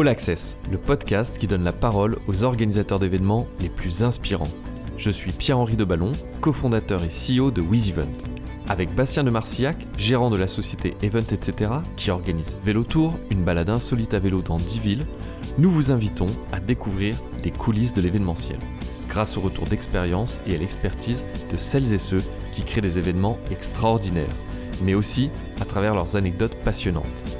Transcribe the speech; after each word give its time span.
All 0.00 0.08
Access, 0.08 0.56
le 0.70 0.78
podcast 0.78 1.36
qui 1.36 1.46
donne 1.46 1.62
la 1.62 1.74
parole 1.74 2.16
aux 2.26 2.44
organisateurs 2.44 2.98
d'événements 2.98 3.46
les 3.60 3.68
plus 3.68 4.02
inspirants. 4.02 4.48
Je 4.96 5.10
suis 5.10 5.30
Pierre-Henri 5.30 5.76
Deballon, 5.76 6.12
cofondateur 6.40 7.02
et 7.04 7.08
CEO 7.08 7.50
de 7.50 7.60
WizEvent. 7.60 8.06
Avec 8.66 8.94
Bastien 8.94 9.24
de 9.24 9.30
Marcillac, 9.30 9.76
gérant 9.98 10.30
de 10.30 10.38
la 10.38 10.46
société 10.46 10.96
Event 11.02 11.26
etc., 11.30 11.70
qui 11.96 12.10
organise 12.10 12.56
Vélo 12.64 12.82
Tour, 12.82 13.12
une 13.30 13.44
balade 13.44 13.68
insolite 13.68 14.14
à 14.14 14.20
vélo 14.20 14.40
dans 14.40 14.56
10 14.56 14.78
villes, 14.78 15.06
nous 15.58 15.70
vous 15.70 15.92
invitons 15.92 16.28
à 16.50 16.60
découvrir 16.60 17.14
les 17.44 17.50
coulisses 17.50 17.92
de 17.92 18.00
l'événementiel, 18.00 18.58
grâce 19.10 19.36
au 19.36 19.42
retour 19.42 19.66
d'expérience 19.66 20.40
et 20.46 20.54
à 20.54 20.58
l'expertise 20.58 21.26
de 21.50 21.56
celles 21.56 21.92
et 21.92 21.98
ceux 21.98 22.22
qui 22.52 22.62
créent 22.62 22.80
des 22.80 22.98
événements 22.98 23.36
extraordinaires, 23.50 24.36
mais 24.82 24.94
aussi 24.94 25.28
à 25.60 25.66
travers 25.66 25.94
leurs 25.94 26.16
anecdotes 26.16 26.56
passionnantes. 26.64 27.39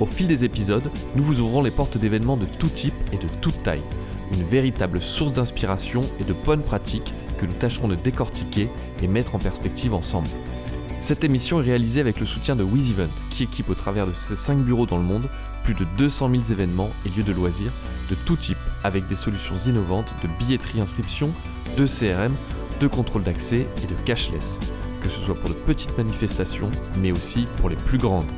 Au 0.00 0.06
fil 0.06 0.26
des 0.26 0.46
épisodes, 0.46 0.90
nous 1.14 1.22
vous 1.22 1.40
ouvrons 1.40 1.62
les 1.62 1.70
portes 1.70 1.98
d'événements 1.98 2.38
de 2.38 2.46
tout 2.46 2.68
type 2.68 2.94
et 3.12 3.18
de 3.18 3.28
toute 3.42 3.62
taille, 3.62 3.82
une 4.32 4.42
véritable 4.42 5.02
source 5.02 5.34
d'inspiration 5.34 6.00
et 6.18 6.24
de 6.24 6.32
bonnes 6.32 6.62
pratiques 6.62 7.12
que 7.36 7.44
nous 7.44 7.52
tâcherons 7.52 7.86
de 7.86 7.96
décortiquer 7.96 8.70
et 9.02 9.08
mettre 9.08 9.34
en 9.34 9.38
perspective 9.38 9.92
ensemble. 9.92 10.28
Cette 11.00 11.22
émission 11.22 11.60
est 11.60 11.64
réalisée 11.64 12.00
avec 12.00 12.18
le 12.18 12.24
soutien 12.24 12.56
de 12.56 12.62
WizEvent, 12.62 13.08
qui 13.30 13.42
équipe 13.42 13.68
au 13.68 13.74
travers 13.74 14.06
de 14.06 14.14
ses 14.14 14.36
5 14.36 14.58
bureaux 14.58 14.86
dans 14.86 14.96
le 14.96 15.02
monde 15.02 15.28
plus 15.64 15.74
de 15.74 15.86
200 15.98 16.30
000 16.30 16.42
événements 16.50 16.90
et 17.04 17.10
lieux 17.10 17.22
de 17.22 17.32
loisirs 17.32 17.72
de 18.08 18.14
tout 18.14 18.36
type, 18.36 18.58
avec 18.82 19.06
des 19.06 19.14
solutions 19.14 19.56
innovantes 19.56 20.14
de 20.22 20.28
billetterie 20.38 20.80
inscription, 20.80 21.30
de 21.76 21.86
CRM, 21.86 22.34
de 22.80 22.86
contrôle 22.86 23.22
d'accès 23.22 23.66
et 23.82 23.86
de 23.86 23.94
cashless, 24.06 24.58
que 25.02 25.10
ce 25.10 25.20
soit 25.20 25.38
pour 25.38 25.50
de 25.50 25.54
petites 25.54 25.96
manifestations, 25.96 26.70
mais 26.98 27.12
aussi 27.12 27.46
pour 27.58 27.68
les 27.68 27.76
plus 27.76 27.98
grandes. 27.98 28.30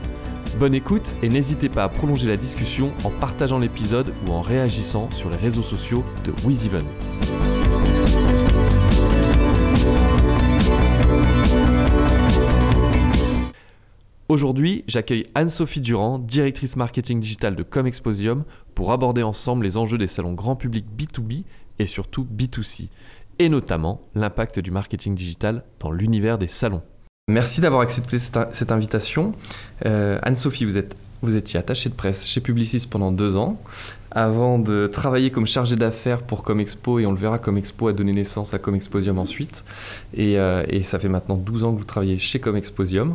Bonne 0.58 0.74
écoute 0.74 1.14
et 1.22 1.28
n'hésitez 1.28 1.68
pas 1.68 1.84
à 1.84 1.88
prolonger 1.88 2.28
la 2.28 2.36
discussion 2.36 2.92
en 3.04 3.10
partageant 3.10 3.58
l'épisode 3.58 4.12
ou 4.26 4.32
en 4.32 4.42
réagissant 4.42 5.10
sur 5.10 5.30
les 5.30 5.36
réseaux 5.36 5.62
sociaux 5.62 6.04
de 6.24 6.32
WizEvent. 6.44 6.84
Aujourd'hui, 14.28 14.84
j'accueille 14.86 15.26
Anne-Sophie 15.34 15.80
Durand, 15.80 16.18
directrice 16.18 16.76
marketing 16.76 17.20
digital 17.20 17.56
de 17.56 17.62
Comexposium, 17.62 18.44
pour 18.74 18.92
aborder 18.92 19.22
ensemble 19.22 19.64
les 19.64 19.76
enjeux 19.76 19.98
des 19.98 20.06
salons 20.06 20.32
grand 20.32 20.56
public 20.56 20.86
B2B 20.96 21.44
et 21.78 21.86
surtout 21.86 22.24
B2C, 22.24 22.88
et 23.38 23.48
notamment 23.48 24.00
l'impact 24.14 24.58
du 24.60 24.70
marketing 24.70 25.14
digital 25.14 25.64
dans 25.80 25.90
l'univers 25.90 26.38
des 26.38 26.48
salons. 26.48 26.82
Merci 27.28 27.60
d'avoir 27.60 27.82
accepté 27.82 28.18
cette, 28.18 28.72
invitation. 28.72 29.32
Euh, 29.86 30.18
Anne-Sophie, 30.22 30.64
vous, 30.64 30.76
êtes, 30.76 30.96
vous 31.22 31.36
étiez 31.36 31.56
attachée 31.56 31.88
de 31.88 31.94
presse 31.94 32.26
chez 32.26 32.40
Publicis 32.40 32.88
pendant 32.90 33.12
deux 33.12 33.36
ans 33.36 33.60
avant 34.10 34.58
de 34.58 34.88
travailler 34.88 35.30
comme 35.30 35.46
chargé 35.46 35.76
d'affaires 35.76 36.22
pour 36.22 36.42
Comexpo, 36.42 36.98
et 36.98 37.06
on 37.06 37.12
le 37.12 37.18
verra, 37.18 37.38
Comexpo 37.38 37.86
a 37.86 37.92
donné 37.92 38.12
naissance 38.12 38.54
à 38.54 38.58
Comexposium 38.58 39.20
ensuite. 39.20 39.64
Et, 40.14 40.36
euh, 40.36 40.64
et, 40.68 40.82
ça 40.82 40.98
fait 40.98 41.08
maintenant 41.08 41.36
12 41.36 41.62
ans 41.62 41.72
que 41.72 41.78
vous 41.78 41.84
travaillez 41.84 42.18
chez 42.18 42.40
Comexposium. 42.40 43.14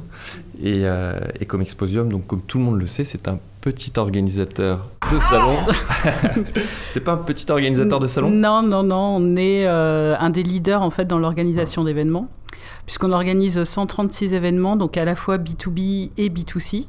Et, 0.63 0.85
euh, 0.85 1.19
et 1.41 1.45
Comexposium, 1.45 2.09
donc 2.09 2.27
comme 2.27 2.41
tout 2.41 2.59
le 2.59 2.63
monde 2.63 2.79
le 2.79 2.87
sait, 2.87 3.03
c'est 3.03 3.27
un 3.27 3.39
petit 3.59 3.91
organisateur 3.97 4.89
de 5.11 5.19
salon. 5.19 5.57
c'est 6.87 7.01
pas 7.01 7.11
un 7.11 7.17
petit 7.17 7.51
organisateur 7.51 7.99
de 7.99 8.07
salon? 8.07 8.29
Non, 8.29 8.61
non, 8.61 8.83
non, 8.83 9.17
on 9.17 9.35
est 9.35 9.67
un 9.67 10.29
des 10.29 10.43
leaders 10.43 10.81
en 10.81 10.91
fait 10.91 11.05
dans 11.05 11.19
l'organisation 11.19 11.83
d'événements 11.83 12.29
puisqu'on 12.87 13.11
organise 13.11 13.61
136 13.61 14.33
événements, 14.33 14.77
donc 14.77 14.97
à 14.97 15.05
la 15.05 15.13
fois 15.13 15.37
B2B 15.37 16.09
et 16.17 16.29
B2C. 16.29 16.87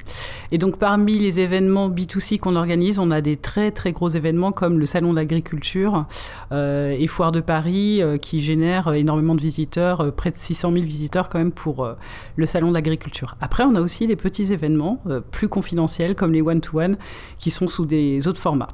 Et 0.52 0.58
donc 0.58 0.78
parmi 0.78 1.18
les 1.18 1.40
événements 1.40 1.90
B2C 1.90 2.38
qu'on 2.38 2.56
organise, 2.56 3.00
on 3.00 3.10
a 3.10 3.20
des 3.20 3.36
très 3.36 3.72
très 3.72 3.92
gros 3.92 4.08
événements 4.08 4.52
comme 4.52 4.78
le 4.78 4.86
Salon 4.86 5.10
de 5.10 5.16
l'agriculture 5.16 6.06
euh, 6.52 6.96
et 6.96 7.06
Foire 7.08 7.32
de 7.32 7.40
Paris 7.40 8.00
euh, 8.00 8.16
qui 8.16 8.40
génèrent 8.40 8.94
énormément 8.94 9.34
de 9.34 9.40
visiteurs, 9.40 10.00
euh, 10.00 10.10
près 10.12 10.30
de 10.30 10.38
600 10.38 10.72
000 10.72 10.84
visiteurs 10.84 11.28
quand 11.28 11.38
même 11.38 11.52
pour 11.52 11.88
le 12.36 12.46
Salon 12.46 12.68
de 12.68 12.74
l'agriculture. 12.74 13.36
Après, 13.40 13.64
on 13.64 13.74
a 13.74 13.80
aussi 13.80 14.06
des 14.06 14.16
petits 14.16 14.52
événements 14.52 15.02
plus 15.32 15.48
confidentiels 15.48 16.14
comme 16.14 16.32
les 16.32 16.42
one-to-one 16.42 16.96
qui 17.38 17.50
sont 17.50 17.66
sous 17.66 17.86
des 17.86 18.28
autres 18.28 18.40
formats. 18.40 18.68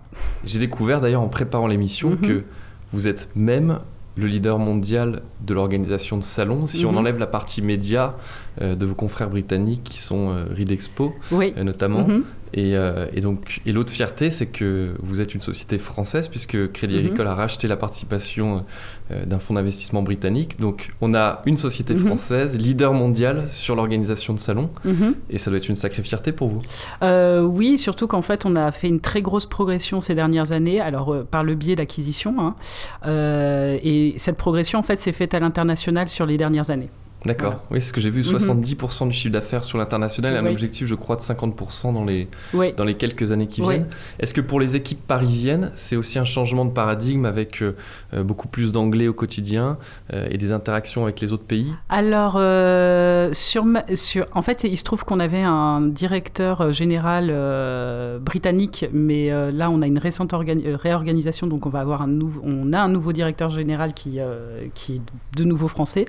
J'ai 0.45 0.59
découvert 0.59 1.01
d'ailleurs 1.01 1.23
en 1.23 1.29
préparant 1.29 1.67
l'émission 1.67 2.11
mhm. 2.11 2.19
que 2.19 2.45
vous 2.93 3.09
êtes 3.09 3.31
même 3.35 3.79
le 4.17 4.27
leader 4.27 4.59
mondial 4.59 5.23
de 5.45 5.55
l'organisation 5.55 6.17
de 6.17 6.23
salons. 6.23 6.67
Si 6.67 6.85
on 6.87 6.93
mhm. 6.93 6.99
enlève 6.99 7.19
la 7.19 7.27
partie 7.27 7.63
média 7.63 8.17
euh, 8.61 8.75
de 8.75 8.87
vos 8.87 8.95
confrères 8.95 9.31
britanniques 9.31 9.83
qui 9.85 9.99
sont 9.99 10.31
euh, 10.31 10.65
Expo, 10.69 11.15
euh, 11.33 11.65
notamment, 11.65 12.07
Euh, 12.57 13.07
et, 13.13 13.21
donc, 13.21 13.61
et 13.67 13.73
l'autre 13.73 13.93
fierté, 13.93 14.31
c'est 14.31 14.47
que 14.47 14.95
vous 15.01 15.21
êtes 15.21 15.35
une 15.35 15.41
société 15.41 15.79
française, 15.79 16.29
puisque 16.29 16.73
Crédit 16.73 16.95
mhm. 16.95 17.01
Agricole 17.01 17.27
a 17.27 17.35
racheté 17.35 17.69
la 17.69 17.77
participation 17.77 18.65
euh, 19.11 19.25
d'un 19.25 19.39
fonds 19.39 19.55
d'investissement 19.55 20.03
britannique. 20.03 20.61
Donc, 20.61 20.91
on 21.01 21.15
a 21.15 21.43
une 21.47 21.57
société 21.57 21.95
mhm. 21.95 22.07
française, 22.07 22.59
leader 22.59 22.93
mondial 22.93 23.49
sur 23.49 23.77
l'organisation 23.77 24.35
de 24.35 24.39
salons. 24.39 24.71
Mhm. 24.85 25.15
Et 25.31 25.39
ça 25.39 25.51
doit 25.51 25.59
être 25.59 25.69
une 25.69 25.77
sacrée 25.77 26.03
fierté 26.03 26.33
pour 26.33 26.49
vous. 26.49 26.63
Euh, 27.03 27.43
oui, 27.43 27.79
surtout 27.79 28.07
qu'en 28.07 28.23
fait, 28.23 28.47
on 28.47 28.57
a 28.57 28.71
fait 28.73 28.89
une 28.89 29.01
très 29.01 29.23
grosse 29.23 29.47
progression 29.47 30.01
ces 30.01 30.15
dernières 30.15 30.53
années, 30.53 30.81
alors 30.81 31.25
par 31.31 31.45
le 31.45 31.55
biais 31.55 31.77
d'acquisition. 31.77 32.35
Hein. 32.39 32.55
et 33.83 34.15
cette 34.17 34.37
progression, 34.37 34.79
en 34.79 34.83
fait, 34.83 34.97
s'est 34.97 35.13
faite 35.13 35.35
à 35.35 35.41
l'international 35.41 36.09
sur 36.09 36.27
les 36.27 36.37
dernières 36.37 36.71
années. 36.71 36.91
D'accord, 37.27 37.65
oui, 37.71 37.81
c'est 37.81 37.89
ce 37.89 37.93
que 37.93 38.01
j'ai 38.01 38.11
vu, 38.11 38.21
70% 38.21 39.05
mhm. 39.05 39.11
du 39.11 39.17
chiffre 39.17 39.33
d'affaires 39.33 39.65
sur 39.65 39.79
l'international 39.79 40.35
et 40.35 40.37
un 40.37 40.47
objectif, 40.47 40.87
je 40.87 40.95
crois, 40.95 41.17
de 41.17 41.23
50% 41.23 41.95
dans 41.95 42.05
les, 42.05 42.29
dans 42.77 42.85
les 42.85 42.95
quelques 42.95 43.33
années 43.33 43.47
qui 43.47 43.63
viennent. 43.63 43.87
Est-ce 44.19 44.35
que 44.35 44.41
pour 44.41 44.61
les 44.61 44.77
équipes 44.77 45.07
parisiennes, 45.07 45.71
c'est 45.75 45.97
aussi 45.97 46.19
un 46.19 46.25
changement 46.25 46.65
de 46.65 46.71
paradigme 46.71 47.25
avec 47.25 47.63
euh, 47.63 47.77
euh, 48.13 48.23
beaucoup 48.23 48.49
plus 48.49 48.73
d'anglais 48.73 49.09
au 49.09 49.15
quotidien 49.15 49.79
euh, 50.13 50.29
et 50.31 50.37
des 50.37 50.53
interactions 50.53 51.05
avec 51.05 51.21
les 51.21 51.33
autres 51.33 51.45
pays? 51.45 51.73
Alors, 51.89 52.33
sur, 53.35 53.65
sur, 53.95 54.27
en 54.35 54.43
fait, 54.43 54.65
il 54.65 54.77
se 54.77 54.85
trouve 54.85 55.05
qu'on 55.05 55.21
avait 55.21 55.43
un 55.43 55.81
directeur 55.81 56.73
général 56.73 57.33
britannique, 58.21 58.87
mais 58.93 59.31
là, 59.51 59.71
on 59.71 59.81
a 59.81 59.87
une 59.87 59.99
récente 59.99 60.35
réorganisation, 60.35 61.47
donc 61.47 61.65
on 61.67 61.71
va 61.71 61.81
avoir 61.81 62.03
un, 62.03 62.19
on 62.43 62.73
a 62.73 62.81
un 62.81 62.89
nouveau 62.89 63.13
directeur 63.13 63.51
général 63.51 63.95
qui, 63.95 64.19
qui 64.75 64.97
est 64.97 65.01
de 65.37 65.45
nouveau 65.45 65.69
français. 65.69 66.05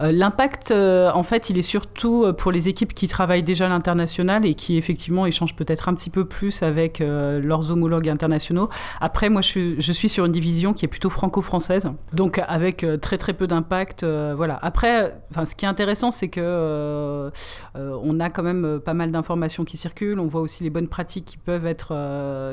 L'impact 0.00 0.47
euh, 0.70 1.10
en 1.12 1.22
fait, 1.22 1.50
il 1.50 1.58
est 1.58 1.62
surtout 1.62 2.24
euh, 2.24 2.32
pour 2.32 2.52
les 2.52 2.68
équipes 2.68 2.94
qui 2.94 3.08
travaillent 3.08 3.42
déjà 3.42 3.66
à 3.66 3.68
l'international 3.68 4.44
et 4.44 4.54
qui 4.54 4.76
effectivement 4.76 5.26
échangent 5.26 5.54
peut-être 5.54 5.88
un 5.88 5.94
petit 5.94 6.10
peu 6.10 6.24
plus 6.24 6.62
avec 6.62 7.00
euh, 7.00 7.40
leurs 7.40 7.70
homologues 7.70 8.08
internationaux. 8.08 8.68
Après, 9.00 9.28
moi, 9.28 9.42
je 9.42 9.92
suis, 9.92 10.08
sur 10.08 10.24
une 10.24 10.32
division 10.32 10.74
qui 10.74 10.84
est 10.84 10.88
plutôt 10.88 11.10
franco-française, 11.10 11.90
donc 12.12 12.40
avec 12.46 12.86
très 13.00 13.18
très 13.18 13.32
peu 13.32 13.46
d'impact. 13.46 14.04
voilà. 14.04 14.58
Après, 14.62 15.20
ce 15.44 15.54
qui 15.54 15.64
est 15.64 15.68
intéressant, 15.68 16.10
c'est 16.10 16.28
que 16.28 17.30
on 17.74 18.20
a 18.20 18.30
quand 18.30 18.42
même 18.42 18.80
pas 18.84 18.94
mal 18.94 19.10
d'informations 19.10 19.64
qui 19.64 19.76
circulent. 19.76 20.20
On 20.20 20.26
voit 20.26 20.40
aussi 20.40 20.62
les 20.62 20.70
bonnes 20.70 20.88
pratiques 20.88 21.24
qui 21.24 21.36
peuvent 21.36 21.66
être 21.66 21.94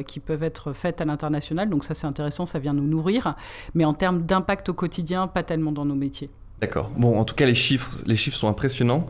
qui 0.03 0.19
peuvent 0.19 0.43
être 0.43 0.73
faites 0.73 1.01
à 1.01 1.05
l'international. 1.05 1.69
Donc 1.69 1.83
ça, 1.83 1.93
c'est 1.93 2.07
intéressant, 2.07 2.45
ça 2.45 2.59
vient 2.59 2.73
nous 2.73 2.87
nourrir. 2.87 3.35
Mais 3.73 3.85
en 3.85 3.93
termes 3.93 4.23
d'impact 4.23 4.69
au 4.69 4.73
quotidien, 4.73 5.27
pas 5.27 5.43
tellement 5.43 5.71
dans 5.71 5.85
nos 5.85 5.95
métiers. 5.95 6.29
D'accord. 6.61 6.91
Bon, 6.95 7.19
en 7.19 7.25
tout 7.25 7.35
cas, 7.35 7.45
les 7.45 7.55
chiffres, 7.55 7.91
les 8.05 8.15
chiffres 8.15 8.37
sont 8.37 8.47
impressionnants. 8.47 9.07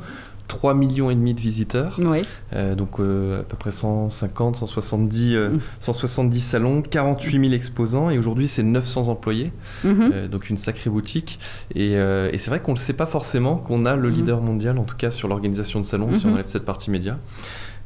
3 0.47 0.73
millions 0.75 1.09
et 1.09 1.15
demi 1.15 1.33
de 1.33 1.41
visiteurs, 1.41 1.99
oui. 1.99 2.21
Euh, 2.53 2.75
donc 2.75 2.99
euh, 2.99 3.41
à 3.41 3.43
peu 3.43 3.57
près 3.57 3.71
150, 3.71 4.55
170, 4.55 5.35
170 5.79 6.39
salons, 6.39 6.81
48 6.83 7.39
000 7.39 7.53
exposants 7.53 8.09
et 8.09 8.17
aujourd'hui 8.17 8.47
c'est 8.47 8.63
900 8.63 9.07
employés, 9.07 9.51
mhm. 9.83 10.11
euh, 10.13 10.27
donc 10.27 10.49
une 10.49 10.57
sacrée 10.57 10.89
boutique. 10.89 11.39
Et, 11.73 11.93
et 11.93 12.37
c'est 12.37 12.49
vrai 12.49 12.59
qu'on 12.59 12.73
ne 12.73 12.77
le 12.77 12.81
sait 12.81 12.93
pas 12.93 13.07
forcément 13.07 13.55
qu'on 13.55 13.85
a 13.85 13.95
le 13.95 14.09
mhm. 14.09 14.15
leader 14.15 14.41
mondial, 14.41 14.77
en 14.77 14.83
tout 14.83 14.97
cas 14.97 15.09
sur 15.09 15.27
l'organisation 15.27 15.79
de 15.79 15.85
salons, 15.85 16.11
si 16.11 16.25
on 16.25 16.33
enlève 16.33 16.47
cette 16.47 16.65
partie 16.65 16.91
média. 16.91 17.17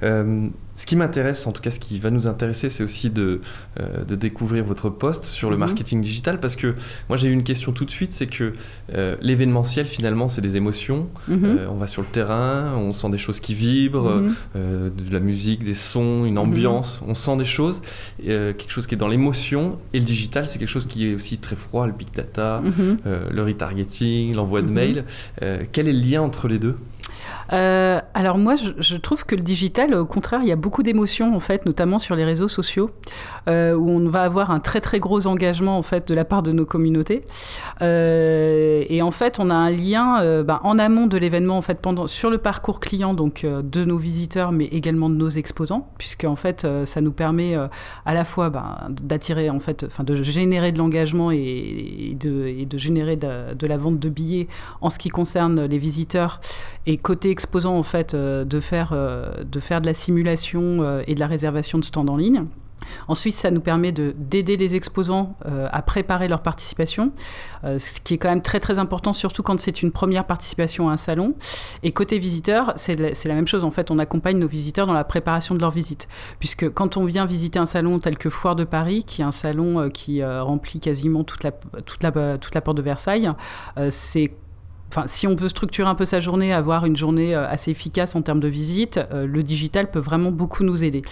Euh, 0.04 0.48
ce 0.76 0.86
qui 0.86 0.96
m'intéresse, 0.96 1.46
en 1.46 1.52
tout 1.52 1.62
cas 1.62 1.72
ce 1.72 1.80
qui 1.80 2.00
va 2.00 2.10
nous 2.10 2.28
intéresser, 2.28 2.70
c'est 2.70 2.86
aussi 2.86 3.10
de, 3.10 3.42
euh, 3.82 4.06
de, 4.06 4.16
découvrir 4.16 4.64
votre 4.64 4.90
poste 4.90 5.26
sur 5.26 5.50
le 5.50 5.58
mhm. 5.58 5.60
marketing 5.60 6.00
digital, 6.00 6.40
parce 6.40 6.56
que 6.56 6.74
moi 7.10 7.18
j'ai 7.18 7.28
eu 7.28 7.34
une 7.34 7.44
question 7.44 7.74
tout 7.74 7.84
de 7.84 7.92
suite, 7.92 8.14
c'est 8.14 8.28
que 8.28 8.54
euh, 8.94 9.18
l'événementiel 9.20 9.86
finalement 9.86 10.30
c'est 10.30 10.40
des 10.40 10.56
émotions, 10.56 11.10
mhm. 11.28 11.60
on 11.70 11.76
va 11.76 11.88
sur 11.88 12.02
le 12.02 12.08
terrain, 12.08 12.76
on 12.78 12.94
sent 12.94 13.10
des 13.10 13.18
choses 13.18 13.42
qui 13.42 13.54
vibrent, 13.54 14.22
mhm. 14.22 14.34
de 14.56 15.12
la 15.14 15.20
musique, 15.20 15.66
des 15.66 15.74
sons, 15.74 16.24
une 16.24 16.38
ambiance, 16.38 17.02
on 17.06 17.14
sent 17.14 17.36
des 17.36 17.46
choses, 17.46 17.82
quelque 18.24 18.70
chose 18.70 18.88
qui 18.88 18.96
est 18.96 18.98
dans 18.98 19.10
l'émotion, 19.10 19.80
et 19.92 20.00
le 20.00 20.06
digital 20.06 20.48
c'est 20.48 20.60
quelque 20.60 20.70
chose 20.70 20.88
qui 20.88 21.08
est 21.08 21.14
aussi 21.14 21.40
très 21.40 21.58
froid, 21.58 21.88
le 21.88 21.94
big 21.94 22.08
data, 22.16 22.64
le 23.06 23.44
retargeting, 23.44 24.34
l'envoi 24.34 24.62
de 24.62 24.72
mails. 24.72 25.04
quel 25.74 25.90
est 25.90 25.94
le 25.94 26.00
lien 26.00 26.22
entre 26.22 26.48
les 26.48 26.58
deux? 26.58 26.78
Euh, 27.54 28.00
alors 28.14 28.38
moi, 28.38 28.56
je, 28.56 28.98
trouve 28.98 29.26
que 29.26 29.36
le 29.36 29.42
digital, 29.42 29.94
au 29.94 30.06
contraire, 30.06 30.42
il 30.42 30.48
y 30.48 30.52
a 30.52 30.56
beaucoup 30.56 30.84
d'émotions 30.84 31.36
en 31.36 31.40
fait, 31.40 31.66
notamment 31.66 32.00
sur 32.00 32.16
les 32.16 32.26
réseaux 32.26 32.48
sociaux, 32.48 32.92
euh, 33.48 33.74
où 33.74 33.90
on 33.90 34.08
va 34.08 34.24
avoir 34.24 34.52
un 34.52 34.60
très 34.60 34.82
très 34.82 35.00
gros 35.00 35.26
engagement 35.28 35.78
en 35.78 35.82
fait 35.82 36.08
de 36.08 36.14
la 36.14 36.26
part 36.26 36.44
de 36.44 36.52
nos 36.52 36.66
communautés. 36.66 37.26
Euh, 37.82 38.84
et 38.88 39.02
en 39.02 39.12
fait, 39.12 39.40
on 39.40 39.50
a 39.50 39.56
un 39.56 39.72
lien 39.72 40.44
bah, 40.44 40.60
en 40.64 40.78
amont 40.78 41.08
de 41.08 41.18
l'événement 41.18 41.58
en 41.58 41.62
fait 41.62 41.80
pendant 41.82 42.08
sur 42.08 42.30
le 42.30 42.38
parcours 42.38 42.80
client 42.80 43.14
donc 43.14 43.46
de 43.46 43.86
nos 43.86 43.98
visiteurs, 43.98 44.52
mais 44.52 44.66
également 44.66 45.10
de 45.10 45.16
nos 45.16 45.30
exposants, 45.30 45.90
puisque 45.98 46.26
en 46.26 46.36
fait, 46.36 46.68
ça 46.86 47.02
nous 47.02 47.12
permet 47.12 47.56
à 48.06 48.14
la 48.14 48.26
fois 48.26 48.50
bah, 48.50 48.88
d'attirer 49.02 49.50
en 49.50 49.60
fait, 49.60 49.86
de 50.00 50.16
générer 50.22 50.72
de 50.72 50.78
l'engagement 50.78 51.32
et, 51.32 52.16
de, 52.20 52.78
générer 52.78 53.16
de 53.18 53.68
la 53.68 53.78
vente 53.78 54.00
de 54.00 54.10
billets 54.10 54.48
en 54.82 54.90
ce 54.90 55.00
qui 55.00 55.10
concerne 55.10 55.66
les 55.66 55.78
visiteurs 55.78 56.42
et 56.86 56.98
côté 56.98 57.30
exposant 57.40 57.78
en 57.78 57.84
fait 57.84 58.14
euh, 58.14 58.44
de 58.44 58.60
faire 58.60 58.90
euh, 58.92 59.44
de 59.46 59.60
faire 59.62 59.80
de 59.80 59.86
la 59.86 59.94
simulation 59.94 60.80
euh, 60.82 61.04
et 61.08 61.16
de 61.16 61.22
la 61.22 61.28
réservation 61.28 61.78
de 61.78 61.86
stands 61.86 62.08
en 62.08 62.18
ligne. 62.18 62.44
Ensuite, 63.08 63.36
ça 63.36 63.52
nous 63.52 63.62
permet 63.62 63.92
d'aider 63.92 64.56
les 64.56 64.74
exposants 64.74 65.36
à 65.46 65.82
préparer 65.82 66.30
leur 66.30 66.42
participation, 66.42 67.12
ce 67.64 68.00
qui 68.00 68.14
est 68.14 68.18
quand 68.18 68.30
même 68.30 68.42
très 68.42 68.62
très 68.62 68.80
important, 68.80 69.12
surtout 69.12 69.44
quand 69.44 69.60
c'est 69.60 69.84
une 69.84 69.92
première 69.92 70.26
participation 70.26 70.90
à 70.90 70.94
un 70.94 70.98
salon. 70.98 71.36
Et 71.84 71.92
côté 71.92 72.18
visiteur, 72.18 72.72
c'est 72.78 72.96
la, 72.96 73.10
la, 73.10 73.36
même 73.36 73.48
chose. 73.48 73.66
En 73.66 73.70
fait, 73.70 73.92
on 73.92 74.00
accompagne 74.00 74.40
nos 74.40 74.48
visiteurs 74.48 74.88
dans 74.88 74.94
la 74.94 75.04
préparation 75.04 75.56
de 75.56 75.60
leur 75.60 75.72
visite. 75.72 76.08
Puisque 76.40 76.70
quand 76.70 76.96
on 76.96 77.04
vient 77.04 77.26
visiter 77.26 77.60
un 77.60 77.68
salon 77.68 78.00
tel 78.00 78.18
que 78.18 78.30
Foire 78.30 78.56
de 78.56 78.64
Paris, 78.64 79.04
qui 79.04 79.22
est 79.22 79.26
un 79.26 79.32
salon 79.32 79.90
qui 79.90 80.24
remplit 80.24 80.80
quasiment 80.80 81.26
toute 81.26 81.44
la, 81.44 81.52
toute 81.52 82.02
la, 82.02 82.38
toute 82.38 82.56
la 82.56 82.62
porte 82.62 82.78
de 82.78 82.82
Versailles, 82.82 83.30
c'est 83.90 84.32
Enfin, 84.92 85.04
si 85.06 85.28
on 85.28 85.36
veut 85.36 85.50
structurer 85.50 85.88
un 85.88 85.94
peu 85.94 86.06
sa 86.06 86.20
journée, 86.20 86.52
avoir 86.52 86.86
une 86.86 86.98
journée 86.98 87.36
euh, 87.36 87.48
assez 87.48 87.70
efficace 87.70 88.16
en 88.16 88.24
termes 88.24 88.40
de 88.40 88.48
visite, 88.48 89.00
euh, 89.14 89.28
le 89.28 89.44
digital 89.44 89.92
peut 89.92 90.00
vraiment 90.00 90.32
beaucoup 90.32 90.64
nous 90.64 90.84
aider. 90.84 91.04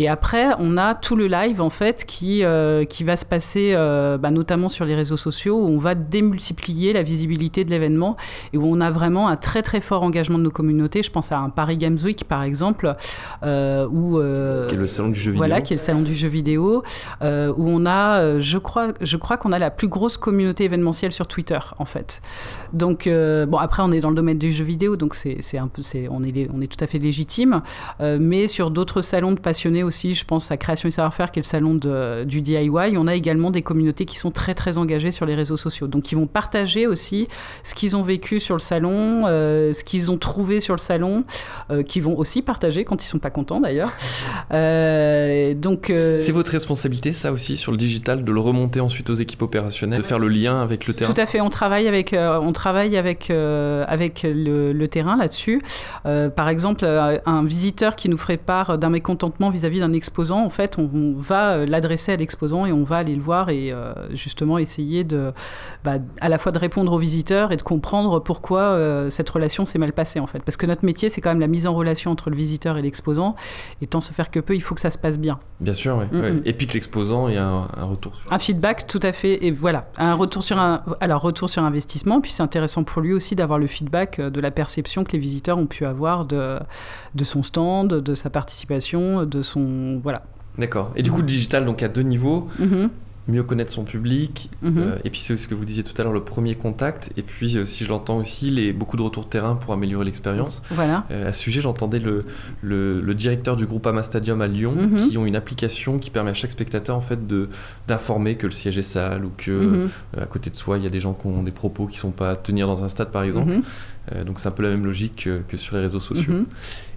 Et 0.00 0.08
après, 0.08 0.48
on 0.58 0.76
a 0.76 0.96
tout 0.96 1.14
le 1.14 1.28
live 1.28 1.60
en 1.60 1.70
fait 1.70 2.04
qui, 2.04 2.42
euh, 2.42 2.84
qui 2.84 3.04
va 3.04 3.16
se 3.16 3.24
passer 3.24 3.72
bah, 3.72 4.30
notamment 4.30 4.68
sur 4.68 4.84
les 4.84 4.94
réseaux 4.94 5.16
sociaux 5.16 5.56
où 5.58 5.68
on 5.68 5.78
va 5.78 5.94
démultiplier 5.94 6.92
la 6.92 7.02
visibilité 7.02 7.64
de 7.64 7.70
l'événement 7.70 8.16
et 8.52 8.58
où 8.58 8.64
on 8.64 8.80
a 8.80 8.90
vraiment 8.90 9.28
un 9.28 9.36
très 9.36 9.62
très 9.62 9.80
fort 9.80 10.02
engagement 10.02 10.38
de 10.38 10.42
nos 10.42 10.50
communautés. 10.50 11.02
Je 11.02 11.10
pense 11.10 11.30
à 11.30 11.38
un 11.38 11.50
Paris 11.50 11.76
Games 11.76 11.98
Week 12.02 12.24
par 12.24 12.42
exemple, 12.42 12.94
où 13.42 13.46
qui 13.46 14.74
est 14.74 14.78
le 14.78 14.86
salon 14.86 15.10
du 15.10 15.20
jeu 15.20 15.30
vidéo. 15.30 15.36
Voilà, 15.36 15.60
qui 15.60 15.72
est 15.74 15.76
le 15.76 15.82
salon 15.82 16.02
du 16.02 16.14
jeu 16.14 16.28
vidéo, 16.28 16.82
où 17.22 17.24
on 17.68 17.86
a, 17.86 18.40
je 18.40 18.58
crois, 18.58 18.88
je 19.00 19.16
crois 19.16 19.36
qu'on 19.36 19.52
a 19.52 19.58
la 19.58 19.70
plus 19.70 19.88
grosse 19.88 20.16
communauté 20.16 20.64
événementielle 20.64 21.12
sur 21.12 21.28
Twitter 21.28 21.58
en 21.78 21.84
fait. 21.84 22.22
Donc 22.72 23.08
euh, 23.20 23.46
bon, 23.46 23.58
après, 23.58 23.82
on 23.82 23.92
est 23.92 24.00
dans 24.00 24.10
le 24.10 24.16
domaine 24.16 24.38
du 24.38 24.52
jeu 24.52 24.64
vidéo, 24.64 24.96
donc 24.96 25.14
c'est 25.14 25.58
un 25.58 25.68
peu, 25.68 25.82
on 26.10 26.22
est, 26.22 26.48
on 26.52 26.60
est 26.60 26.66
tout 26.66 26.82
à 26.82 26.86
fait 26.86 26.98
légitime. 26.98 27.62
Euh, 28.00 28.18
mais 28.20 28.48
sur 28.48 28.70
d'autres 28.70 29.02
salons 29.02 29.32
de 29.32 29.40
passionnés 29.40 29.82
aussi, 29.82 30.14
je 30.14 30.24
pense 30.24 30.50
à 30.50 30.56
Création 30.56 30.88
et 30.88 30.90
Savoir-faire, 30.90 31.30
qui 31.30 31.38
est 31.38 31.42
le 31.42 31.46
salon 31.46 31.74
de, 31.74 32.24
du 32.24 32.40
DIY, 32.40 32.70
on 32.96 33.06
a 33.06 33.14
également 33.14 33.50
des 33.50 33.62
communautés 33.62 34.04
qui 34.04 34.18
sont 34.18 34.30
très 34.30 34.54
très 34.54 34.78
engagées 34.78 35.10
sur 35.10 35.26
les 35.26 35.34
réseaux 35.34 35.56
sociaux. 35.56 35.86
Donc, 35.86 36.04
qui 36.04 36.14
vont 36.14 36.26
partager 36.26 36.86
aussi 36.86 37.28
ce 37.62 37.74
qu'ils 37.74 37.96
ont 37.96 38.02
vécu 38.02 38.40
sur 38.40 38.56
le 38.56 38.60
salon, 38.60 39.24
euh, 39.26 39.72
ce 39.72 39.84
qu'ils 39.84 40.10
ont 40.10 40.18
trouvé 40.18 40.60
sur 40.60 40.74
le 40.74 40.80
salon, 40.80 41.24
qui 41.86 42.00
vont 42.00 42.16
aussi 42.16 42.42
partager 42.42 42.84
quand 42.84 43.02
ils 43.02 43.06
sont 43.06 43.18
pas 43.18 43.30
contents 43.30 43.60
d'ailleurs. 43.60 43.90
donc, 45.60 45.92
c'est 45.92 46.32
votre 46.32 46.52
responsabilité, 46.52 47.12
ça 47.12 47.32
aussi, 47.32 47.56
sur 47.56 47.72
le 47.72 47.78
digital, 47.78 48.24
de 48.24 48.32
le 48.32 48.40
remonter 48.40 48.80
ensuite 48.80 49.10
aux 49.10 49.14
équipes 49.14 49.42
opérationnelles, 49.42 49.98
de 49.98 50.06
faire 50.06 50.18
le 50.18 50.28
lien 50.28 50.60
avec 50.60 50.86
le 50.86 50.94
terrain. 50.94 51.12
Tout 51.12 51.20
à 51.20 51.26
fait. 51.26 51.40
On 51.40 51.50
travaille 51.50 51.88
avec, 51.88 52.14
on 52.14 52.52
travaille 52.52 52.96
avec 52.96 53.09
avec, 53.10 53.30
euh, 53.30 53.84
avec 53.88 54.24
le, 54.24 54.86
terrain 54.86 55.16
là-dessus. 55.16 55.60
Euh, 56.06 56.28
par 56.28 56.48
exemple, 56.48 56.84
euh, 56.84 57.18
un 57.26 57.44
visiteur 57.44 57.96
qui 57.96 58.08
nous 58.08 58.16
ferait 58.16 58.36
part 58.36 58.78
d'un 58.78 58.88
mécontentement 58.88 59.50
vis-à-vis 59.50 59.80
d'un 59.80 59.92
exposant, 59.92 60.44
en 60.44 60.50
fait, 60.50 60.78
on, 60.78 61.14
va 61.16 61.66
l'adresser 61.66 62.12
à 62.12 62.16
l'exposant 62.16 62.66
et 62.66 62.72
on 62.72 62.84
va 62.84 62.98
aller 62.98 63.14
le 63.14 63.20
voir 63.20 63.50
et 63.50 63.74
justement 64.10 64.58
essayer 64.58 65.02
de, 65.04 65.32
bah, 65.84 65.94
à 66.20 66.28
la 66.28 66.38
fois 66.38 66.52
de 66.52 66.58
répondre 66.58 66.92
au 66.92 66.98
visiteur 66.98 67.52
et 67.52 67.56
de 67.56 67.62
comprendre 67.62 68.20
pourquoi 68.20 68.78
cette 69.10 69.28
relation 69.28 69.66
s'est 69.66 69.78
mal 69.78 69.92
passée 69.92 70.20
en 70.20 70.26
fait. 70.26 70.40
Parce 70.40 70.56
que 70.56 70.66
notre 70.66 70.84
métier, 70.84 71.08
c'est 71.08 71.20
quand 71.20 71.30
même 71.30 71.40
la 71.40 71.46
mise 71.46 71.66
en 71.66 71.74
relation 71.74 72.10
entre 72.10 72.30
le 72.30 72.36
visiteur 72.36 72.78
et 72.78 72.82
l'exposant. 72.82 73.34
Et 73.82 73.86
tant 73.86 74.00
se 74.00 74.12
faire 74.12 74.30
que 74.30 74.40
peu, 74.40 74.54
il 74.54 74.62
faut 74.62 74.74
que 74.74 74.80
ça 74.80 74.90
se 74.90 74.98
passe 74.98 75.18
bien. 75.18 75.40
Bien 75.58 75.72
sûr, 75.72 75.98
oui. 76.12 76.42
Et 76.44 76.52
puis 76.52 76.66
que 76.66 76.74
l'exposant 76.74 77.28
ait 77.28 77.36
un, 77.36 77.68
un, 77.76 77.84
retour. 77.84 78.14
Sur... 78.16 78.32
Un 78.32 78.38
feedback, 78.38 78.86
tout 78.86 79.00
à 79.02 79.12
fait. 79.12 79.44
Et 79.44 79.50
voilà, 79.50 79.88
un 79.98 80.14
retour 80.14 80.42
sur 80.42 80.58
un, 80.58 80.82
alors 81.00 81.22
retour 81.22 81.48
sur 81.48 81.62
investissement. 81.62 82.20
Puis 82.20 82.32
c'est 82.32 82.42
intéressant 82.42 82.84
pour 82.84 82.99
lui 83.00 83.12
aussi 83.12 83.34
d'avoir 83.34 83.58
le 83.58 83.66
feedback 83.66 84.18
euh, 84.18 84.30
de 84.30 84.40
la 84.40 84.50
perception 84.50 85.04
que 85.04 85.12
les 85.12 85.18
visiteurs 85.18 85.58
ont 85.58 85.66
pu 85.66 85.84
avoir 85.84 86.24
de, 86.24 86.58
de 87.14 87.24
son 87.24 87.42
stand, 87.42 87.88
de 87.88 88.14
sa 88.14 88.30
participation, 88.30 89.24
de 89.24 89.42
son... 89.42 90.00
Voilà. 90.02 90.22
D'accord. 90.58 90.92
Et 90.96 91.02
du 91.02 91.10
coup, 91.10 91.20
le 91.20 91.26
digital, 91.26 91.64
donc 91.64 91.82
à 91.82 91.88
deux 91.88 92.02
niveaux. 92.02 92.48
Mm-hmm 92.60 92.88
mieux 93.30 93.42
connaître 93.42 93.72
son 93.72 93.84
public. 93.84 94.50
Mhm. 94.62 94.78
Euh, 94.78 94.98
et 95.04 95.10
puis 95.10 95.20
c'est 95.20 95.36
ce 95.36 95.48
que 95.48 95.54
vous 95.54 95.64
disiez 95.64 95.82
tout 95.82 95.94
à 95.98 96.04
l'heure, 96.04 96.12
le 96.12 96.22
premier 96.24 96.54
contact. 96.54 97.12
Et 97.16 97.22
puis, 97.22 97.56
euh, 97.56 97.66
si 97.66 97.84
je 97.84 97.88
l'entends 97.88 98.18
aussi, 98.18 98.50
les, 98.50 98.72
beaucoup 98.72 98.96
de 98.96 99.02
retours 99.02 99.28
terrain 99.28 99.54
pour 99.54 99.72
améliorer 99.72 100.04
l'expérience. 100.04 100.62
Voilà. 100.70 101.04
Euh, 101.10 101.28
à 101.28 101.32
ce 101.32 101.40
sujet, 101.40 101.60
j'entendais 101.60 101.98
le, 101.98 102.24
le, 102.62 103.14
directeur 103.14 103.56
du 103.56 103.66
groupe 103.66 103.86
Ama 103.86 104.02
Stadium 104.02 104.40
à 104.40 104.46
Lyon, 104.46 104.74
mhm. 104.74 105.08
qui 105.08 105.18
ont 105.18 105.26
une 105.26 105.36
application 105.36 105.98
qui 105.98 106.10
permet 106.10 106.30
à 106.30 106.34
chaque 106.34 106.50
spectateur 106.50 106.96
en 106.96 107.00
fait 107.00 107.26
de 107.26 107.48
d'informer 107.86 108.36
que 108.36 108.46
le 108.46 108.52
siège 108.52 108.78
est 108.78 108.82
sale 108.82 109.24
ou 109.24 109.32
que 109.36 109.50
mhm. 109.50 109.88
à 110.16 110.26
côté 110.26 110.48
de 110.48 110.56
soi 110.56 110.78
il 110.78 110.84
y 110.84 110.86
a 110.86 110.90
des 110.90 111.00
gens 111.00 111.12
qui 111.12 111.26
ont 111.26 111.42
des 111.42 111.50
propos 111.50 111.86
qui 111.86 111.98
sont 111.98 112.12
pas 112.12 112.30
à 112.30 112.36
tenir 112.36 112.66
dans 112.66 112.84
un 112.84 112.88
stade 112.88 113.10
par 113.10 113.24
exemple. 113.24 113.52
donc 114.24 114.38
c'est 114.40 114.48
un 114.48 114.52
peu 114.52 114.62
la 114.62 114.70
même 114.70 114.84
logique 114.84 115.24
que, 115.24 115.42
que 115.46 115.56
sur 115.56 115.76
les 115.76 115.82
réseaux 115.82 116.00
sociaux. 116.00 116.46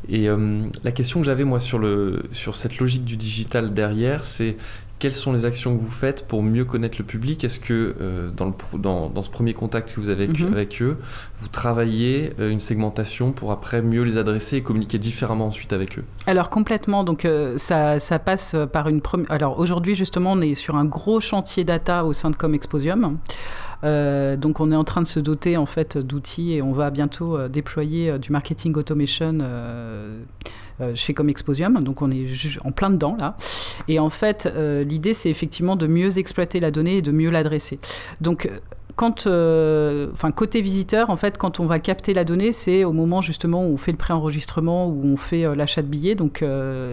Et 0.08 0.28
la 0.84 0.92
question 0.92 1.20
que 1.20 1.26
j'avais 1.26 1.44
moi 1.44 1.60
sur, 1.60 1.80
le, 1.80 2.24
sur 2.32 2.56
cette 2.56 2.78
logique 2.78 3.04
du 3.04 3.18
digital 3.18 3.74
derrière, 3.74 4.24
c'est 4.24 4.56
quelles 5.04 5.12
sont 5.12 5.34
les 5.34 5.44
actions 5.44 5.76
que 5.76 5.82
vous 5.82 5.92
faites 5.92 6.26
pour 6.30 6.42
mieux 6.42 6.64
connaître 6.64 6.96
le 6.98 7.04
public? 7.04 7.44
Est-ce 7.44 7.60
que 7.60 7.94
euh, 8.00 8.32
dans, 8.32 8.46
le, 8.46 8.54
dans, 8.80 9.10
dans, 9.10 9.22
ce 9.22 9.30
premier 9.30 9.54
contact 9.54 9.94
que 9.94 10.00
vous 10.00 10.08
avez 10.08 10.24
avec, 10.24 10.40
mhm. 10.40 10.54
avec 10.54 10.82
eux, 10.82 10.98
vous 11.40 11.50
travaillez 11.50 12.32
euh, 12.40 12.50
une 12.50 12.62
segmentation 12.62 13.34
pour 13.34 13.52
après 13.52 13.82
mieux 13.82 14.04
les 14.04 14.18
adresser 14.18 14.56
et 14.56 14.64
communiquer 14.64 15.00
différemment 15.00 15.48
ensuite 15.48 15.74
avec 15.74 16.00
eux? 16.00 16.06
Alors 16.26 16.50
complètement, 16.50 17.04
donc 17.04 17.26
euh, 17.26 17.58
ça, 17.58 18.00
ça, 18.00 18.18
passe 18.18 18.56
par 18.72 18.88
une 18.88 19.02
première... 19.02 19.30
Alors 19.30 19.60
aujourd'hui 19.60 19.94
justement 19.94 20.32
on 20.32 20.40
est 20.40 20.56
sur 20.56 20.78
un 20.78 20.86
gros 20.86 21.20
chantier 21.20 21.66
data 21.66 22.06
au 22.06 22.14
sein 22.14 22.30
de 22.30 22.38
Comexposium. 22.38 23.18
Donc 23.84 24.60
on 24.60 24.72
est 24.72 24.76
en 24.76 24.84
train 24.84 25.02
de 25.02 25.08
se 25.08 25.20
doter 25.20 25.58
en 25.58 25.66
fait 25.66 25.98
d'outils 25.98 26.54
et 26.54 26.62
on 26.62 26.72
va 26.72 26.90
bientôt 26.90 27.48
déployer 27.48 28.18
du 28.18 28.32
marketing 28.32 28.76
automation 28.76 29.40
euh, 30.82 30.96
fais 30.96 31.14
comme 31.14 31.30
Exposium, 31.30 31.84
donc 31.84 32.02
on 32.02 32.12
est 32.12 32.26
en 32.64 32.72
plein 32.72 32.90
dedans 32.90 33.16
là. 33.20 33.38
Et 33.88 34.00
en 34.00 34.10
fait, 34.10 34.48
euh, 34.48 34.84
l'idée 34.84 35.14
c'est 35.14 35.30
effectivement 35.30 35.76
de 35.76 35.88
mieux 35.88 36.18
exploiter 36.18 36.60
la 36.60 36.72
donnée 36.72 36.98
et 36.98 37.02
de 37.02 37.12
mieux 37.12 37.30
l'adresser. 37.30 37.80
Donc 38.22 38.50
quand, 38.96 39.28
euh, 39.28 40.12
côté 40.36 40.62
visiteur, 40.62 41.10
en 41.10 41.16
fait, 41.16 41.38
quand 41.38 41.60
on 41.60 41.66
va 41.66 41.80
capter 41.80 42.14
la 42.14 42.24
donnée, 42.24 42.52
c'est 42.52 42.84
au 42.84 42.94
moment 42.94 43.22
justement 43.22 43.66
où 43.66 43.74
on 43.74 43.78
fait 43.78 43.92
le 43.92 43.98
préenregistrement, 43.98 44.88
où 44.88 45.02
on 45.06 45.18
fait 45.18 45.56
l'achat 45.56 45.82
de 45.82 45.88
billets. 45.88 46.16
Donc 46.16 46.44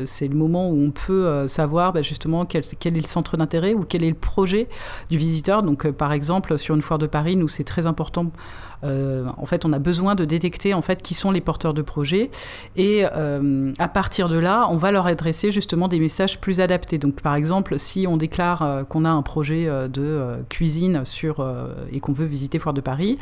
c'est 0.05 0.29
le 0.29 0.35
moment 0.35 0.71
où 0.71 0.83
on 0.83 0.91
peut 0.91 1.47
savoir 1.47 1.93
bah, 1.93 2.03
justement 2.03 2.45
quel, 2.47 2.63
quel, 2.79 2.97
est 2.97 3.01
le 3.01 3.07
centre 3.07 3.37
d'intérêt 3.37 3.75
ou 3.75 3.85
quel 3.85 4.05
est 4.05 4.09
le 4.09 4.15
projet 4.15 4.69
du 5.11 5.19
visiteur. 5.19 5.63
Donc 5.63 5.91
par 5.91 6.13
exemple 6.13 6.59
sur 6.59 6.75
une 6.75 6.83
foire 6.83 6.99
de 6.99 7.07
Paris, 7.07 7.37
nous 7.37 7.49
c'est 7.49 7.65
très 7.65 7.87
important 7.87 8.27
euh, 8.27 8.70
en 8.83 9.47
fait, 9.47 9.65
on 9.65 9.73
a 9.73 9.79
besoin 9.79 10.15
de 10.15 10.25
détecter 10.25 10.75
en 10.75 10.83
fait 10.83 11.03
qui 11.03 11.15
sont 11.15 11.31
les 11.31 11.41
porteurs 11.41 11.75
de 11.75 11.83
projets 11.83 12.31
et 12.77 13.05
euh, 13.05 13.73
à 13.79 13.89
partir 13.89 14.29
de 14.29 14.39
là, 14.39 14.67
on 14.71 14.77
va 14.77 14.91
leur 14.91 15.07
adresser 15.07 15.51
justement 15.51 15.89
des 15.89 15.99
messages 15.99 16.41
plus 16.41 16.61
adaptés. 16.61 16.99
Donc, 16.99 17.21
par 17.21 17.35
exemple, 17.35 17.79
si 17.79 18.07
on 18.07 18.17
déclare 18.17 18.63
euh, 18.63 18.85
qu'on 18.85 19.05
a 19.05 19.11
un 19.11 19.23
projet 19.23 19.69
de 19.89 20.37
cuisine 20.49 21.05
sur 21.05 21.47
et 21.93 22.01
qu'on 22.01 22.13
veut 22.13 22.25
visiter 22.25 22.59
Foire 22.59 22.75
de 22.75 22.81
Paris, 22.81 23.19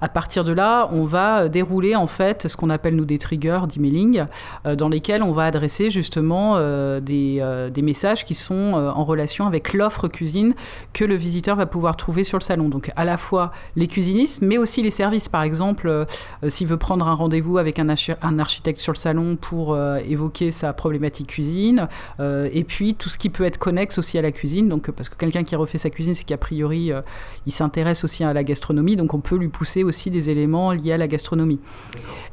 à 0.00 0.08
partir 0.08 0.44
de 0.44 0.52
là, 0.52 0.88
on 0.92 1.04
va 1.04 1.48
dérouler 1.48 1.96
en 1.96 2.06
fait 2.06 2.48
ce 2.48 2.56
qu'on 2.56 2.70
appelle 2.70 2.96
nous 2.96 3.04
des 3.04 3.18
triggers 3.18 3.60
d'emailing, 3.68 4.24
dans 4.64 4.88
lesquels 4.88 5.22
on 5.22 5.32
va 5.32 5.44
adresser 5.44 5.90
justement 5.90 6.56
des, 7.00 7.70
des, 7.72 7.82
messages 7.82 8.24
qui 8.24 8.34
sont 8.34 8.74
en 8.74 9.04
relation 9.04 9.46
avec 9.46 9.72
l'offre 9.72 10.08
cuisine 10.08 10.54
que 10.92 11.04
le 11.04 11.14
visiteur 11.14 11.56
va 11.56 11.66
pouvoir 11.66 11.96
trouver 11.96 12.24
sur 12.24 12.38
le 12.38 12.44
salon. 12.44 12.68
Donc 12.68 12.90
à 12.96 13.04
la 13.04 13.16
fois 13.16 13.52
les 13.76 13.86
cuisinistes, 13.86 14.42
mais 14.42 14.58
aussi 14.58 14.82
les 14.82 14.90
par 15.30 15.42
exemple, 15.42 15.88
euh, 15.88 16.04
s'il 16.48 16.66
veut 16.66 16.76
prendre 16.76 17.08
un 17.08 17.14
rendez-vous 17.14 17.58
avec 17.58 17.78
un, 17.78 17.88
architecte 18.38 18.78
sur 18.78 18.92
le 18.92 18.98
salon 18.98 19.36
pour 19.36 19.72
euh, 19.72 19.98
évoquer 20.06 20.50
sa 20.50 20.72
problématique 20.72 21.28
cuisine, 21.28 21.88
euh, 22.18 22.48
et 22.52 22.64
puis 22.64 22.94
tout 22.94 23.08
ce 23.08 23.18
qui 23.18 23.30
peut 23.30 23.44
être 23.44 23.58
connexe 23.58 23.98
aussi 23.98 24.18
à 24.18 24.22
la 24.22 24.32
cuisine, 24.32 24.68
donc 24.68 24.90
parce 24.90 25.08
que 25.08 25.16
quelqu'un 25.16 25.42
qui 25.42 25.56
refait 25.56 25.78
sa 25.78 25.90
cuisine, 25.90 26.14
c'est 26.14 26.24
qu'a 26.24 26.36
priori, 26.36 26.92
il 27.46 27.52
s'intéresse 27.52 28.04
aussi 28.04 28.24
à 28.24 28.32
la 28.32 28.44
gastronomie, 28.44 28.96
donc 28.96 29.14
on 29.14 29.20
peut 29.20 29.36
lui 29.36 29.48
pousser 29.48 29.84
aussi 29.84 30.10
des 30.10 30.30
éléments 30.30 30.72
liés 30.72 30.92
à 30.92 30.98
la 30.98 31.08
gastronomie. 31.08 31.60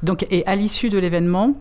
Donc, 0.04 0.26
et 0.30 0.46
à 0.46 0.56
l'issue 0.56 0.90
de 0.90 0.98
l'événement, 0.98 1.56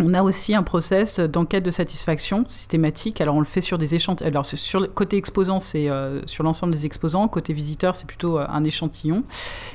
On 0.00 0.14
a 0.14 0.22
aussi 0.22 0.54
un 0.54 0.62
process 0.62 1.18
d'enquête 1.18 1.64
de 1.64 1.70
satisfaction 1.70 2.44
systématique. 2.48 3.20
Alors 3.20 3.34
on 3.34 3.40
le 3.40 3.46
fait 3.46 3.60
sur 3.60 3.78
des 3.78 3.96
échantillons. 3.96 4.28
Alors 4.28 4.44
sur 4.44 4.80
le 4.80 4.86
côté 4.86 5.16
exposant, 5.16 5.58
c'est 5.58 5.90
euh, 5.90 6.20
sur 6.26 6.44
l'ensemble 6.44 6.72
des 6.72 6.86
exposants. 6.86 7.26
Côté 7.26 7.52
visiteur, 7.52 7.96
c'est 7.96 8.06
plutôt 8.06 8.38
euh, 8.38 8.46
un 8.48 8.62
échantillon. 8.62 9.24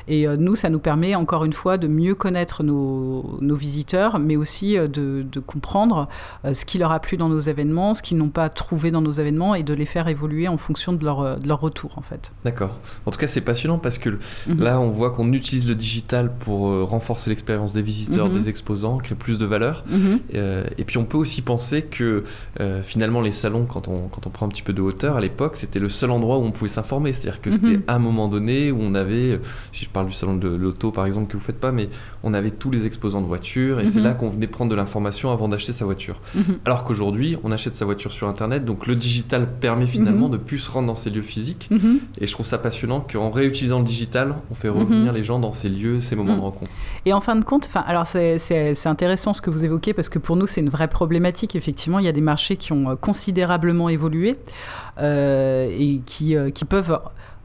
Et 0.08 0.26
euh, 0.28 0.38
nous, 0.38 0.56
ça 0.56 0.70
nous 0.70 0.80
permet 0.80 1.16
encore 1.16 1.44
une 1.44 1.52
fois 1.52 1.78
de 1.78 1.88
mieux 1.88 2.16
connaître 2.16 2.64
nos, 2.64 3.38
nos 3.42 3.56
visiteurs, 3.56 4.18
mais 4.18 4.38
aussi 4.38 4.76
de, 4.76 5.26
de, 5.30 5.40
comprendre 5.40 6.08
ce 6.52 6.64
qui 6.64 6.78
leur 6.78 6.92
a 6.92 7.00
plu 7.00 7.18
dans 7.18 7.28
nos 7.28 7.40
événements, 7.40 7.94
ce 7.94 8.02
qu'ils 8.02 8.18
n'ont 8.18 8.30
pas 8.30 8.50
trouvé 8.50 8.92
dans 8.92 9.02
nos 9.02 9.12
événements, 9.12 9.56
et 9.56 9.64
de 9.64 9.74
les 9.74 9.86
faire 9.86 10.08
évoluer 10.08 10.48
en 10.48 10.58
fonction 10.58 10.94
de 10.94 11.04
leur, 11.04 11.38
de 11.38 11.48
leur 11.48 11.60
retour 11.60 11.98
en 11.98 12.02
fait. 12.02 12.32
D'accord. 12.46 12.78
En 13.06 13.12
tout 13.12 13.20
cas, 13.20 13.28
c'est 13.28 13.42
passionnant 13.42 13.78
parce 13.78 13.98
que 13.98 14.10
mhm. 14.48 14.60
là, 14.60 14.80
on 14.80 14.90
voit 14.90 15.12
qu'on 15.12 15.34
utilise 15.34 15.68
le 15.68 15.76
digital 15.76 16.32
pour 16.34 16.88
renforcer 16.88 17.30
l'expérience 17.30 17.74
des 17.74 17.82
visiteurs, 17.82 18.30
mhm. 18.30 18.36
des 18.36 18.50
exposants, 18.50 18.98
créer 18.98 19.18
plus 19.18 19.38
de 19.38 19.46
valeur. 19.46 19.84
Mhm. 20.14 20.20
Euh, 20.36 20.64
et 20.78 20.84
puis 20.84 20.98
on 20.98 21.06
peut 21.06 21.18
aussi 21.18 21.42
penser 21.42 21.84
que 21.84 22.24
euh, 22.60 22.82
finalement 22.82 23.22
les 23.22 23.32
salons, 23.32 23.66
quand 23.66 23.88
on, 23.88 24.08
quand 24.08 24.28
on 24.28 24.30
prend 24.30 24.46
un 24.46 24.50
petit 24.50 24.62
peu 24.62 24.74
de 24.74 24.82
hauteur, 24.82 25.18
à 25.18 25.22
l'époque, 25.22 25.58
c'était 25.58 25.80
le 25.80 25.90
seul 25.90 26.12
endroit 26.12 26.38
où 26.38 26.44
on 26.44 26.52
pouvait 26.52 26.70
s'informer. 26.70 27.14
C'est-à-dire 27.14 27.42
que 27.42 27.52
c'était 27.52 27.78
mhm. 27.78 27.84
un 27.88 28.00
moment 28.00 28.28
donné 28.28 28.72
où 28.72 28.80
on 28.82 28.96
avait, 28.96 29.40
si 29.72 29.86
je 29.86 29.90
parle 29.90 30.08
du 30.08 30.14
salon 30.14 30.36
de 30.36 30.48
l'auto 30.48 30.92
par 30.92 31.06
exemple 31.06 31.28
que 31.28 31.38
vous 31.38 31.44
faites 31.44 31.60
pas, 31.60 31.72
mais 31.72 31.90
on 32.24 32.34
avait 32.34 32.52
tous 32.52 32.72
les 32.72 32.86
exposants 32.86 33.22
de 33.22 33.28
voitures 33.28 33.80
et 33.80 33.88
c'est 33.88 34.00
mhm. 34.00 34.06
là 34.06 34.14
qu'on 34.14 34.30
venait 34.30 34.48
prendre 34.48 34.72
de 34.72 34.76
l'information 34.76 35.32
avant 35.32 35.48
d'acheter 35.48 35.74
sa 35.74 35.86
voiture. 35.86 36.20
Alors 36.66 36.84
qu'aujourd'hui, 36.84 37.38
on 37.44 37.52
achète 37.52 37.76
sa 37.76 37.86
voiture 37.86 38.12
sur 38.12 38.28
Internet, 38.28 38.66
donc 38.66 38.88
le 38.88 38.96
digital 38.96 39.48
permet 39.60 39.88
finalement 39.88 40.30
de 40.30 40.38
plus 40.38 40.60
se 40.60 40.72
rendre 40.72 40.88
dans 40.88 40.96
ces 40.96 41.10
lieux 41.10 41.22
physiques. 41.22 41.70
Et 42.20 42.28
je 42.28 42.32
trouve 42.32 42.46
ça 42.46 42.58
passionnant 42.58 43.02
qu'en 43.02 43.30
réutilisant 43.30 43.80
le 43.80 43.86
digital, 43.86 44.36
on 44.52 44.56
fait 44.56 44.70
revenir 44.70 45.14
les 45.14 45.24
gens 45.24 45.40
dans 45.40 45.52
ces 45.52 45.70
lieux, 45.70 46.00
ces 46.00 46.16
moments 46.16 46.36
de 46.36 46.42
rencontre. 46.42 46.72
Et 47.06 47.14
en 47.14 47.22
fin 47.22 47.36
de 47.36 47.44
compte, 47.44 47.70
alors 47.88 48.06
c'est 48.06 48.88
intéressant 48.88 49.34
ce 49.34 49.42
que 49.42 49.50
vous 49.50 49.66
évoquez 49.66 49.94
parce 49.94 50.03
que 50.10 50.20
pour 50.20 50.36
nous, 50.36 50.48
c'est 50.48 50.62
une 50.62 50.70
vraie 50.70 50.88
problématique. 50.88 51.56
Effectivement, 51.56 52.00
il 52.00 52.06
y 52.06 52.08
a 52.08 52.12
des 52.12 52.22
marchés 52.22 52.58
qui 52.58 52.74
ont 52.74 52.92
euh, 52.92 52.96
considérablement 52.96 53.90
évolué 53.90 54.38
euh, 55.00 55.70
et 55.78 56.02
qui, 56.06 56.36
euh, 56.36 56.50
qui 56.50 56.66
peuvent 56.66 57.00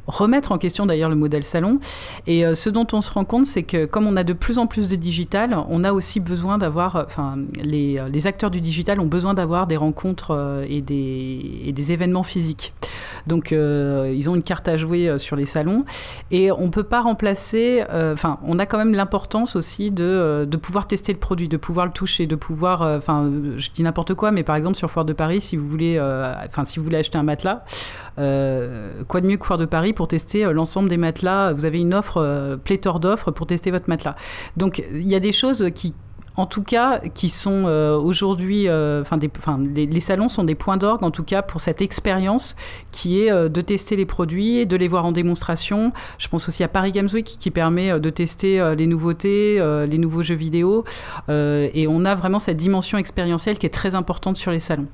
remettre 0.08 0.52
en 0.52 0.58
question 0.58 0.86
d'ailleurs 0.86 1.10
le 1.10 1.16
modèle 1.16 1.44
salon. 1.44 1.78
Et 2.26 2.44
ce 2.54 2.70
dont 2.70 2.86
on 2.92 3.00
se 3.00 3.12
rend 3.12 3.24
compte, 3.24 3.46
c'est 3.46 3.62
que 3.62 3.86
comme 3.86 4.06
on 4.06 4.16
a 4.16 4.24
de 4.24 4.32
plus 4.32 4.58
en 4.58 4.66
plus 4.66 4.88
de 4.88 4.96
digital, 4.96 5.56
on 5.68 5.84
a 5.84 5.92
aussi 5.92 6.20
besoin 6.20 6.58
d'avoir, 6.58 6.96
enfin, 7.06 7.36
les, 7.62 8.00
les, 8.10 8.26
acteurs 8.26 8.50
du 8.50 8.60
digital 8.60 9.00
ont 9.00 9.06
besoin 9.06 9.34
d'avoir 9.34 9.66
des 9.66 9.76
rencontres 9.76 10.64
et, 10.68 10.80
des, 10.80 11.62
et 11.64 11.72
des 11.72 11.92
événements 11.92 12.22
physiques. 12.22 12.72
Donc, 13.26 13.52
euh, 13.52 14.12
ils 14.14 14.28
ont 14.30 14.34
une 14.34 14.42
carte 14.42 14.68
à 14.68 14.76
jouer 14.76 15.08
euh, 15.08 15.18
sur 15.18 15.36
les 15.36 15.46
salons. 15.46 15.84
Et 16.30 16.50
on 16.50 16.66
ne 16.66 16.70
peut 16.70 16.82
pas 16.82 17.00
remplacer. 17.00 17.84
Euh, 17.90 18.14
enfin, 18.14 18.38
on 18.44 18.58
a 18.58 18.66
quand 18.66 18.78
même 18.78 18.94
l'importance 18.94 19.56
aussi 19.56 19.90
de, 19.90 20.46
de, 20.48 20.56
pouvoir 20.56 20.86
tester 20.86 21.12
le 21.12 21.18
produit, 21.18 21.48
de 21.48 21.56
pouvoir 21.56 21.86
le 21.86 21.92
toucher, 21.92 22.26
de 22.26 22.36
pouvoir. 22.36 22.82
Enfin, 22.82 23.30
je 23.56 23.70
dis 23.70 23.82
n'importe 23.82 24.14
quoi, 24.14 24.30
mais 24.30 24.42
par 24.42 24.56
exemple, 24.56 24.76
sur 24.76 24.90
Foire 24.90 25.04
de 25.04 25.12
Paris, 25.12 25.40
si 25.40 25.56
vous 25.56 25.68
voulez, 25.68 26.00
enfin, 26.46 26.64
si 26.64 26.78
vous 26.78 26.84
voulez 26.84 26.98
acheter 26.98 27.18
un 27.18 27.22
matelas, 27.22 27.64
quoi 28.18 29.20
de 29.20 29.26
mieux 29.26 29.36
que 29.36 29.46
Foire 29.46 29.58
de 29.58 29.64
Paris 29.64 29.92
pour 29.92 30.08
tester 30.08 30.44
l'ensemble 30.52 30.88
des 30.88 30.96
matelas? 30.96 31.52
Vous 31.52 31.64
avez 31.64 31.80
une 31.80 31.94
offre, 31.94 32.58
pléthore 32.64 33.00
d'offres 33.00 33.30
pour 33.30 33.46
tester 33.46 33.70
votre 33.70 33.88
matelas. 33.88 34.16
Donc, 34.56 34.82
il 34.92 35.06
y 35.06 35.14
a 35.14 35.20
des 35.20 35.32
choses 35.32 35.70
qui 35.74 35.94
en 36.38 36.46
tout 36.46 36.62
cas, 36.62 37.00
qui 37.14 37.30
sont 37.30 37.64
euh, 37.66 37.96
aujourd'hui, 37.96 38.68
euh, 38.68 39.02
enfin, 39.02 39.18
les, 39.74 40.00
salons 40.00 40.28
sont 40.28 40.44
des 40.44 40.54
points 40.54 40.76
d'orgue, 40.76 41.02
en 41.02 41.10
tout 41.10 41.24
cas, 41.24 41.42
pour 41.42 41.60
cette 41.60 41.82
expérience 41.82 42.54
qui 42.92 43.22
est 43.22 43.32
euh, 43.32 43.48
de 43.48 43.60
tester 43.60 43.96
les 43.96 44.06
produits, 44.06 44.64
de 44.64 44.76
les 44.76 44.86
voir 44.86 45.04
en 45.04 45.10
démonstration. 45.10 45.92
Je 46.16 46.28
pense 46.28 46.48
aussi 46.48 46.62
à 46.62 46.68
Paris 46.68 46.92
Games 46.92 47.08
Week 47.12 47.26
qui 47.26 47.50
permet 47.50 47.98
de 47.98 48.10
tester 48.10 48.74
les 48.76 48.86
nouveautés, 48.86 49.60
les 49.86 49.98
nouveaux 49.98 50.22
jeux 50.22 50.36
vidéo. 50.36 50.84
et 51.28 51.86
on 51.88 52.04
a 52.04 52.14
vraiment 52.14 52.38
cette 52.38 52.56
dimension 52.56 52.98
expérientielle 52.98 53.58
qui 53.58 53.66
est 53.66 53.70
très 53.70 53.96
importante 53.96 54.36
sur 54.36 54.52
les 54.52 54.60
salons. 54.60 54.86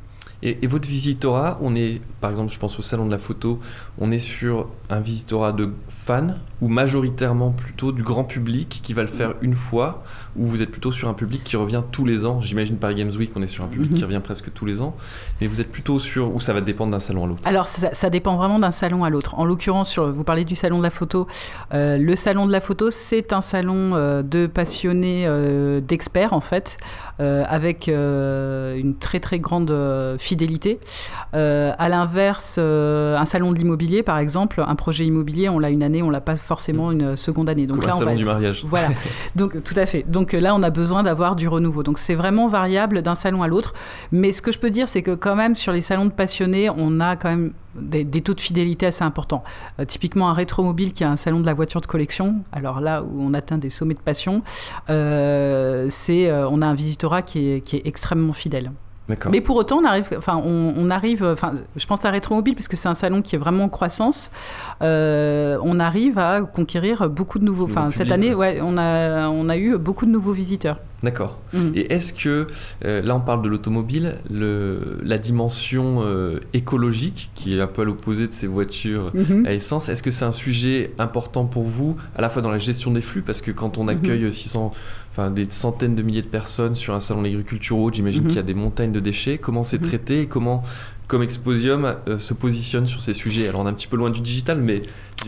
Et, 0.47 0.67
votre 0.67 0.87
visitorat, 0.87 1.59
on 1.63 1.75
est, 1.75 2.03
par 2.21 2.31
exemple, 2.31 2.53
je 2.53 2.59
pense 2.59 2.79
au 2.79 2.83
salon 2.83 3.07
de 3.07 3.11
la 3.11 3.19
photo, 3.19 3.61
on 3.99 4.11
est 4.11 4.19
sur 4.19 4.69
un 4.91 5.01
visitorat 5.01 5.53
de 5.53 5.71
fans 5.89 6.35
ou 6.61 6.69
majoritairement 6.69 7.51
plutôt 7.51 7.93
du 7.93 8.03
grand 8.03 8.25
public 8.25 8.81
qui 8.83 8.93
va 8.93 9.01
le 9.01 9.09
faire 9.09 9.35
une 9.41 9.55
fois 9.55 10.05
ou 10.37 10.45
vous 10.45 10.63
êtes 10.63 10.71
plutôt 10.71 10.93
sur 10.93 11.09
un 11.09 11.15
public 11.15 11.43
qui 11.45 11.57
revient 11.57 11.83
tous 11.91 12.05
les 12.05 12.27
ans 12.27 12.41
J'imagine 12.41 12.77
Paris 12.77 12.95
Games 12.95 13.11
Week, 13.17 13.31
on 13.37 13.43
est 13.43 13.47
sur 13.47 13.65
un 13.65 13.69
public 13.69 13.93
qui 13.93 14.01
mhm. 14.01 14.07
revient 14.07 14.21
presque 14.23 14.53
tous 14.53 14.67
les 14.67 14.81
ans, 14.81 14.95
mais 15.41 15.47
vous 15.47 15.61
êtes 15.61 15.71
plutôt 15.71 15.99
sur, 15.99 16.35
ou 16.35 16.41
ça 16.41 16.53
va 16.53 16.61
dépendre 16.61 16.93
d'un 16.93 16.99
salon 16.99 17.25
à 17.25 17.27
l'autre 17.27 17.43
Alors 17.45 17.67
ça, 17.67 18.11
dépend 18.11 18.37
vraiment 18.37 18.59
d'un 18.59 18.71
salon 18.71 19.05
à 19.05 19.11
l'autre. 19.11 19.39
En 19.39 19.45
l'occurrence, 19.45 19.99
vous 19.99 20.25
parlez 20.25 20.45
du 20.45 20.57
salon 20.57 20.79
de 20.79 20.83
la 20.83 20.91
photo. 20.91 21.27
Euh, 21.73 21.99
le 21.99 22.17
salon 22.17 22.47
de 22.47 22.53
la 22.53 22.61
photo, 22.61 22.91
c'est 22.91 23.33
un 23.33 23.41
salon 23.41 23.93
euh, 23.95 24.23
de 24.23 24.47
passionnés, 24.47 25.25
euh, 25.27 25.81
d'experts 25.81 26.33
en 26.33 26.41
fait, 26.41 26.79
avec 27.19 27.89
une 27.89 28.97
très 28.99 29.21
très 29.21 29.39
grande 29.39 29.73
fidélité. 30.19 30.81
à 31.33 31.89
l'inverse, 31.89 32.59
un 32.59 33.25
salon 33.25 33.53
de 33.53 33.59
l'immobilier, 33.59 34.03
par 34.03 34.19
exemple, 34.19 34.63
un 34.67 34.75
projet 34.75 35.05
immobilier, 35.05 35.49
on 35.49 35.59
l'a 35.59 35.71
une 35.71 35.83
année, 35.83 36.03
on 36.03 36.11
l'a 36.11 36.21
pas 36.21 36.37
forcément 36.37 36.91
une 36.91 37.17
seconde 37.17 37.49
année. 37.49 37.67
Donc 37.67 37.85
là, 37.85 37.95
un 37.95 37.99
salon 37.99 38.17
du 38.17 38.25
mariage. 38.25 38.65
Voilà. 38.67 38.89
Donc 39.37 39.63
tout 39.63 39.75
à 39.77 39.87
fait. 39.87 40.05
Donc 40.09 40.24
donc 40.25 40.33
là, 40.33 40.55
on 40.55 40.63
a 40.63 40.71
besoin 40.71 41.03
d'avoir 41.03 41.37
du 41.37 41.49
renouveau. 41.49 41.83
Donc 41.83 41.99
c'est 41.99 42.15
vraiment 42.15 42.49
variable 42.49 43.03
d'un 43.03 43.15
salon 43.15 43.43
à 43.43 43.47
l'autre. 43.47 43.75
Mais 44.11 44.33
ce 44.33 44.41
que 44.41 44.53
je 44.53 44.59
peux 44.59 44.71
dire, 44.71 44.89
c'est 44.89 45.03
que 45.03 45.11
quand 45.11 45.37
même, 45.37 45.55
sur 45.55 45.71
les 45.71 45.83
salons 45.83 46.07
de 46.07 46.13
passionnés, 46.13 46.71
on 46.71 46.99
a 46.99 47.15
quand 47.15 47.29
même 47.29 47.53
des, 47.77 48.07
taux 48.23 48.33
de 48.33 48.41
fidélité 48.41 48.87
assez 48.87 49.05
importants. 49.05 49.45
Euh, 49.79 49.85
typiquement, 49.85 50.31
un 50.31 50.33
rétromobile 50.33 50.95
qui 50.95 51.05
a 51.05 51.11
un 51.11 51.17
salon 51.17 51.41
de 51.41 51.47
la 51.47 51.53
voiture 51.53 51.83
de 51.83 51.87
collection, 51.87 52.37
alors 52.53 52.81
là 52.81 53.03
où 53.03 53.21
on 53.21 53.35
atteint 53.35 53.59
des 53.59 53.69
sommets 53.69 53.93
de 53.93 53.99
passion, 53.99 54.43
euh, 54.89 55.91
euh, 56.09 56.49
on 56.51 56.63
a 56.63 56.67
un 56.67 56.75
visitorat 56.75 57.21
qui 57.21 57.51
est 57.51 57.87
extrêmement 57.87 58.33
fidèle. 58.33 58.73
Mais 59.31 59.41
pour 59.41 59.57
autant, 59.57 59.79
on 59.79 59.85
arrive, 59.85 60.09
enfin, 60.17 60.41
on, 60.45 60.91
arrive, 60.91 61.25
enfin, 61.25 61.53
je 61.77 61.87
pense 61.87 62.05
à 62.05 62.11
Rétromobile 62.11 62.55
parce 62.55 62.69
que 62.69 62.77
c'est 62.77 62.89
un 62.89 62.95
salon 62.95 63.21
qui 63.21 63.35
est 63.35 63.39
vraiment 63.39 63.65
en 63.65 63.69
croissance. 63.69 64.31
Euh, 64.83 65.59
on 65.63 65.79
arrive 65.79 66.19
à 66.19 66.41
conquérir 66.41 67.11
beaucoup 67.11 67.39
de 67.39 67.45
nouveaux. 67.45 67.65
Enfin, 67.65 67.91
cette 67.91 68.13
année, 68.13 68.35
ouais, 68.35 68.61
on 68.63 68.79
a, 68.79 69.29
on 69.29 69.49
a 69.49 69.57
eu 69.57 69.77
beaucoup 69.77 70.07
de 70.07 70.11
nouveaux 70.11 70.33
visiteurs. 70.33 70.79
D'accord. 71.05 71.39
Mhm. 71.53 71.73
Et 71.75 71.93
est-ce 71.93 72.15
que, 72.15 72.47
euh, 72.85 73.03
là 73.03 73.15
on 73.15 73.21
parle 73.21 73.43
de 73.43 73.49
l'automobile, 73.49 74.15
la 74.31 75.19
dimension 75.19 76.03
euh, 76.03 76.41
écologique, 76.55 77.31
qui 77.35 77.57
est 77.57 77.61
un 77.61 77.67
peu 77.67 77.83
à 77.83 77.85
l'opposé 77.85 78.27
de 78.27 78.33
ces 78.33 78.47
voitures 78.47 79.11
mhm. 79.15 79.45
à 79.47 79.53
essence, 79.53 79.91
est-ce 79.91 80.03
que 80.03 80.11
c'est 80.11 80.25
un 80.25 80.33
sujet 80.33 80.93
important 80.99 81.45
pour 81.45 81.65
vous, 81.65 81.97
à 82.17 82.23
la 82.23 82.31
fois 82.31 82.41
dans 82.41 82.51
la 82.51 82.59
gestion 82.59 82.91
des 82.91 83.03
flux, 83.03 83.21
parce 83.21 83.43
que 83.43 83.51
quand 83.51 83.77
on 83.77 83.87
accueille 83.87 84.33
600, 84.33 84.65
mhm. 84.65 84.71
Enfin 85.15 85.31
des 85.31 85.49
centaines 85.49 85.95
de 85.95 86.03
milliers 86.03 86.23
de 86.23 86.27
personnes 86.27 86.75
sur 86.75 86.93
un 86.95 87.01
salon 87.01 87.23
d'agriculture 87.23 87.79
haute, 87.79 87.95
j'imagine 87.95 88.27
qu'il 88.27 88.35
y 88.35 88.39
a 88.39 88.43
des 88.43 88.55
montagnes 88.55 88.91
de 88.91 88.99
déchets, 88.99 89.39
comment 89.39 89.63
c'est 89.63 89.79
traité 89.79 90.23
et 90.23 90.27
comment 90.27 90.65
comme 91.07 91.23
Exposium 91.23 91.97
euh, 92.09 92.19
se 92.19 92.35
positionne 92.35 92.87
sur 92.87 93.01
ces 93.01 93.13
sujets? 93.13 93.49
Alors 93.49 93.61
on 93.61 93.67
est 93.67 93.71
un 93.71 93.75
petit 93.75 93.87
peu 93.87 93.97
loin 93.97 94.11
du 94.11 94.21
digital, 94.21 94.59
mais 94.59 94.83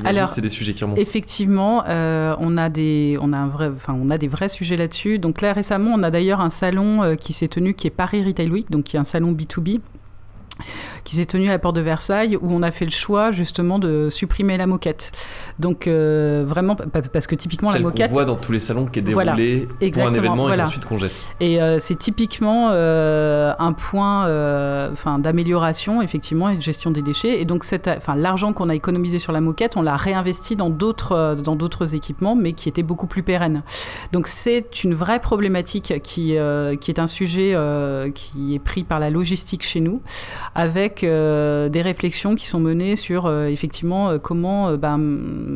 alors, 0.05 0.33
c'est 0.33 0.41
des 0.41 0.49
sujets 0.49 0.75
qui 0.75 0.85
remontent. 0.85 1.01
Effectivement, 1.01 1.85
euh, 1.87 2.35
on, 2.39 2.57
a 2.57 2.69
des, 2.69 3.17
on, 3.21 3.33
a 3.33 3.39
un 3.39 3.47
vrai, 3.47 3.71
enfin, 3.75 3.97
on 3.99 4.11
a 4.11 4.19
des 4.19 4.29
vrais 4.29 4.49
sujets 4.49 4.77
là-dessus. 4.77 5.19
Donc 5.19 5.41
là, 5.41 5.53
récemment, 5.53 5.93
on 5.95 6.03
a 6.03 6.11
d'ailleurs 6.11 6.41
un 6.41 6.51
salon 6.51 7.03
euh, 7.03 7.15
qui 7.15 7.33
s'est 7.33 7.49
tenu, 7.49 7.75
qui 7.75 7.87
est 7.87 7.91
Paris 7.91 8.25
Retail 8.25 8.51
Week, 8.51 8.71
donc 8.71 8.85
qui 8.85 8.97
est 8.97 8.99
un 8.99 9.05
salon 9.05 9.33
B2B 9.33 9.81
qui 11.07 11.15
s'est 11.15 11.25
tenu 11.25 11.49
à 11.49 11.53
la 11.53 11.61
porte 11.61 11.77
de 11.77 11.81
Versailles, 11.81 12.37
où 12.37 12.49
on 12.51 12.63
a 12.63 12.73
fait 12.73 12.85
le 12.85 12.91
choix 12.91 13.31
justement 13.31 13.79
de 13.79 14.11
supprimer 14.11 14.57
la 14.57 14.67
moquette. 14.67 15.13
Donc 15.61 15.87
euh, 15.87 16.45
vraiment, 16.47 16.75
parce 16.75 17.29
que 17.29 17.37
typiquement 17.37 17.71
la 17.73 17.79
moquette... 17.79 18.09
qu'on 18.09 18.15
voit 18.15 18.25
dans 18.25 18.35
tous 18.35 18.51
les 18.51 18.59
salons 18.59 18.87
qui 18.87 18.99
est 18.99 19.03
déroulée 19.03 19.69
pour 19.93 20.03
un 20.03 20.13
événement 20.13 20.53
et 20.53 20.61
ensuite 20.61 20.85
qu'on 20.85 20.99
jette. 20.99 21.33
Et 21.39 21.63
euh, 21.63 21.79
c'est 21.79 21.95
typiquement 21.95 22.71
euh, 22.73 23.55
un 23.59 23.73
point 23.73 24.29
d'amélioration 25.19 26.03
effectivement 26.03 26.49
et 26.49 26.57
de 26.57 26.63
gestion 26.63 26.91
des 26.91 27.03
déchets. 27.03 27.41
Et 27.41 27.45
donc 27.45 27.65
l'argent 28.17 28.53
qu'on 28.53 28.69
a 28.69 28.75
économisé 28.75 29.21
sur 29.21 29.33
la 29.33 29.41
moquette, 29.41 29.77
on 29.77 29.83
l'a 29.83 29.97
réinvesti 29.97 30.57
dans 30.57 30.71
d'autres 30.71 31.37
dans 31.41 31.55
d'autres 31.55 31.95
équipements, 31.95 32.35
mais 32.35 32.53
qui 32.53 32.69
étaient 32.69 32.83
beaucoup 32.83 33.07
plus 33.07 33.23
pérennes. 33.23 33.63
Donc 34.13 34.27
c'est 34.27 34.83
une 34.83 34.95
vraie 34.95 35.21
problématique 35.21 35.95
qui, 36.03 36.37
qui 36.81 36.91
est 36.91 36.99
un 36.99 37.07
sujet 37.07 37.57
qui 38.13 38.57
est 38.57 38.59
pris 38.59 38.83
par 38.83 38.99
la 38.99 39.11
logistique 39.11 39.63
chez 39.63 39.81
nous 39.81 40.01
avec 40.57 40.96
euh, 41.03 41.69
des 41.69 41.83
réflexions 41.83 42.35
qui 42.35 42.47
sont 42.47 42.61
menées 42.61 42.97
sur 42.97 43.27
euh, 43.27 43.47
effectivement 43.47 44.11
euh, 44.11 44.19
comment 44.19 44.75
ben, 44.75 45.01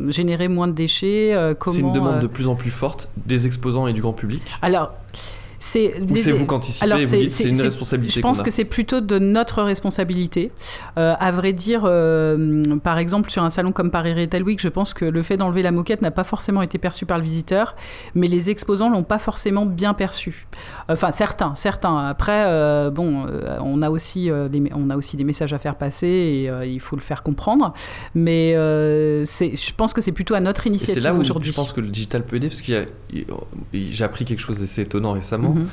générer 0.09 0.47
moins 0.47 0.67
de 0.67 0.73
déchets. 0.73 1.35
C'est 1.67 1.81
une 1.81 1.93
demande 1.93 2.19
de 2.19 2.27
plus 2.27 2.47
en 2.47 2.55
plus 2.55 2.69
forte 2.69 3.09
des 3.25 3.45
exposants 3.45 3.87
et 3.87 3.93
du 3.93 4.01
grand 4.01 4.13
public 4.13 4.41
Alors, 4.61 4.93
c'est 5.61 5.93
c'est 6.15 6.31
vous 6.31 6.47
qui 6.47 6.53
anticipez 6.55 7.05
vous 7.05 7.15
dites 7.17 7.29
c'est 7.29 7.49
une 7.49 7.61
responsabilité 7.61 8.15
Je 8.15 8.21
pense 8.21 8.41
que 8.41 8.49
c'est 8.49 8.65
plutôt 8.65 8.99
de 8.99 9.19
notre 9.19 9.61
responsabilité. 9.61 10.51
Euh, 10.97 11.13
à 11.19 11.31
vrai 11.31 11.53
dire, 11.53 11.83
euh, 11.85 12.63
par 12.83 12.97
exemple, 12.97 13.29
sur 13.29 13.43
un 13.43 13.51
salon 13.51 13.71
comme 13.71 13.91
Paris 13.91 14.13
Retail 14.13 14.41
Week, 14.41 14.59
je 14.59 14.69
pense 14.69 14.95
que 14.95 15.05
le 15.05 15.21
fait 15.21 15.37
d'enlever 15.37 15.61
la 15.61 15.71
moquette 15.71 16.01
n'a 16.01 16.09
pas 16.09 16.23
forcément 16.23 16.63
été 16.63 16.79
perçu 16.79 17.05
par 17.05 17.19
le 17.19 17.23
visiteur, 17.23 17.75
mais 18.15 18.27
les 18.27 18.49
exposants 18.49 18.89
l'ont 18.89 19.03
pas 19.03 19.19
forcément 19.19 19.67
bien 19.67 19.93
perçu. 19.93 20.47
Enfin, 20.89 21.11
certains, 21.11 21.53
certains. 21.53 22.07
Après, 22.07 22.43
euh, 22.47 22.89
bon, 22.89 23.27
on 23.63 23.83
a 23.83 23.91
aussi 23.91 24.31
des, 24.49 24.63
on 24.73 24.89
a 24.89 24.97
aussi 24.97 25.15
des 25.15 25.23
messages 25.23 25.53
à 25.53 25.59
faire 25.59 25.75
passer 25.75 26.07
et 26.07 26.65
il 26.65 26.79
faut 26.79 26.95
le 26.95 27.03
faire 27.03 27.21
comprendre. 27.21 27.73
Mais 28.15 28.53
je 28.53 29.73
pense 29.77 29.93
que 29.93 30.01
c'est 30.01 30.11
plutôt 30.11 30.33
à 30.33 30.39
notre 30.39 30.65
initiative 30.65 31.19
aujourd'hui. 31.19 31.51
Je 31.51 31.55
pense 31.55 31.71
que 31.71 31.81
le 31.81 31.89
digital 31.89 32.25
peut 32.25 32.37
aider 32.37 32.49
parce 32.49 32.61
qu'il 32.61 32.87
j'ai 33.73 34.03
appris 34.03 34.25
quelque 34.25 34.41
chose 34.41 34.59
d'assez 34.59 34.81
étonnant 34.81 35.11
récemment. 35.11 35.50
Mhm. 35.55 35.67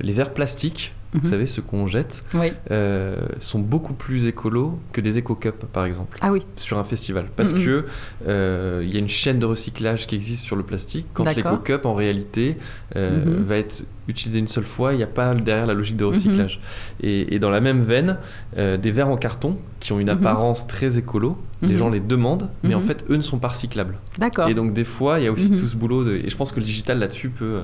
les 0.00 0.12
verres 0.12 0.32
plastiques 0.34 0.92
vous 1.12 1.20
Mhm. 1.20 1.24
savez, 1.30 1.46
ceux 1.46 1.62
qu'on 1.62 1.86
jette, 1.86 2.20
Oui. 2.34 2.52
euh, 2.70 3.16
sont 3.40 3.58
beaucoup 3.58 3.94
plus 3.94 4.26
écolos 4.26 4.78
que 4.92 5.00
des 5.00 5.18
éco-cups, 5.18 5.64
par 5.72 5.84
exemple, 5.84 6.16
Ah 6.20 6.30
oui. 6.32 6.44
sur 6.56 6.78
un 6.78 6.84
festival. 6.84 7.26
Parce 7.36 7.52
Mhm. 7.54 7.64
que 7.64 7.84
euh, 8.28 8.86
y 8.88 8.96
a 8.96 8.98
une 9.00 9.08
chaîne 9.08 9.38
de 9.38 9.46
recyclage 9.46 10.06
qui 10.06 10.14
existe 10.14 10.44
sur 10.44 10.56
le 10.56 10.62
plastique, 10.62 11.06
quand 11.12 11.24
l'éco-cup, 11.34 11.84
en 11.86 11.94
réalité, 11.94 12.56
euh, 12.96 13.24
Mhm. 13.38 13.44
va 13.44 13.56
être 13.56 13.84
utilisé 14.08 14.40
une 14.40 14.48
seule 14.48 14.64
fois, 14.64 14.92
il 14.92 14.96
n'y 14.96 15.04
a 15.04 15.06
pas 15.08 15.34
derrière 15.36 15.66
la 15.66 15.74
logique 15.74 15.96
de 15.96 16.04
recyclage. 16.04 16.60
Et, 17.00 17.34
et 17.34 17.38
dans 17.38 17.50
la 17.50 17.60
même 17.60 17.78
veine, 17.80 18.18
des 18.56 18.90
verres 18.90 19.08
en 19.08 19.16
carton, 19.16 19.56
qui 19.78 19.92
ont 19.92 20.00
une 20.00 20.10
Mhm. 20.10 20.18
apparence 20.18 20.66
très 20.66 20.98
écolo, 20.98 21.38
les 21.62 21.68
Mhm. 21.68 21.76
gens 21.76 21.88
les 21.90 22.00
demandent, 22.00 22.50
mais 22.64 22.74
en 22.74 22.80
Mhm. 22.80 22.86
fait, 22.86 23.04
eux 23.08 23.16
ne 23.16 23.22
sont 23.22 23.38
pas 23.38 23.48
recyclables. 23.48 23.98
D'accord. 24.18 24.48
Et 24.48 24.54
donc, 24.54 24.74
des 24.74 24.84
fois, 24.84 25.18
il 25.20 25.24
y 25.24 25.28
a 25.28 25.32
aussi 25.32 25.52
Mhm. 25.52 25.60
tout 25.60 25.68
ce 25.68 25.76
boulot, 25.76 26.04
de- 26.04 26.16
et 26.16 26.28
je 26.28 26.36
pense 26.36 26.50
que 26.52 26.58
le 26.60 26.66
digital 26.66 26.98
là-dessus 26.98 27.28
peut... 27.30 27.60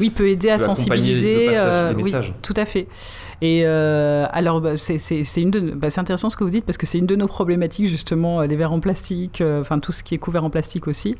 Oui, 0.00 0.10
peut 0.10 0.28
aider 0.28 0.48
à 0.50 0.56
peut 0.56 0.64
sensibiliser. 0.64 1.46
le 1.46 1.52
passage 1.52 1.90
des 1.90 1.96
oui, 1.96 2.02
messages. 2.04 2.34
tout 2.42 2.54
à 2.56 2.64
fait. 2.64 2.86
Euh, 3.42 4.26
alors, 4.30 4.60
bah, 4.60 4.70
bah, 4.72 5.90
c'est 5.90 5.98
intéressant 5.98 6.30
ce 6.30 6.36
que 6.36 6.44
vous 6.44 6.50
dites 6.50 6.66
parce 6.66 6.76
que 6.76 6.86
c'est 6.86 6.98
une 6.98 7.06
de 7.06 7.16
nos 7.16 7.26
problématiques 7.26 7.86
justement, 7.86 8.40
euh, 8.40 8.46
les 8.46 8.56
verres 8.56 8.72
en 8.72 8.80
plastique, 8.80 9.40
euh, 9.40 9.60
enfin 9.60 9.78
tout 9.78 9.92
ce 9.92 10.02
qui 10.02 10.14
est 10.14 10.18
couvert 10.18 10.44
en 10.44 10.50
plastique 10.50 10.86
aussi. 10.88 11.16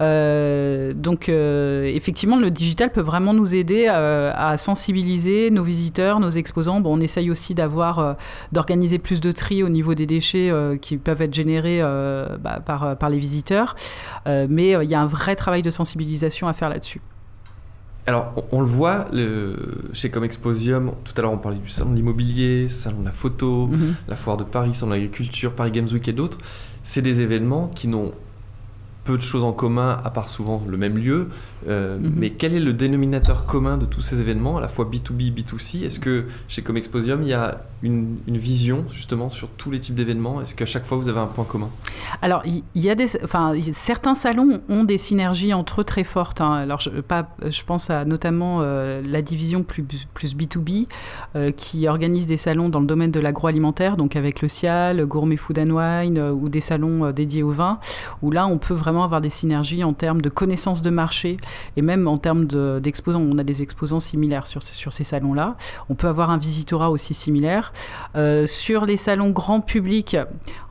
Donc, 0.00 1.28
effectivement, 1.28 2.38
le 2.38 2.50
digital 2.50 2.90
peut 2.92 3.00
vraiment 3.00 3.34
nous 3.34 3.54
aider 3.54 3.86
à 3.86 4.56
sensibiliser 4.56 5.50
nos 5.50 5.62
visiteurs, 5.62 6.20
nos 6.20 6.30
exposants. 6.30 6.80
Bon, 6.80 6.96
on 6.96 7.00
essaye 7.00 7.30
aussi 7.30 7.54
d'avoir, 7.54 8.16
d'organiser 8.52 8.98
plus 8.98 9.20
de 9.20 9.32
tri 9.32 9.62
au 9.62 9.68
niveau 9.68 9.94
des 9.94 10.06
déchets 10.06 10.52
qui 10.80 10.96
peuvent 10.96 11.22
être 11.22 11.34
générés 11.34 11.80
bah, 12.40 12.60
par, 12.64 13.10
les 13.10 13.18
visiteurs. 13.18 13.74
Mais 14.26 14.70
il 14.70 14.90
y 14.90 14.94
a 14.94 15.00
un 15.00 15.06
vrai 15.06 15.36
travail 15.36 15.62
de 15.62 15.70
sensibilisation 15.70 16.48
à 16.48 16.52
faire 16.52 16.68
là-dessus. 16.68 17.00
Alors, 18.06 18.32
on, 18.36 18.58
on 18.58 18.60
le 18.60 18.66
voit 18.66 19.06
le, 19.12 19.56
chez 19.92 20.10
Comexposium, 20.10 20.92
tout 21.04 21.12
à 21.16 21.22
l'heure 21.22 21.32
on 21.32 21.38
parlait 21.38 21.58
du 21.58 21.68
salon 21.68 21.90
de 21.90 21.96
l'immobilier, 21.96 22.68
salon 22.68 23.00
de 23.00 23.04
la 23.04 23.12
photo, 23.12 23.66
Mhm. 23.66 23.94
la 24.08 24.16
foire 24.16 24.36
de 24.36 24.44
Paris, 24.44 24.74
salon 24.74 24.90
de 24.92 24.96
l'agriculture, 24.96 25.52
Paris 25.52 25.70
Games 25.70 25.88
Week 25.92 26.06
et 26.08 26.12
d'autres. 26.12 26.38
C'est 26.82 27.02
des 27.02 27.20
événements 27.20 27.68
qui 27.68 27.88
n'ont 27.88 28.12
peu 29.04 29.16
de 29.16 29.22
choses 29.22 29.44
en 29.44 29.52
commun, 29.52 29.98
à 30.04 30.10
part 30.10 30.28
souvent 30.28 30.62
le 30.68 30.76
même 30.76 30.96
lieu. 30.98 31.28
Euh, 31.68 31.98
Mhm. 31.98 32.12
Mais 32.16 32.30
quel 32.30 32.54
est 32.54 32.60
le 32.60 32.72
dénominateur 32.72 33.44
commun 33.46 33.76
de 33.78 33.84
tous 33.86 34.00
ces 34.00 34.20
événements, 34.20 34.58
à 34.58 34.60
la 34.60 34.68
fois 34.68 34.84
B2B, 34.84 35.32
B2C 35.32 35.84
Est-ce 35.84 35.98
que 36.00 36.24
chez 36.48 36.62
Comexposium, 36.62 37.22
il 37.22 37.28
y 37.28 37.34
a 37.34 37.62
une, 37.82 38.16
une 38.26 38.36
vision 38.38 38.84
justement 38.92 39.28
sur 39.30 39.48
tous 39.48 39.70
les 39.70 39.78
types 39.80 39.94
d'événements? 39.94 40.40
Est-ce 40.40 40.54
qu'à 40.54 40.66
chaque 40.66 40.84
fois 40.86 40.96
vous 40.98 41.08
avez 41.08 41.18
un 41.20 41.26
point 41.26 41.44
commun? 41.44 41.68
Alors, 42.22 42.42
il 42.44 42.62
y, 42.74 42.90
a 42.90 42.94
des, 42.94 43.08
enfin, 43.24 43.54
certains 43.72 44.14
salons 44.14 44.60
ont 44.68 44.84
des 44.84 44.98
synergies 44.98 45.52
entre 45.54 45.80
eux 45.80 45.84
très 45.84 46.04
fortes. 46.04 46.40
hein. 46.40 46.52
Alors, 46.54 46.80
je, 46.80 46.90
pas, 47.00 47.28
je 47.46 47.62
pense 47.64 47.88
à 47.90 48.04
notamment 48.04 48.58
euh, 48.60 49.02
la 49.04 49.22
division 49.22 49.62
plus, 49.62 49.84
plus 50.14 50.34
B2B 50.34 50.86
euh, 51.36 51.52
qui 51.52 51.88
organise 51.88 52.26
des 52.26 52.36
salons 52.36 52.68
dans 52.68 52.80
le 52.80 52.86
domaine 52.86 53.10
de 53.10 53.20
l'agroalimentaire, 53.20 53.96
donc 53.96 54.16
avec 54.16 54.42
le 54.42 54.48
CIAL, 54.48 55.04
Gourmet 55.06 55.36
Food 55.36 55.58
and 55.58 55.70
Wine 55.70 56.18
euh, 56.18 56.32
ou 56.32 56.48
des 56.48 56.60
salons 56.60 57.10
dédiés 57.12 57.42
au 57.42 57.50
vin, 57.52 57.78
où 58.22 58.30
là, 58.30 58.46
on 58.46 58.58
peut 58.58 58.74
vraiment 58.74 58.89
avoir 58.98 59.20
des 59.20 59.30
synergies 59.30 59.84
en 59.84 59.92
termes 59.92 60.20
de 60.20 60.28
connaissance 60.28 60.82
de 60.82 60.90
marché 60.90 61.36
et 61.76 61.82
même 61.82 62.08
en 62.08 62.18
termes 62.18 62.46
de- 62.46 62.80
d'exposants. 62.82 63.20
on 63.20 63.38
a 63.38 63.44
des 63.44 63.62
exposants 63.62 64.00
similaires 64.00 64.46
sur, 64.46 64.62
ces- 64.62 64.74
sur 64.74 64.92
ces 64.92 65.04
salons-là. 65.04 65.56
On 65.88 65.94
peut 65.94 66.08
avoir 66.08 66.30
un 66.30 66.38
visitorat 66.38 66.90
aussi 66.90 67.14
similaire. 67.14 67.72
Euh, 68.16 68.46
sur 68.46 68.86
les 68.86 68.96
salons 68.96 69.30
grand 69.30 69.60
public, 69.60 70.16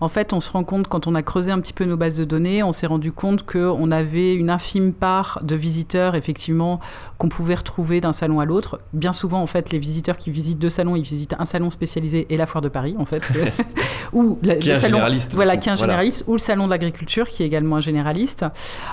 en 0.01 0.07
fait, 0.07 0.33
on 0.33 0.39
se 0.39 0.51
rend 0.51 0.63
compte, 0.63 0.87
quand 0.87 1.07
on 1.07 1.15
a 1.15 1.21
creusé 1.23 1.51
un 1.51 1.59
petit 1.59 1.73
peu 1.73 1.85
nos 1.85 1.97
bases 1.97 2.17
de 2.17 2.25
données, 2.25 2.63
on 2.63 2.73
s'est 2.73 2.87
rendu 2.87 3.11
compte 3.11 3.43
qu'on 3.45 3.91
avait 3.91 4.33
une 4.35 4.49
infime 4.49 4.93
part 4.93 5.39
de 5.43 5.55
visiteurs, 5.55 6.15
effectivement, 6.15 6.79
qu'on 7.17 7.29
pouvait 7.29 7.55
retrouver 7.55 8.01
d'un 8.01 8.11
salon 8.13 8.39
à 8.39 8.45
l'autre. 8.45 8.79
Bien 8.93 9.13
souvent, 9.13 9.41
en 9.41 9.47
fait, 9.47 9.71
les 9.71 9.79
visiteurs 9.79 10.17
qui 10.17 10.31
visitent 10.31 10.59
deux 10.59 10.69
salons, 10.69 10.95
ils 10.95 11.03
visitent 11.03 11.35
un 11.39 11.45
salon 11.45 11.69
spécialisé 11.69 12.25
et 12.29 12.37
la 12.37 12.45
foire 12.45 12.61
de 12.61 12.69
Paris, 12.69 12.95
en 12.97 13.05
fait. 13.05 13.31
ou 14.13 14.37
la- 14.41 14.55
Qui 14.55 14.69
est 14.69 14.73
le 14.73 14.79
salon, 14.79 14.99
Voilà, 15.33 15.57
qui 15.57 15.69
est 15.69 15.71
un 15.71 15.75
Voilà. 15.75 15.93
généraliste, 15.93 16.23
ou 16.27 16.33
le 16.33 16.39
salon 16.39 16.65
de 16.65 16.71
l'agriculture, 16.71 17.27
qui 17.27 17.43
est 17.43 17.45
également 17.45 17.75
un 17.77 17.79
généraliste. 17.81 17.99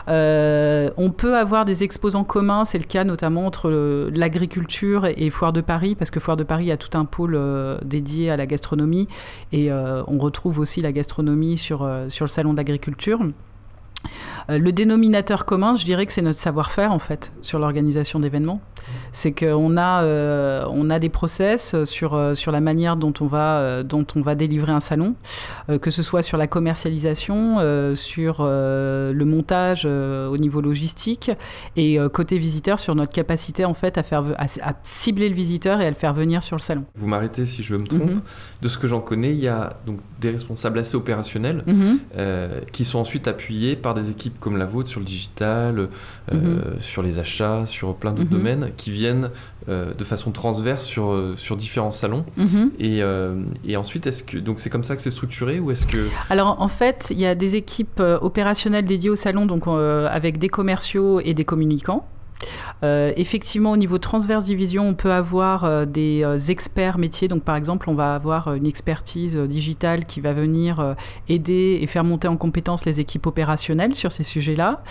Euh, 0.08 0.90
on 0.96 1.10
peut 1.10 1.36
avoir 1.36 1.64
des 1.64 1.84
exposants 1.84 2.24
communs, 2.24 2.64
c'est 2.64 2.78
le 2.78 2.84
cas 2.84 3.04
notamment 3.04 3.46
entre 3.46 3.70
l'agriculture 4.14 5.06
et 5.06 5.30
Foire 5.30 5.52
de 5.52 5.60
Paris, 5.60 5.94
parce 5.94 6.10
que 6.10 6.20
Foire 6.20 6.36
de 6.36 6.44
Paris 6.44 6.70
a 6.70 6.76
tout 6.76 6.96
un 6.96 7.04
pôle 7.04 7.34
euh, 7.34 7.78
dédié 7.84 8.30
à 8.30 8.36
la 8.36 8.46
gastronomie, 8.46 9.08
et 9.52 9.70
euh, 9.70 10.02
on 10.06 10.18
retrouve 10.18 10.58
aussi 10.58 10.80
la 10.80 10.92
gastronomie 10.92 11.58
sur, 11.58 11.88
sur 12.08 12.24
le 12.24 12.30
salon 12.30 12.54
d'agriculture. 12.54 13.20
Euh, 14.50 14.58
le 14.58 14.72
dénominateur 14.72 15.44
commun, 15.44 15.74
je 15.74 15.84
dirais 15.84 16.06
que 16.06 16.12
c'est 16.12 16.22
notre 16.22 16.38
savoir-faire 16.38 16.92
en 16.92 16.98
fait 16.98 17.32
sur 17.40 17.58
l'organisation 17.58 18.20
d'événements. 18.20 18.60
C'est 19.10 19.32
qu'on 19.32 19.76
a, 19.76 20.04
euh, 20.04 20.64
on 20.70 20.90
a 20.90 20.98
des 21.00 21.08
process 21.08 21.82
sur, 21.84 22.14
euh, 22.14 22.34
sur 22.34 22.52
la 22.52 22.60
manière 22.60 22.96
dont 22.96 23.12
on 23.20 23.26
va, 23.26 23.58
euh, 23.58 23.82
dont 23.82 24.06
on 24.14 24.20
va 24.20 24.34
délivrer 24.36 24.70
un 24.72 24.78
salon, 24.80 25.16
euh, 25.70 25.78
que 25.78 25.90
ce 25.90 26.02
soit 26.04 26.22
sur 26.22 26.36
la 26.38 26.46
commercialisation, 26.46 27.56
sur 27.94 28.44
le 28.44 29.24
montage 29.24 29.84
au 29.86 30.36
niveau 30.36 30.60
logistique 30.60 31.30
et 31.76 31.98
côté 32.12 32.38
visiteur 32.38 32.78
sur 32.78 32.94
notre 32.94 33.12
capacité 33.12 33.64
en 33.64 33.74
fait 33.74 33.98
à, 33.98 34.02
faire, 34.02 34.24
à, 34.38 34.44
à 34.44 34.72
cibler 34.82 35.28
le 35.28 35.34
visiteur 35.34 35.80
et 35.80 35.86
à 35.86 35.90
le 35.90 35.96
faire 35.96 36.14
venir 36.14 36.42
sur 36.42 36.56
le 36.56 36.60
salon. 36.62 36.84
Vous 36.94 37.06
m'arrêtez 37.08 37.46
si 37.46 37.62
je 37.62 37.74
me 37.74 37.86
trompe. 37.86 38.02
Mhm. 38.10 38.20
De 38.62 38.68
ce 38.68 38.78
que 38.78 38.86
j'en 38.86 39.00
connais, 39.00 39.30
il 39.32 39.40
y 39.40 39.48
a 39.48 39.74
donc 39.86 39.98
des 40.20 40.30
responsables 40.30 40.78
assez 40.78 40.96
opérationnels 40.96 41.62
Mhm. 41.66 41.98
euh, 42.16 42.60
qui 42.72 42.84
sont 42.84 42.98
ensuite 42.98 43.26
appuyés 43.28 43.76
par 43.76 43.94
des 43.94 44.10
équipes 44.10 44.35
comme 44.40 44.56
la 44.56 44.64
vôtre 44.66 44.88
sur 44.88 45.00
le 45.00 45.06
digital, 45.06 45.88
euh, 46.32 46.34
Mhm. 46.34 46.80
sur 46.80 47.02
les 47.02 47.18
achats, 47.18 47.66
sur 47.66 47.94
plein 47.94 48.12
d'autres 48.12 48.30
Mhm. 48.30 48.38
domaines, 48.38 48.70
qui 48.76 48.90
viennent 48.90 49.30
euh, 49.68 49.92
de 49.94 50.04
façon 50.04 50.30
transverse 50.30 50.84
sur, 50.84 51.10
euh, 51.10 51.32
sur 51.36 51.56
différents 51.56 51.90
salons. 51.90 52.24
Mhm. 52.36 52.70
Et, 52.78 53.00
et 53.66 53.76
ensuite, 53.76 54.06
est-ce 54.06 54.22
que 54.22 54.38
donc 54.38 54.60
c'est 54.60 54.70
comme 54.70 54.84
ça 54.84 54.94
que 54.96 55.02
c'est 55.02 55.10
structuré 55.10 55.58
ou 55.60 55.70
est-ce 55.72 55.86
que 55.86 56.06
Alors 56.30 56.60
en 56.60 56.68
fait, 56.68 57.08
il 57.10 57.18
y 57.18 57.26
a 57.26 57.34
des 57.34 57.56
équipes 57.56 58.00
opérationnelles 58.20 58.84
dédiées 58.84 59.10
au 59.10 59.16
salon, 59.16 59.46
donc 59.46 59.64
avec 59.66 60.38
des 60.38 60.48
commerciaux 60.48 61.20
et 61.20 61.34
des 61.34 61.44
communicants. 61.44 62.06
Euh, 62.82 63.12
effectivement, 63.16 63.72
au 63.72 63.76
niveau 63.76 63.98
transverse 63.98 64.44
division, 64.44 64.88
on 64.88 64.94
peut 64.94 65.12
avoir 65.12 65.64
euh, 65.64 65.84
des 65.84 66.22
euh, 66.24 66.38
experts 66.38 66.98
métiers. 66.98 67.28
Donc, 67.28 67.42
par 67.42 67.56
exemple, 67.56 67.88
on 67.88 67.94
va 67.94 68.14
avoir 68.14 68.52
une 68.54 68.66
expertise 68.66 69.36
digitale 69.36 70.04
qui 70.04 70.20
va 70.20 70.32
venir 70.32 70.94
aider 71.28 71.78
et 71.80 71.86
faire 71.86 72.04
monter 72.04 72.28
en 72.28 72.36
compétence 72.36 72.84
les 72.84 73.00
équipes 73.00 73.26
opérationnelles 73.26 73.94
sur 73.94 74.12
ces 74.12 74.22
sujets-là. 74.22 74.82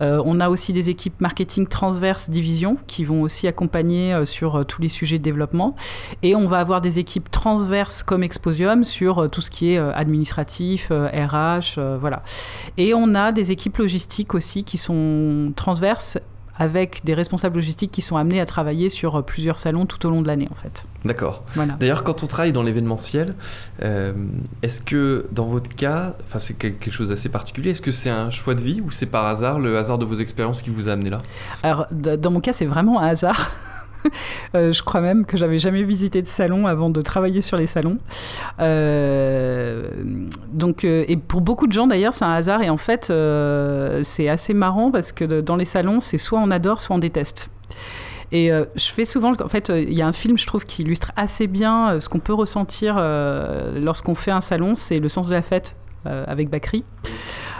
On 0.00 0.40
a 0.40 0.48
aussi 0.48 0.72
des 0.72 0.90
équipes 0.90 1.20
marketing 1.20 1.66
transverse 1.66 2.30
division 2.30 2.76
qui 2.86 3.04
vont 3.04 3.22
aussi 3.22 3.48
accompagner 3.48 4.24
sur 4.24 4.64
tous 4.66 4.80
les 4.80 4.88
sujets 4.88 5.18
de 5.18 5.22
développement. 5.22 5.76
Et 6.22 6.34
on 6.34 6.46
va 6.48 6.58
avoir 6.58 6.80
des 6.80 6.98
équipes 6.98 7.30
transverses 7.30 8.02
comme 8.02 8.22
Exposium 8.22 8.84
sur 8.84 9.30
tout 9.30 9.40
ce 9.40 9.50
qui 9.50 9.72
est 9.72 9.78
administratif, 9.78 10.90
RH, 10.90 11.80
voilà. 12.00 12.22
Et 12.76 12.94
on 12.94 13.14
a 13.14 13.32
des 13.32 13.52
équipes 13.52 13.78
logistiques 13.78 14.34
aussi 14.34 14.64
qui 14.64 14.78
sont 14.78 15.52
transverses 15.56 16.18
avec 16.62 17.04
des 17.04 17.14
responsables 17.14 17.56
logistiques 17.56 17.90
qui 17.90 18.02
sont 18.02 18.16
amenés 18.16 18.40
à 18.40 18.46
travailler 18.46 18.88
sur 18.88 19.16
euh, 19.16 19.22
plusieurs 19.22 19.58
salons 19.58 19.84
tout 19.84 20.06
au 20.06 20.10
long 20.10 20.22
de 20.22 20.28
l'année 20.28 20.46
en 20.50 20.54
fait. 20.54 20.86
D'accord. 21.04 21.42
Voilà. 21.54 21.72
D'ailleurs, 21.74 22.04
quand 22.04 22.22
on 22.22 22.28
travaille 22.28 22.52
dans 22.52 22.62
l'événementiel, 22.62 23.34
euh, 23.82 24.12
est-ce 24.62 24.80
que 24.80 25.26
dans 25.32 25.46
votre 25.46 25.74
cas, 25.74 26.14
enfin 26.24 26.38
c'est 26.38 26.54
quelque 26.54 26.92
chose 26.92 27.08
d'assez 27.08 27.28
particulier, 27.28 27.70
est-ce 27.70 27.80
que 27.80 27.90
c'est 27.90 28.10
un 28.10 28.30
choix 28.30 28.54
de 28.54 28.62
vie 28.62 28.80
ou 28.80 28.92
c'est 28.92 29.06
par 29.06 29.26
hasard, 29.26 29.58
le 29.58 29.76
hasard 29.76 29.98
de 29.98 30.04
vos 30.04 30.14
expériences 30.14 30.62
qui 30.62 30.70
vous 30.70 30.88
a 30.88 30.92
amené 30.92 31.10
là? 31.10 31.18
Alors 31.64 31.86
dans 31.90 32.30
mon 32.30 32.40
cas 32.40 32.52
c'est 32.52 32.66
vraiment 32.66 33.00
un 33.00 33.08
hasard. 33.08 33.50
Euh, 34.54 34.70
je 34.70 34.82
crois 34.82 35.00
même 35.00 35.24
que 35.24 35.38
j'avais 35.38 35.58
jamais 35.58 35.82
visité 35.82 36.20
de 36.20 36.26
salon 36.26 36.66
avant 36.66 36.90
de 36.90 37.00
travailler 37.00 37.40
sur 37.40 37.56
les 37.56 37.66
salons. 37.66 37.96
Euh, 38.60 39.88
donc, 40.52 40.84
euh, 40.84 41.04
et 41.08 41.16
pour 41.16 41.40
beaucoup 41.40 41.66
de 41.66 41.72
gens 41.72 41.86
d'ailleurs, 41.86 42.12
c'est 42.12 42.26
un 42.26 42.32
hasard. 42.32 42.60
Et 42.60 42.68
en 42.68 42.76
fait, 42.76 43.12
c'est 44.02 44.28
assez 44.28 44.52
marrant 44.52 44.90
parce 44.90 45.12
que 45.12 45.24
dans 45.24 45.56
les 45.56 45.64
salons, 45.64 46.00
c'est 46.00 46.18
soit 46.18 46.38
on 46.38 46.50
adore, 46.50 46.80
soit 46.80 46.94
on 46.94 46.98
déteste. 46.98 47.48
Et 48.30 48.50
je 48.50 48.90
fais 48.90 49.06
souvent, 49.06 49.32
en 49.42 49.48
fait, 49.48 49.70
il 49.74 49.94
y 49.94 50.02
a 50.02 50.06
un 50.06 50.12
film, 50.12 50.36
je 50.36 50.46
trouve, 50.46 50.64
qui 50.64 50.82
illustre 50.82 51.12
assez 51.16 51.46
bien 51.46 51.98
ce 51.98 52.08
qu'on 52.10 52.20
peut 52.20 52.34
ressentir 52.34 52.96
lorsqu'on 52.96 54.14
fait 54.14 54.32
un 54.32 54.42
salon, 54.42 54.74
c'est 54.74 54.98
Le 54.98 55.08
sens 55.08 55.28
de 55.28 55.34
la 55.34 55.42
fête 55.42 55.76
avec 56.04 56.50
Bakri. 56.50 56.84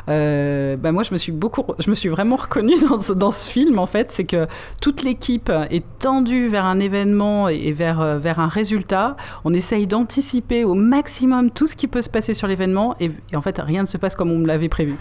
Euh, 0.09 0.77
bah 0.77 0.93
moi, 0.93 1.03
je 1.03 1.12
me 1.12 1.17
suis 1.17 1.33
beaucoup, 1.33 1.65
je 1.79 1.88
me 1.91 1.95
suis 1.95 2.09
vraiment 2.09 2.37
reconnue 2.37 2.75
dans 2.88 3.01
ce, 3.01 3.12
dans 3.12 3.31
ce 3.31 3.51
film. 3.51 3.79
En 3.79 3.87
fait, 3.87 4.11
c'est 4.11 4.25
que 4.25 4.47
toute 4.81 5.03
l'équipe 5.03 5.51
est 5.71 5.85
tendue 5.99 6.49
vers 6.49 6.65
un 6.65 6.81
événement 6.81 7.49
et, 7.49 7.73
vers 7.73 8.01
euh, 8.01 8.19
vers 8.19 8.41
un 8.41 8.49
résultat. 8.49 9.17
On 9.45 9.55
essaye 9.55 9.87
d'anticiper 9.87 10.65
au 10.65 10.75
maximum 10.75 11.51
tout 11.51 11.67
ce 11.67 11.77
qui 11.77 11.87
peut 11.87 12.03
se 12.03 12.11
passer 12.11 12.35
sur 12.35 12.49
l'événement, 12.49 12.97
et, 13.01 13.11
en 13.35 13.41
fait, 13.41 13.61
rien 13.62 13.83
ne 13.83 13.87
se 13.87 13.97
passe 13.97 14.15
comme 14.15 14.31
on 14.31 14.41
l'avait 14.41 14.69
prévu. 14.69 14.97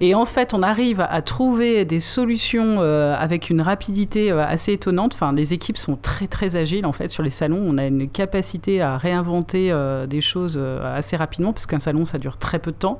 Et 0.00 0.14
en 0.14 0.24
fait, 0.24 0.54
on 0.54 0.62
arrive 0.62 1.00
à 1.08 1.22
trouver 1.22 1.84
des 1.84 2.00
solutions 2.00 2.76
euh, 2.80 3.14
avec 3.16 3.50
une 3.50 3.60
rapidité 3.60 4.32
euh, 4.32 4.44
assez 4.44 4.72
étonnante. 4.72 5.14
Enfin, 5.14 5.32
les 5.32 5.52
équipes 5.52 5.76
sont 5.76 5.96
très 5.96 6.26
très 6.26 6.56
agiles 6.56 6.86
en 6.86 6.92
fait 6.92 7.08
sur 7.08 7.22
les 7.22 7.30
salons. 7.30 7.62
On 7.64 7.78
a 7.78 7.86
une 7.86 8.08
capacité 8.08 8.80
à 8.80 8.96
réinventer 8.96 9.72
des 10.08 10.20
choses 10.20 10.60
assez 10.84 11.16
rapidement 11.16 11.52
parce 11.52 11.66
qu'un 11.66 11.78
salon 11.78 12.04
ça 12.04 12.18
dure 12.18 12.38
très 12.38 12.58
peu 12.58 12.72
de 12.72 12.76
temps. 12.76 12.98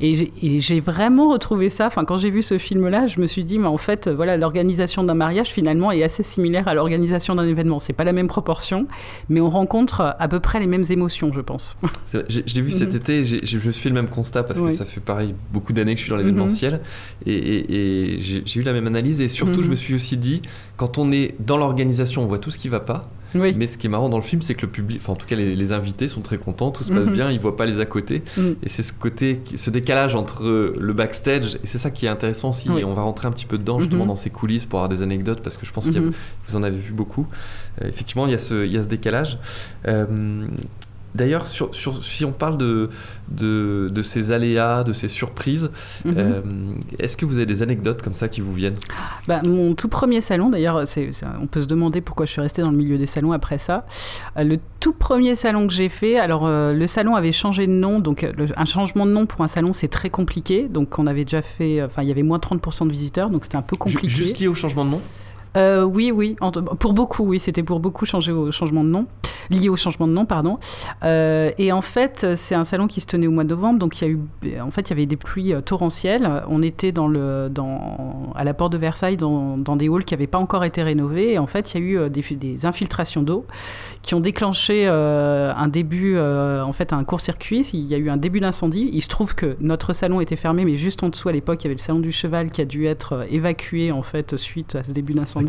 Et 0.00 0.60
j'ai 0.60 0.69
vraiment 0.78 1.30
retrouvé 1.30 1.68
ça. 1.68 1.88
Enfin, 1.88 2.04
quand 2.04 2.16
j'ai 2.16 2.30
vu 2.30 2.42
ce 2.42 2.58
film-là, 2.58 3.08
je 3.08 3.20
me 3.20 3.26
suis 3.26 3.42
dit, 3.42 3.58
mais 3.58 3.66
en 3.66 3.76
fait, 3.76 4.08
voilà, 4.08 4.36
l'organisation 4.36 5.02
d'un 5.02 5.14
mariage 5.14 5.48
finalement 5.48 5.90
est 5.90 6.04
assez 6.04 6.22
similaire 6.22 6.68
à 6.68 6.74
l'organisation 6.74 7.34
d'un 7.34 7.46
événement. 7.46 7.80
C'est 7.80 7.92
pas 7.92 8.04
la 8.04 8.12
même 8.12 8.28
proportion, 8.28 8.86
mais 9.28 9.40
on 9.40 9.50
rencontre 9.50 10.14
à 10.18 10.28
peu 10.28 10.38
près 10.38 10.60
les 10.60 10.68
mêmes 10.68 10.84
émotions, 10.88 11.32
je 11.32 11.40
pense. 11.40 11.76
J'ai 12.28 12.62
vu 12.62 12.70
cet 12.70 12.90
mhm. 12.90 12.96
été, 12.96 13.24
je 13.24 13.56
me 13.56 13.72
suis 13.72 13.82
fait 13.82 13.88
le 13.88 13.94
même 13.94 14.08
constat 14.08 14.44
parce 14.44 14.60
que 14.60 14.70
ça 14.70 14.84
fait 14.84 15.00
pareil 15.00 15.34
beaucoup 15.52 15.72
d'années 15.72 15.94
que 15.94 15.98
je 15.98 16.04
suis 16.04 16.10
dans 16.10 16.16
l'événementiel 16.16 16.74
mhm. 16.74 16.80
et, 17.26 18.16
j'ai 18.20 18.60
eu 18.60 18.62
la 18.62 18.72
même 18.72 18.86
analyse 18.86 19.20
et 19.20 19.28
surtout 19.28 19.62
je 19.62 19.66
mhm. 19.66 19.70
me 19.70 19.76
suis 19.76 19.94
aussi 19.94 20.16
dit 20.16 20.42
quand 20.76 20.98
on 20.98 21.10
est 21.12 21.34
dans 21.40 21.56
l'organisation, 21.56 22.22
on 22.22 22.26
voit 22.26 22.38
tout 22.38 22.50
ce 22.50 22.58
qui 22.58 22.68
va 22.68 22.80
pas. 22.80 23.08
Mais 23.34 23.66
ce 23.66 23.78
qui 23.78 23.86
est 23.86 23.90
marrant 23.90 24.08
dans 24.08 24.16
le 24.16 24.22
film, 24.22 24.42
c'est 24.42 24.54
que 24.54 24.62
le 24.62 24.72
public, 24.72 24.98
enfin 25.00 25.12
en 25.12 25.16
tout 25.16 25.26
cas 25.26 25.36
les, 25.36 25.72
invités 25.72 26.08
sont 26.08 26.20
très 26.20 26.38
contents, 26.38 26.70
tout 26.70 26.82
se 26.82 26.92
passe 26.92 27.06
bien, 27.06 27.30
ils 27.30 27.38
voient 27.38 27.56
pas 27.56 27.66
les 27.66 27.80
à 27.80 27.86
côté. 27.86 28.22
Et 28.62 28.68
c'est 28.68 28.82
ce 28.82 28.92
côté, 28.92 29.40
ce 29.54 29.70
décalage 29.70 30.14
entre 30.14 30.74
le 30.76 30.92
backstage, 30.92 31.56
et 31.56 31.66
c'est 31.66 31.78
ça 31.78 31.90
qui 31.90 32.06
est 32.06 32.08
intéressant 32.08 32.50
aussi. 32.50 32.68
Et 32.78 32.84
on 32.84 32.94
va 32.94 33.02
rentrer 33.02 33.28
un 33.28 33.32
petit 33.32 33.46
peu 33.46 33.58
dedans, 33.58 33.80
justement, 33.80 34.06
dans 34.06 34.16
ces 34.16 34.30
coulisses 34.30 34.66
pour 34.66 34.80
avoir 34.80 34.88
des 34.88 35.02
anecdotes, 35.02 35.40
parce 35.42 35.56
que 35.56 35.66
je 35.66 35.72
pense 35.72 35.90
que 35.90 35.98
vous 35.98 36.56
en 36.56 36.62
avez 36.62 36.78
vu 36.78 36.92
beaucoup. 36.92 37.26
Euh, 37.82 37.88
effectivement, 37.88 38.26
il 38.26 38.32
y, 38.32 38.34
a 38.34 38.38
ce, 38.38 38.64
il 38.66 38.72
y 38.72 38.76
a 38.76 38.82
ce 38.82 38.88
décalage. 38.88 39.38
Euh, 39.88 40.46
D'ailleurs, 41.14 41.46
sur, 41.46 41.74
si 41.74 42.24
on 42.24 42.32
parle 42.32 42.56
de, 42.56 42.88
de, 43.30 44.02
ces 44.02 44.32
aléas, 44.32 44.84
de 44.84 44.92
ces 44.92 45.08
surprises, 45.08 45.70
mhm. 46.04 46.14
euh, 46.16 46.40
est-ce 46.98 47.16
que 47.16 47.26
vous 47.26 47.36
avez 47.36 47.46
des 47.46 47.62
anecdotes 47.62 48.02
comme 48.02 48.14
ça 48.14 48.28
qui 48.28 48.40
vous 48.40 48.52
viennent? 48.52 48.78
Bah, 49.26 49.40
Mon 49.44 49.74
tout 49.74 49.88
premier 49.88 50.20
salon, 50.20 50.50
d'ailleurs, 50.50 50.82
on 51.40 51.46
peut 51.46 51.60
se 51.60 51.66
demander 51.66 52.00
pourquoi 52.00 52.26
je 52.26 52.32
suis 52.32 52.40
restée 52.40 52.62
dans 52.62 52.70
le 52.70 52.76
milieu 52.76 52.98
des 52.98 53.06
salons 53.06 53.32
après 53.32 53.58
ça. 53.58 53.86
Euh, 54.36 54.44
le 54.44 54.58
tout 54.78 54.92
premier 54.92 55.36
salon 55.36 55.66
que 55.66 55.72
j'ai 55.72 55.88
fait, 55.88 56.18
alors 56.18 56.46
euh, 56.46 56.72
le 56.72 56.86
salon 56.86 57.16
avait 57.16 57.32
changé 57.32 57.66
de 57.66 57.72
nom, 57.72 57.98
donc 57.98 58.26
un 58.56 58.64
changement 58.64 59.06
de 59.06 59.10
nom 59.10 59.26
pour 59.26 59.42
un 59.42 59.48
salon, 59.48 59.72
c'est 59.72 59.88
très 59.88 60.10
compliqué. 60.10 60.68
Donc 60.68 60.98
on 60.98 61.06
avait 61.06 61.24
déjà 61.24 61.42
fait, 61.42 61.82
enfin 61.82 62.02
il 62.02 62.08
y 62.08 62.12
avait 62.12 62.22
moins 62.22 62.38
30% 62.38 62.86
de 62.86 62.92
visiteurs, 62.92 63.30
donc 63.30 63.44
c'était 63.44 63.56
un 63.56 63.62
peu 63.62 63.76
compliqué. 63.76 64.08
Juste 64.08 64.38
lié 64.38 64.48
au 64.48 64.54
changement 64.54 64.84
de 64.84 64.90
nom? 64.90 65.00
Euh, 65.56 65.82
oui, 65.82 66.12
oui, 66.12 66.36
pour 66.78 66.92
beaucoup, 66.92 67.24
oui, 67.24 67.40
c'était 67.40 67.62
pour 67.62 67.80
beaucoup 67.80 68.04
changer 68.06 68.32
au 68.32 68.52
changement 68.52 68.84
de 68.84 68.88
nom, 68.88 69.06
lié 69.50 69.68
au 69.68 69.76
changement 69.76 70.06
de 70.06 70.12
nom, 70.12 70.24
pardon. 70.24 70.58
Euh, 71.02 71.50
et 71.58 71.72
en 71.72 71.82
fait, 71.82 72.34
c'est 72.36 72.54
un 72.54 72.64
salon 72.64 72.86
qui 72.86 73.00
se 73.00 73.06
tenait 73.06 73.26
au 73.26 73.32
mois 73.32 73.44
de 73.44 73.48
novembre, 73.48 73.78
donc 73.78 74.00
il 74.00 74.04
y 74.04 74.06
a 74.06 74.10
eu, 74.10 74.60
en 74.60 74.70
fait, 74.70 74.82
il 74.82 74.90
y 74.90 74.92
avait 74.92 75.06
des 75.06 75.16
pluies 75.16 75.52
euh, 75.52 75.60
torrentielles. 75.60 76.28
On 76.48 76.62
était 76.62 76.92
à 76.96 78.44
la 78.44 78.54
porte 78.54 78.72
de 78.72 78.78
Versailles, 78.78 79.16
dans, 79.16 79.56
des 79.76 79.88
halls 79.88 80.04
qui 80.04 80.14
n'avaient 80.14 80.26
pas 80.26 80.38
encore 80.38 80.64
été 80.64 80.82
rénovés. 80.82 81.32
Et 81.32 81.38
en 81.38 81.46
fait, 81.46 81.74
il 81.74 81.80
y 81.80 81.98
a 81.98 82.06
eu 82.06 82.10
des, 82.10 82.22
des 82.36 82.66
infiltrations 82.66 83.22
d'eau 83.22 83.44
qui 84.02 84.14
ont 84.14 84.20
déclenché 84.20 84.86
un 84.86 85.68
début, 85.68 86.18
en 86.18 86.72
fait, 86.72 86.92
un 86.92 87.04
court-circuit. 87.04 87.68
Il 87.72 87.86
y 87.86 87.94
a 87.94 87.98
eu 87.98 88.10
un 88.10 88.16
début 88.16 88.40
d'incendie. 88.40 88.90
Il 88.92 89.02
se 89.02 89.08
trouve 89.08 89.34
que 89.34 89.56
notre 89.60 89.92
salon 89.92 90.20
était 90.20 90.36
fermé, 90.36 90.64
mais 90.64 90.76
juste 90.76 91.02
en 91.02 91.08
dessous 91.08 91.28
à 91.28 91.32
l'époque, 91.32 91.62
il 91.62 91.64
y 91.64 91.68
avait 91.68 91.74
le 91.74 91.80
salon 91.80 91.98
du 91.98 92.12
cheval 92.12 92.50
qui 92.50 92.60
a 92.60 92.64
dû 92.64 92.86
être 92.86 93.26
évacué 93.30 93.92
en 93.92 94.02
fait 94.02 94.36
suite 94.36 94.76
à 94.76 94.82
ce 94.82 94.92
début 94.92 95.14
d'incendie. 95.14 95.39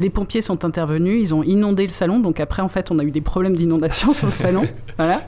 Les 0.00 0.10
pompiers 0.10 0.42
sont 0.42 0.64
intervenus, 0.64 1.20
ils 1.20 1.34
ont 1.34 1.42
inondé 1.42 1.84
le 1.84 1.92
salon. 1.92 2.20
Donc 2.20 2.38
après, 2.38 2.62
en 2.62 2.68
fait, 2.68 2.90
on 2.92 2.98
a 2.98 3.02
eu 3.02 3.10
des 3.10 3.20
problèmes 3.20 3.56
d'inondation 3.56 4.12
sur 4.12 4.26
le 4.26 4.32
salon. 4.32 4.62
Voilà. 4.96 5.22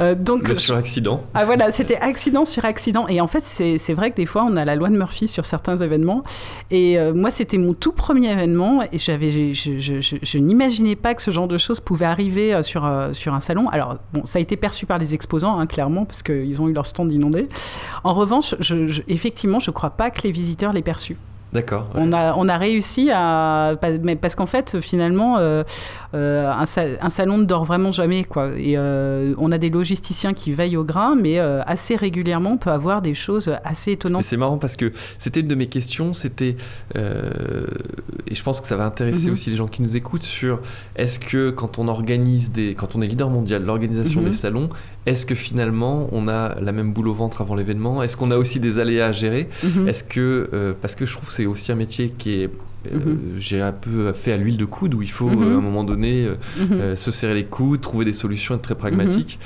Euh, 0.00 0.14
donc 0.14 0.48
sur 0.56 0.76
accident. 0.76 1.22
Ah 1.34 1.44
voilà, 1.44 1.70
c'était 1.70 1.96
accident 1.96 2.44
sur 2.44 2.64
accident. 2.64 3.06
Et 3.08 3.20
en 3.20 3.26
fait, 3.26 3.42
c'est 3.42 3.94
vrai 3.94 4.10
que 4.10 4.16
des 4.16 4.26
fois, 4.26 4.44
on 4.44 4.56
a 4.56 4.64
la 4.64 4.76
loi 4.76 4.90
de 4.90 4.96
Murphy 4.96 5.28
sur 5.28 5.46
certains 5.46 5.76
événements. 5.76 6.22
Et 6.70 6.98
euh, 6.98 7.14
moi, 7.14 7.30
c'était 7.30 7.58
mon 7.58 7.72
tout 7.72 7.92
premier 7.92 8.32
événement, 8.32 8.82
et 8.82 8.98
j'avais, 8.98 9.30
je, 9.30 9.78
je, 9.78 10.00
je, 10.00 10.38
n'imaginais 10.38 10.96
pas 10.96 11.14
que 11.14 11.22
ce 11.22 11.30
genre 11.30 11.48
de 11.48 11.58
choses 11.58 11.80
pouvait 11.80 12.06
arriver 12.06 12.54
euh, 12.54 12.62
sur 12.62 12.84
sur 13.12 13.34
un 13.34 13.40
salon. 13.40 13.68
Alors 13.68 13.96
bon, 14.12 14.24
ça 14.24 14.38
a 14.38 14.42
été 14.42 14.56
perçu 14.56 14.84
par 14.84 14.98
les 14.98 15.14
exposants, 15.14 15.58
hein, 15.58 15.66
clairement, 15.66 16.04
parce 16.04 16.22
qu'ils 16.22 16.60
ont 16.60 16.68
eu 16.68 16.72
leur 16.72 16.86
stand 16.86 17.10
inondé. 17.12 17.48
En 18.02 18.12
revanche, 18.12 18.54
effectivement, 19.08 19.60
je 19.60 19.70
ne 19.70 19.74
crois 19.74 19.90
pas 19.90 20.10
que 20.10 20.22
les 20.22 20.32
visiteurs 20.32 20.72
l'aient 20.72 20.82
perçu. 20.82 21.16
D'accord. 21.54 21.88
On, 21.94 22.12
a, 22.12 22.34
on 22.34 22.48
a 22.48 22.58
réussi 22.58 23.12
à. 23.12 23.76
Mais 24.02 24.16
parce 24.16 24.34
qu'en 24.34 24.46
fait, 24.46 24.80
finalement, 24.80 25.38
euh, 25.38 25.62
euh, 26.12 26.52
un, 26.52 26.66
salon 26.66 27.38
ne 27.38 27.44
dort 27.44 27.64
vraiment 27.64 27.92
jamais. 27.92 28.24
Quoi. 28.24 28.50
Et 28.56 28.76
euh, 28.76 29.34
on 29.38 29.52
a 29.52 29.58
des 29.58 29.70
logisticiens 29.70 30.34
qui 30.34 30.50
veillent 30.50 30.76
au 30.76 30.82
grain, 30.82 31.14
mais 31.14 31.38
assez 31.38 31.94
régulièrement, 31.94 32.52
on 32.52 32.56
peut 32.56 32.70
avoir 32.70 33.02
des 33.02 33.14
choses 33.14 33.54
assez 33.62 33.92
étonnantes. 33.92 34.24
C'est 34.24 34.36
marrant 34.36 34.58
parce 34.58 34.74
que 34.74 34.92
c'était 35.18 35.40
une 35.40 35.46
de 35.46 35.54
mes 35.54 35.68
questions. 35.68 36.12
C'était. 36.12 36.56
et 36.96 38.34
je 38.34 38.42
pense 38.42 38.60
que 38.60 38.66
ça 38.66 38.74
va 38.74 38.84
intéresser 38.84 39.28
mhm. 39.28 39.34
aussi 39.34 39.50
les 39.50 39.56
gens 39.56 39.68
qui 39.68 39.82
nous 39.82 39.96
écoutent 39.96 40.24
sur 40.24 40.60
est-ce 40.96 41.20
que 41.20 41.50
quand 41.50 41.78
on 41.78 41.86
organise 41.86 42.50
des. 42.50 42.74
Quand 42.74 42.96
on 42.96 43.02
est 43.02 43.06
leader 43.06 43.30
mondial, 43.30 43.64
l'organisation 43.64 44.22
mhm. 44.22 44.26
des 44.26 44.32
salons, 44.32 44.70
est-ce 45.06 45.24
que 45.24 45.36
finalement 45.36 46.08
on 46.10 46.26
a 46.26 46.58
la 46.60 46.72
même 46.72 46.92
boule 46.92 47.08
au 47.08 47.14
ventre 47.14 47.42
avant 47.42 47.54
l'événement? 47.54 48.02
Est-ce 48.02 48.16
qu'on 48.16 48.32
a 48.32 48.36
aussi 48.36 48.58
des 48.58 48.80
aléas 48.80 49.06
à 49.06 49.12
gérer? 49.12 49.48
Mhm. 49.62 49.86
Est-ce 49.86 50.02
que. 50.02 50.74
parce 50.82 50.96
que 50.96 51.06
je 51.06 51.12
trouve 51.12 51.28
que 51.28 51.34
c'est 51.34 51.43
aussi 51.46 51.72
un 51.72 51.76
métier 51.76 52.10
qui 52.16 52.42
est 52.42 52.50
euh, 52.92 52.98
mhm. 52.98 53.18
j'ai 53.38 53.60
un 53.60 53.72
peu 53.72 54.12
fait 54.12 54.32
à 54.32 54.36
l'huile 54.36 54.56
de 54.56 54.64
coude 54.64 54.94
où 54.94 55.02
il 55.02 55.10
faut 55.10 55.28
mhm. 55.28 55.42
euh, 55.42 55.54
à 55.54 55.58
un 55.58 55.60
moment 55.60 55.84
donné 55.84 56.26
euh, 56.26 56.90
mhm. 56.90 56.96
se 56.96 57.10
serrer 57.10 57.34
les 57.34 57.44
coudes, 57.44 57.80
trouver 57.80 58.04
des 58.04 58.12
solutions, 58.12 58.54
être 58.54 58.62
très 58.62 58.74
pragmatique. 58.74 59.38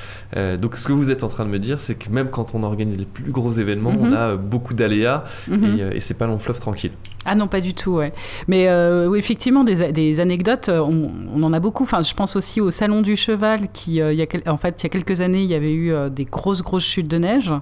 donc 0.60 0.76
ce 0.76 0.86
que 0.86 0.92
vous 0.92 1.10
êtes 1.10 1.22
en 1.24 1.28
train 1.28 1.44
de 1.44 1.50
me 1.50 1.58
dire, 1.58 1.80
c'est 1.80 1.94
que 1.94 2.10
même 2.10 2.30
quand 2.30 2.54
on 2.54 2.62
organise 2.62 2.98
les 2.98 3.04
plus 3.04 3.30
gros 3.30 3.52
événements, 3.52 3.94
on 3.98 4.12
a 4.12 4.36
beaucoup 4.36 4.74
d'aléas 4.74 5.24
et, 5.50 5.96
et 5.96 6.00
c'est 6.00 6.14
pas 6.14 6.26
long 6.26 6.38
fleuve 6.38 6.60
tranquille. 6.60 6.92
Ah 7.24 7.34
non, 7.34 7.46
pas 7.46 7.60
du 7.60 7.74
tout, 7.74 7.92
ouais. 7.92 8.12
Mais 8.46 8.68
oui, 9.06 9.18
effectivement, 9.18 9.64
des, 9.64 9.92
des 9.92 10.20
anecdotes, 10.20 10.70
on, 10.70 11.42
en 11.42 11.52
a 11.52 11.60
beaucoup. 11.60 11.82
Enfin, 11.82 12.00
je 12.00 12.14
pense 12.14 12.36
aussi 12.36 12.60
au 12.60 12.70
Salon 12.70 13.02
du 13.02 13.16
Cheval, 13.16 13.68
qui, 13.72 13.96
il 13.96 14.14
y 14.14 14.22
a, 14.22 14.52
en 14.52 14.56
fait, 14.56 14.80
il 14.80 14.84
y 14.84 14.86
a 14.86 14.88
quelques 14.88 15.20
années, 15.20 15.42
il 15.42 15.50
y 15.50 15.54
avait 15.54 15.72
eu 15.72 15.92
des 16.10 16.24
grosses, 16.24 16.62
grosses 16.62 16.84
chutes 16.84 17.08
de 17.08 17.18
neige. 17.18 17.52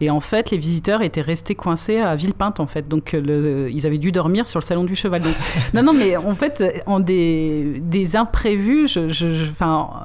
Et 0.00 0.10
en 0.10 0.20
fait, 0.20 0.50
les 0.50 0.58
visiteurs 0.58 1.02
étaient 1.02 1.20
restés 1.22 1.54
coincés 1.54 1.98
à 1.98 2.14
Villepinte, 2.14 2.60
en 2.60 2.66
fait. 2.66 2.88
Donc, 2.88 3.14
ils 3.14 3.86
avaient 3.86 3.98
dû 3.98 4.12
dormir 4.12 4.46
sur 4.46 4.60
le 4.60 4.64
Salon 4.64 4.84
du 4.84 4.94
Cheval 4.94 5.22
non, 5.74 5.82
non, 5.82 5.92
mais 5.92 6.16
en 6.16 6.34
fait, 6.34 6.62
en 6.86 7.00
des, 7.00 7.80
des 7.82 8.16
imprévus, 8.16 8.88
je, 8.88 9.08
je, 9.08 9.26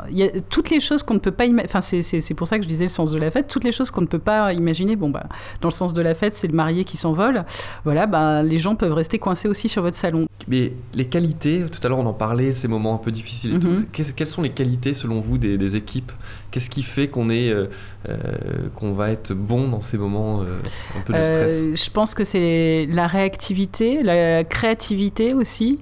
il 0.10 0.18
y 0.18 0.24
a 0.24 0.30
toutes 0.50 0.70
les 0.70 0.80
choses 0.80 1.04
qu'on 1.04 1.14
ne 1.14 1.20
peut 1.20 1.32
pas 1.32 1.46
imaginer. 1.46 1.70
Enfin, 1.70 1.82
c'est 1.82 2.34
pour 2.34 2.48
ça 2.48 2.58
que 2.58 2.64
je 2.64 2.68
disais 2.68 2.84
le 2.84 2.90
sens 2.90 3.12
de 3.12 3.20
la 3.20 3.32
fête. 3.32 3.48
Toutes 3.48 3.64
les 3.64 3.72
choses 3.72 3.92
qu'on 3.92 4.02
ne 4.02 4.08
peut 4.08 4.20
pas 4.20 4.54
imaginer. 4.54 4.96
Bon, 4.96 5.10
bah, 5.10 5.24
dans 5.62 5.70
le 5.70 5.74
sens 5.74 5.94
de 5.94 6.02
la 6.02 6.14
fête, 6.14 6.36
c'est 6.36 6.48
le 6.48 6.54
marié 6.54 6.84
qui 6.84 6.98
s'envole. 6.98 7.46
Voilà, 7.84 8.06
bah, 8.06 8.44
les 8.44 8.58
gens 8.58 8.76
peuvent 8.76 8.94
rester 8.94 9.03
coincés 9.20 9.48
aussi 9.48 9.70
sur 9.70 9.82
votre 9.82 9.98
salon. 9.98 10.28
Mais 10.48 10.74
les 10.94 11.06
qualités, 11.06 11.64
tout 11.72 11.80
à 11.84 11.90
l'heure 11.90 12.00
on 12.00 12.06
en 12.06 12.14
parlait, 12.14 12.54
ces 12.54 12.68
moments 12.68 12.96
un 12.96 12.98
peu 12.98 13.12
difficiles 13.12 13.56
et 13.56 13.60
tout. 13.60 13.68
Mhm. 13.68 13.86
Quelles 14.16 14.28
sont 14.28 14.42
les 14.42 14.52
qualités 14.52 14.94
selon 14.94 15.20
vous 15.20 15.38
des, 15.38 15.58
des 15.58 15.76
équipes 15.76 16.12
Qu'est-ce 16.54 16.70
qui 16.70 16.84
fait 16.84 17.08
qu'on 17.08 17.32
est, 17.32 17.50
euh, 17.50 17.66
euh, 18.08 18.16
qu'on 18.76 18.94
va 18.94 19.10
être 19.10 19.34
bon 19.34 19.70
dans 19.70 19.80
ces 19.80 19.98
moments 19.98 20.42
euh, 20.42 20.60
un 20.96 21.02
peu 21.02 21.14
de 21.14 21.24
stress 21.24 21.64
Je 21.74 21.90
pense 21.90 22.14
que 22.14 22.24
c'est 22.24 22.88
la 22.92 23.08
réactivité, 23.08 24.04
la 24.04 24.44
créativité 24.44 25.34
aussi, 25.34 25.80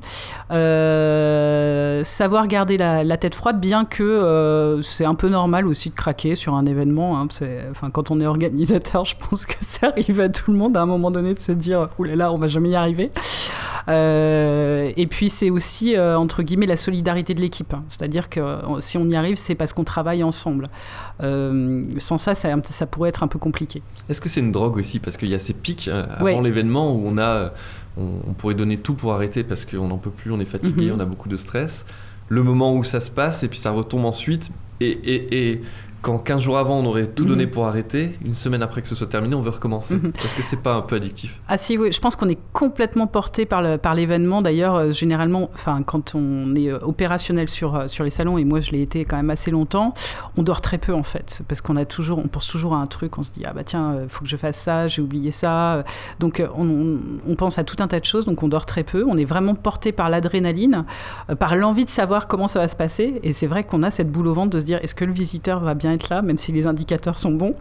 savoir 0.49 2.47
garder 2.47 2.77
la, 2.77 3.17
tête 3.17 3.35
froide, 3.35 3.59
bien 3.59 3.83
que 3.83 4.79
c'est 4.81 5.03
un 5.03 5.15
peu 5.15 5.27
normal 5.27 5.67
aussi 5.67 5.89
de 5.89 5.95
craquer 5.95 6.35
sur 6.35 6.53
un 6.55 6.65
événement. 6.65 7.19
Hein. 7.19 7.27
enfin, 7.69 7.89
quand 7.89 8.09
on 8.09 8.21
est 8.21 8.25
organisateur, 8.25 9.03
je 9.11 9.17
pense 9.17 9.45
que 9.45 9.55
ça 9.59 9.87
arrive 9.89 10.21
à 10.21 10.29
tout 10.29 10.53
le 10.53 10.57
monde 10.57 10.77
à 10.77 10.81
un 10.83 10.85
moment 10.85 11.11
donné 11.11 11.33
de 11.33 11.39
se 11.41 11.51
dire 11.51 11.89
«oulala, 11.99 12.15
là 12.15 12.31
on 12.31 12.37
va 12.37 12.47
jamais 12.47 12.69
y 12.69 12.75
arriver». 12.75 13.11
et 13.89 15.07
puis 15.09 15.29
c'est 15.29 15.49
aussi, 15.49 15.99
entre 15.99 16.43
guillemets, 16.43 16.65
la 16.65 16.77
solidarité 16.77 17.33
de 17.33 17.41
l'équipe. 17.41 17.73
Hein. 17.73 17.83
C'est-à-dire 17.89 18.29
que 18.29 18.39
si 18.79 18.97
on 18.97 19.09
y 19.09 19.17
arrive, 19.17 19.35
c'est 19.35 19.55
parce 19.55 19.73
qu'on 19.73 19.83
travaille 19.83 20.23
ensemble. 20.23 20.60
Euh, 21.21 21.83
sans 21.97 22.17
ça, 22.17 22.33
ça, 22.35 22.85
pourrait 22.85 23.09
être 23.09 23.23
un 23.23 23.27
peu 23.27 23.39
compliqué. 23.39 23.81
Est-ce 24.09 24.21
que 24.21 24.29
c'est 24.29 24.39
une 24.39 24.51
drogue 24.51 24.77
aussi? 24.77 24.99
Parce 24.99 25.17
qu'il 25.17 25.29
y 25.29 25.35
a 25.35 25.39
ces 25.39 25.53
pics 25.53 25.87
euh, 25.87 26.05
avant 26.09 26.41
l'événement 26.41 26.93
où 26.93 27.03
on 27.05 27.17
a, 27.17 27.53
on, 27.97 28.33
pourrait 28.33 28.55
donner 28.55 28.77
tout 28.77 28.93
pour 28.93 29.13
arrêter 29.13 29.43
parce 29.43 29.65
qu'on 29.65 29.87
n'en 29.87 29.97
peut 29.97 30.09
plus, 30.09 30.31
on 30.31 30.39
est 30.39 30.45
fatigué, 30.45 30.87
mhm. 30.87 30.97
on 30.97 30.99
a 30.99 31.05
beaucoup 31.05 31.29
de 31.29 31.37
stress. 31.37 31.85
Le 32.29 32.43
moment 32.43 32.75
où 32.75 32.83
ça 32.83 32.99
se 32.99 33.11
passe 33.11 33.43
et 33.43 33.47
puis 33.47 33.59
ça 33.59 33.71
retombe 33.71 34.05
ensuite. 34.05 34.51
Et, 34.79 34.89
et, 34.89 35.51
et 35.51 35.61
quand 36.01 36.17
15 36.17 36.41
jours 36.41 36.57
avant 36.57 36.79
on 36.79 36.85
aurait 36.85 37.07
tout 37.07 37.25
donné 37.25 37.45
mhm. 37.45 37.51
pour 37.51 37.65
arrêter, 37.67 38.11
une 38.25 38.33
semaine 38.33 38.63
après 38.63 38.81
que 38.81 38.87
ce 38.87 38.95
soit 38.95 39.07
terminé, 39.07 39.35
on 39.35 39.41
veut 39.41 39.51
recommencer. 39.51 39.95
Mhm. 39.95 40.13
Est-ce 40.15 40.35
que 40.35 40.41
c'est 40.41 40.61
pas 40.61 40.73
un 40.73 40.81
peu 40.81 40.95
addictif? 40.95 41.39
Ah 41.47 41.57
si, 41.57 41.77
oui, 41.77 41.91
je 41.91 41.99
pense 41.99 42.15
qu'on 42.15 42.29
est 42.29 42.39
complètement 42.53 43.07
porté 43.07 43.45
par, 43.45 43.61
le, 43.61 43.77
par 43.77 43.93
l'événement. 43.93 44.41
D'ailleurs, 44.41 44.75
euh, 44.75 44.91
généralement, 44.91 45.49
enfin, 45.53 45.83
quand 45.83 46.15
on 46.15 46.55
est 46.55 46.69
euh, 46.69 46.79
opérationnel 46.81 47.49
sur, 47.49 47.75
euh, 47.75 47.87
sur 47.87 48.03
les 48.03 48.09
salons, 48.09 48.37
et 48.37 48.45
moi 48.45 48.61
je 48.61 48.71
l'ai 48.71 48.81
été 48.81 49.05
quand 49.05 49.17
même 49.17 49.29
assez 49.29 49.51
longtemps, 49.51 49.93
on 50.37 50.43
dort 50.43 50.61
très 50.61 50.79
peu 50.79 50.93
en 50.93 51.03
fait, 51.03 51.43
parce 51.47 51.61
qu'on 51.61 51.75
a 51.75 51.85
toujours, 51.85 52.17
on 52.17 52.27
pense 52.27 52.47
toujours 52.47 52.73
à 52.73 52.77
un 52.77 52.87
truc, 52.87 53.17
on 53.17 53.23
se 53.23 53.31
dit 53.31 53.43
ah 53.45 53.53
bah 53.53 53.63
tiens, 53.63 53.99
il 54.03 54.09
faut 54.09 54.23
que 54.23 54.29
je 54.29 54.37
fasse 54.37 54.57
ça, 54.57 54.87
j'ai 54.87 55.01
oublié 55.01 55.31
ça. 55.31 55.83
Donc 56.19 56.43
on, 56.55 56.97
on, 57.27 57.35
pense 57.35 57.59
à 57.59 57.63
tout 57.63 57.77
un 57.79 57.87
tas 57.87 57.99
de 57.99 58.05
choses, 58.05 58.25
donc 58.25 58.41
on 58.43 58.47
dort 58.47 58.65
très 58.65 58.83
peu. 58.83 59.05
On 59.07 59.17
est 59.17 59.25
vraiment 59.25 59.55
porté 59.55 59.91
par 59.91 60.09
l'adrénaline, 60.09 60.85
par 61.39 61.55
l'envie 61.55 61.85
de 61.85 61.89
savoir 61.89 62.27
comment 62.27 62.47
ça 62.47 62.59
va 62.59 62.67
se 62.67 62.75
passer, 62.75 63.19
et 63.23 63.33
c'est 63.33 63.47
vrai 63.47 63.63
qu'on 63.63 63.83
a 63.83 63.91
cette 63.91 64.11
boule 64.11 64.27
au 64.27 64.33
ventre 64.33 64.51
de 64.51 64.59
se 64.59 64.65
dire 64.65 64.79
est-ce 64.81 64.95
que 64.95 65.05
le 65.05 65.13
visiteur 65.13 65.59
va 65.59 65.73
bien 65.73 65.90
bien 65.91 65.95
être 65.95 66.09
là, 66.09 66.21
même 66.21 66.37
si 66.37 66.51
les 66.51 66.67
indicateurs 66.67 67.17
sont 67.17 67.31
bons. 67.31 67.53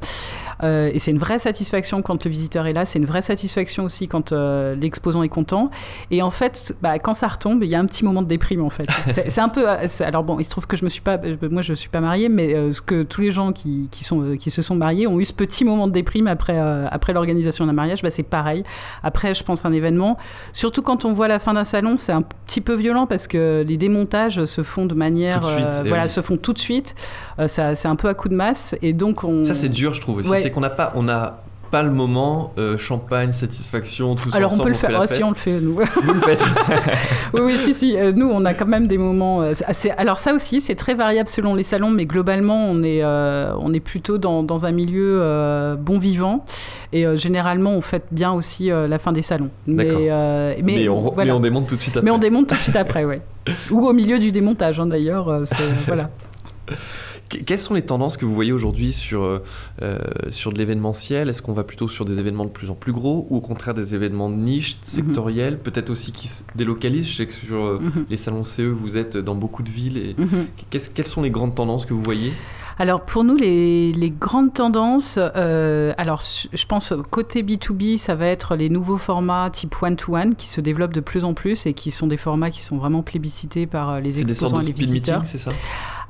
et 0.63 0.99
c'est 0.99 1.11
une 1.11 1.19
vraie 1.19 1.39
satisfaction 1.39 2.03
quand 2.03 2.25
le 2.25 2.31
visiteur 2.31 2.67
est 2.67 2.73
là. 2.73 2.87
C'est 2.87 2.99
une 2.99 3.07
vraie 3.07 3.23
satisfaction 3.23 3.85
aussi 3.85 4.09
quand 4.09 4.33
l'exposant 4.33 5.23
est 5.23 5.29
content. 5.29 5.71
Et 6.11 6.23
en 6.23 6.31
fait, 6.31 6.77
bah, 6.83 6.99
quand 6.99 7.13
ça 7.13 7.29
retombe, 7.29 7.63
il 7.65 7.71
y 7.71 7.75
a 7.75 7.79
un 7.79 7.87
petit 7.87 8.05
moment 8.05 8.23
de 8.23 8.29
déprime 8.29 8.63
en 8.63 8.71
fait. 8.71 8.87
c'est 9.29 9.41
un 9.41 9.49
peu. 9.49 9.67
Alors 10.01 10.25
bon, 10.25 10.39
il 10.39 10.45
se 10.45 10.51
trouve 10.51 10.67
que 10.67 10.77
je 10.77 10.85
me 10.85 10.91
suis 10.91 11.01
pas, 11.01 11.19
moi 11.51 11.63
je 11.63 11.75
suis 11.75 11.89
pas 11.89 12.01
mariée, 12.01 12.29
mais 12.29 12.73
ce 12.73 12.83
que 12.83 13.03
tous 13.03 13.21
les 13.23 13.31
gens 13.31 13.53
qui, 13.53 13.89
qui, 13.91 14.05
sont, 14.05 14.37
qui 14.39 14.51
se 14.51 14.63
sont 14.63 14.77
mariés 14.77 15.07
ont 15.07 15.19
eu 15.19 15.25
ce 15.25 15.33
petit 15.33 15.65
moment 15.65 15.87
de 15.87 15.93
déprime 15.93 16.27
après, 16.27 16.59
après 16.59 17.13
l'organisation 17.13 17.67
d'un 17.67 17.73
mariage. 17.73 18.03
Bah, 18.03 18.11
c'est 18.11 18.23
pareil. 18.23 18.65
Après, 19.03 19.35
je 19.35 19.43
pense 19.43 19.65
un 19.65 19.73
événement. 19.73 20.19
Surtout 20.53 20.83
quand 20.83 21.05
on 21.05 21.13
voit 21.13 21.29
la 21.29 21.39
fin 21.39 21.55
d'un 21.55 21.65
salon, 21.65 21.97
c'est 21.97 22.13
un 22.13 22.23
petit 22.23 22.61
peu 22.61 22.75
violent 22.75 23.07
parce 23.07 23.27
que 23.27 23.65
les 23.67 23.77
démontages 23.77 24.45
se 24.45 24.63
font 24.63 24.87
de 24.87 24.95
manière, 24.95 25.47
euh, 25.47 25.83
eh 25.85 25.89
voilà, 25.89 26.09
se 26.09 26.21
font 26.21 26.37
tout 26.37 26.53
de 26.53 26.59
suite. 26.59 26.95
Euh, 27.39 27.49
ça, 27.49 27.75
c'est 27.75 27.89
un 27.89 27.97
peu 27.97 28.09
à 28.09 28.15
coup 28.21 28.29
de 28.29 28.37
masse 28.37 28.77
et 28.83 28.93
donc 28.93 29.25
on. 29.25 29.45
Ça 29.45 29.55
c'est 29.55 29.69
dur, 29.69 29.95
je 29.95 30.01
trouve 30.01 30.19
aussi. 30.19 30.31
C'est 30.43 30.51
qu'on 30.51 30.61
n'a 30.61 30.71
pas, 30.71 30.93
on 30.95 31.09
a 31.09 31.43
pas 31.71 31.83
le 31.83 31.91
moment 31.91 32.53
euh, 32.59 32.77
champagne, 32.77 33.33
satisfaction, 33.33 34.15
tout 34.15 34.31
ça. 34.31 34.37
Alors 34.37 34.53
on 34.53 34.59
peut 34.59 34.69
le 34.69 34.75
faire, 34.75 34.99
oh, 35.01 35.07
si 35.07 35.23
on 35.23 35.31
le 35.31 35.37
fait 35.37 35.61
nous. 35.61 35.77
Vous 35.77 36.13
le 36.13 36.21
faites. 36.21 36.45
oui, 37.33 37.41
oui, 37.45 37.57
si, 37.57 37.73
si. 37.73 37.97
Euh, 37.97 38.13
nous, 38.13 38.29
on 38.29 38.45
a 38.45 38.55
quand 38.55 38.67
même 38.67 38.89
des 38.89 38.99
moments. 38.99 39.43
Euh, 39.43 39.53
alors 39.97 40.19
ça 40.19 40.35
aussi, 40.35 40.61
c'est 40.61 40.75
très 40.75 40.95
variable 40.95 41.29
selon 41.29 41.55
les 41.55 41.63
salons, 41.63 41.91
mais 41.91 42.07
globalement, 42.07 42.67
on 42.67 42.83
est, 42.83 43.05
on 43.05 43.73
est 43.73 43.81
plutôt 43.81 44.19
dans, 44.19 44.43
dans 44.43 44.67
un 44.67 44.73
milieu 44.73 45.77
bon 45.79 45.99
vivant 45.99 46.45
et 46.93 47.07
généralement, 47.17 47.73
on 47.73 47.81
fête 47.81 48.07
bien 48.11 48.33
aussi 48.33 48.69
la 48.69 48.99
fin 48.99 49.13
des 49.13 49.23
salons. 49.23 49.51
Mais, 49.67 49.85
mais, 49.85 50.63
mais, 50.63 50.89
on, 50.89 51.15
mais, 51.17 51.31
on, 51.31 51.41
démonte 51.41 51.69
tout 51.69 51.77
de 51.77 51.81
suite 51.81 51.97
après. 51.97 52.05
Mais 52.05 52.11
on 52.11 52.19
démonte 52.19 52.49
tout 52.49 52.57
de 52.57 52.61
suite 52.61 52.77
après, 52.77 53.05
oui. 53.05 53.17
Ou 53.71 53.87
au 53.87 53.93
milieu 53.93 54.19
du 54.19 54.33
démontage, 54.33 54.81
hein, 54.81 54.87
d'ailleurs. 54.87 55.43
voilà. 55.87 56.11
Quelles 57.31 57.61
sont 57.61 57.75
les 57.75 57.83
tendances 57.83 58.17
que 58.17 58.25
vous 58.25 58.35
voyez 58.35 58.53
aujourd'hui 58.53 58.93
sur, 58.93 59.23
euh, 59.23 59.43
euh, 59.83 59.99
sur 60.31 60.53
de 60.53 60.59
l'événementiel? 60.59 61.29
Est-ce 61.29 61.43
qu'on 61.43 61.53
va 61.53 61.63
plutôt 61.63 61.87
sur 61.87 62.05
des 62.05 62.19
événements 62.19 62.45
de 62.45 62.51
plus 62.51 62.71
en 62.71 62.75
plus 62.75 62.93
gros 62.93 63.27
ou 63.31 63.37
au 63.37 63.41
contraire 63.41 63.73
des 63.73 63.95
événements 63.95 64.29
de 64.29 64.35
niche, 64.35 64.79
mhm. 64.79 64.85
sectoriels, 64.85 65.59
peut-être 65.59 65.91
aussi 65.91 66.11
qui 66.11 66.27
se 66.27 66.43
délocalisent 66.57 67.09
Je 67.09 67.17
sais 67.17 67.27
que 67.27 67.33
sur 67.33 67.65
euh, 67.65 67.79
mhm. 67.81 68.07
les 68.11 68.17
salons 68.17 68.43
CE, 68.43 68.63
vous 68.63 68.97
êtes 68.97 69.17
dans 69.17 69.37
beaucoup 69.37 69.63
de 69.63 69.71
villes. 69.71 69.97
Et 69.97 70.15
mhm. 70.19 70.47
quelles 70.71 71.07
sont 71.07 71.23
les 71.23 71.31
grandes 71.31 71.55
tendances 71.55 71.87
que 71.87 71.95
vous 71.95 72.03
voyez? 72.03 72.33
Alors 72.79 73.03
pour 73.03 73.25
nous, 73.25 73.37
les, 73.37 73.93
les 73.93 74.11
grandes 74.11 74.55
tendances, 74.55 75.19
alors 75.19 76.23
je 76.23 76.67
pense 76.67 76.95
côté 77.11 77.43
B2B, 77.43 77.99
ça 77.99 78.15
va 78.15 78.27
être 78.27 78.57
les 78.57 78.71
nouveaux 78.71 78.97
formats 78.97 79.51
type 79.51 79.83
one-to-one 79.83 80.35
qui 80.35 80.49
se 80.49 80.63
développent 80.63 80.95
de 80.95 81.01
plus 81.01 81.25
en 81.25 81.35
plus 81.35 81.67
et 81.67 81.75
qui 81.75 81.91
sont 81.91 82.07
des 82.07 82.17
formats 82.17 82.51
qui 82.51 82.63
sont 82.63 82.79
vraiment 82.79 83.03
plébiscités 83.03 83.67
par 83.67 84.01
les 84.01 84.23
exposants 84.23 84.63
et 84.63 84.65
les 84.65 84.73
visiteurs. 84.73 85.27
C'est 85.27 85.37
ça? 85.37 85.51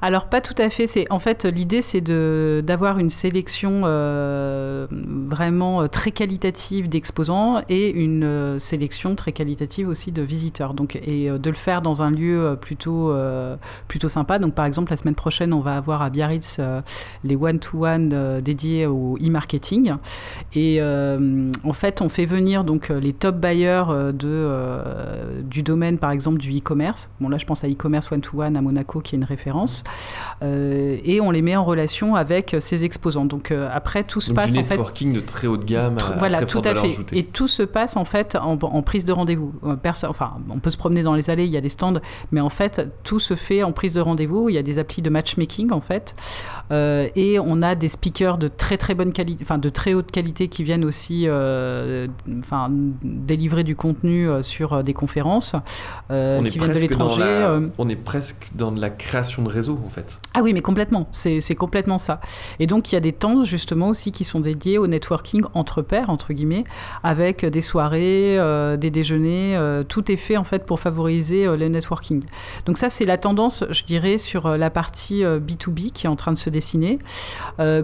Alors 0.03 0.27
pas 0.27 0.41
tout 0.41 0.55
à 0.57 0.71
fait. 0.71 0.87
C'est 0.87 1.11
en 1.11 1.19
fait 1.19 1.45
l'idée, 1.45 1.83
c'est 1.83 2.01
de 2.01 2.63
d'avoir 2.67 2.99
une 2.99 3.11
sélection 3.11 3.83
euh, 3.85 4.87
vraiment 5.27 5.83
euh, 5.83 5.87
très 5.89 6.11
qualitative 6.11 6.89
d'exposants 6.89 7.61
et 7.69 7.91
une 7.91 8.25
euh, 8.25 8.59
sélection 8.59 9.15
très 9.15 9.33
qualitative 9.33 9.89
aussi 9.89 10.11
de 10.11 10.23
visiteurs. 10.23 10.73
Donc 10.73 10.97
et 10.97 11.29
de 11.29 11.51
le 11.51 11.57
faire 11.57 11.83
dans 11.83 12.03
un 12.03 12.11
lieu 12.11 12.57
plutôt 12.61 13.13
plutôt 13.89 14.09
sympa. 14.09 14.39
Donc 14.39 14.55
par 14.55 14.65
exemple 14.65 14.91
la 14.91 14.97
semaine 14.97 15.15
prochaine, 15.15 15.53
on 15.53 15.61
va 15.61 15.77
avoir 15.77 16.03
à 16.03 16.11
Biarritz 16.11 16.61
les 17.25 17.37
one-to-one 17.37 18.41
dédiés 18.41 18.87
au 18.87 19.17
e-marketing. 19.19 19.95
Et 20.55 20.81
en 20.83 21.73
fait, 21.73 22.01
on 22.01 22.09
fait 22.09 22.27
venir 22.27 22.65
donc 22.65 22.89
les 22.89 23.13
top 23.13 23.37
buyers 23.37 23.85
de 24.15 25.43
du 25.43 25.63
domaine 25.63 25.99
par 25.99 26.11
exemple 26.11 26.39
du 26.39 26.57
e-commerce. 26.57 27.11
Bon 27.21 27.29
là, 27.29 27.39
je 27.39 27.45
pense 27.45 27.65
à 27.65 27.69
e-commerce 27.69 28.11
one-to-one 28.11 28.57
à 28.57 28.63
Monaco 28.63 29.01
qui 29.01 29.15
est 29.15 29.19
une 29.19 29.25
référence. 29.25 29.85
Euh, 30.42 30.96
et 31.05 31.20
on 31.20 31.31
les 31.31 31.42
met 31.42 31.57
en 31.57 31.64
relation 31.64 32.14
avec 32.14 32.57
ces 32.61 32.85
exposants. 32.85 33.24
Donc 33.24 33.50
euh, 33.50 33.68
après, 33.72 34.05
tout 34.05 34.20
se 34.20 34.33
passe 34.33 34.53
du 34.53 34.59
en 34.59 34.64
fait. 34.64 34.70
networking 34.70 35.12
de 35.12 35.20
très 35.20 35.46
haut 35.46 35.57
de 35.57 35.64
gamme. 35.64 35.98
à 35.98 36.16
voilà, 36.18 36.38
très 36.38 36.46
tout 36.46 36.62
à 36.64 36.74
fait. 36.74 36.96
Et 37.12 37.24
tout 37.24 37.48
se 37.48 37.62
passe 37.62 37.96
en 37.96 38.05
fait 38.05 38.37
en, 38.40 38.57
prise 38.83 39.05
de 39.05 39.12
rendez-vous. 39.12 39.53
Euh, 39.64 39.76
enfin, 40.09 40.33
on 40.50 40.59
peut 40.59 40.70
se 40.70 40.79
promener 40.79 41.03
dans 41.03 41.14
les 41.14 41.31
allées, 41.31 41.44
il 41.44 41.50
y 41.50 41.57
a 41.57 41.61
des 41.61 41.68
stands, 41.68 42.00
mais 42.33 42.40
en 42.40 42.48
fait, 42.48 42.83
tout 43.05 43.20
se 43.20 43.35
fait 43.35 43.62
en 43.62 43.72
prise 43.72 43.92
de 43.92 44.00
rendez-vous. 44.00 44.48
Il 44.48 44.55
y 44.55 44.59
a 44.59 44.62
des 44.62 44.79
applis 44.79 45.03
de 45.03 45.11
matchmaking 45.11 45.72
en 45.72 45.81
fait, 45.81 46.14
et 46.70 47.38
on 47.38 47.62
a 47.62 47.74
des 47.74 47.88
speakers 47.88 48.38
de 48.38 48.48
très 48.48 48.79
très 48.79 48.94
bonne 48.94 49.12
qualité, 49.12 49.44
enfin 49.44 49.59
de 49.59 49.68
très 49.68 49.94
haute 49.94 50.11
qualité 50.11 50.48
qui 50.48 50.64
viennent 50.64 50.85
aussi, 50.85 51.26
enfin 51.29 52.68
délivrer 53.03 53.64
du 53.64 53.76
contenu 53.76 54.29
sur 54.42 54.83
des 54.83 54.94
conférences 54.94 55.55
qui 56.09 56.59
viennent 56.59 56.72
de 56.72 56.79
l'étranger. 56.79 57.61
On 57.79 57.88
est 57.88 57.96
presque 57.96 58.50
dans 58.55 58.72
de 58.72 58.81
la 58.81 58.90
création 58.90 59.42
de 59.42 59.48
réseau 59.48 59.79
Ah 60.35 60.43
oui, 60.43 60.53
mais 60.53 60.61
complètement, 60.61 61.09
c'est 61.12 61.55
complètement 61.55 61.99
ça. 61.99 62.21
Et 62.59 62.66
donc 62.66 62.93
il 62.93 62.95
y 62.95 62.99
a 62.99 63.01
des 63.01 63.12
temps 63.12 63.45
justement 63.45 63.88
aussi 63.88 64.12
qui 64.12 64.25
sont 64.25 64.40
dédiés 64.40 64.79
au 64.79 64.87
networking 64.87 65.43
entre 65.55 65.83
pairs, 65.83 66.11
entre 66.11 66.33
guillemets, 66.33 66.64
avec 67.03 67.45
des 67.45 67.61
soirées, 67.61 68.38
euh, 68.38 68.77
des 68.77 68.90
déjeuners, 68.90 69.57
euh, 69.57 69.83
tout 69.83 70.11
est 70.11 70.16
fait 70.16 70.37
en 70.37 70.45
fait 70.45 70.66
pour 70.66 70.81
favoriser 70.81 71.47
euh, 71.47 71.57
le 71.57 71.69
networking. 71.69 72.23
Donc 72.66 72.79
ça 72.79 72.90
c'est 72.90 73.05
la 73.05 73.19
tendance, 73.19 73.64
je 73.71 73.85
dirais, 73.85 74.19
sur 74.19 74.57
la 74.57 74.71
partie 74.71 75.23
B2B 75.23 75.93
qui 75.93 76.07
est 76.07 76.09
en 76.09 76.16
train 76.16 76.33
de 76.33 76.38
se 76.38 76.51
dessiner. 76.51 76.99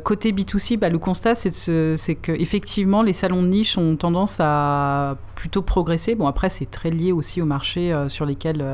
côté 0.04 0.32
B2C, 0.32 0.78
bah, 0.78 0.88
le 0.88 0.98
constat 0.98 1.35
c'est 1.35 2.14
que 2.14 2.32
effectivement 2.32 3.02
les 3.02 3.12
salons 3.12 3.42
de 3.42 3.48
niche 3.48 3.78
ont 3.78 3.96
tendance 3.96 4.38
à 4.40 5.16
plutôt 5.35 5.62
progresser. 5.62 6.14
Bon 6.14 6.26
après 6.26 6.48
c'est 6.48 6.70
très 6.70 6.90
lié 6.90 7.12
aussi 7.12 7.42
au 7.42 7.46
marché 7.46 7.94
sur 8.09 8.26
lesquels, 8.26 8.64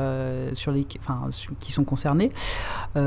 sur 0.52 0.72
les, 0.72 0.86
enfin, 1.00 1.28
qui 1.60 1.72
sont 1.72 1.84
concernés. 1.84 2.30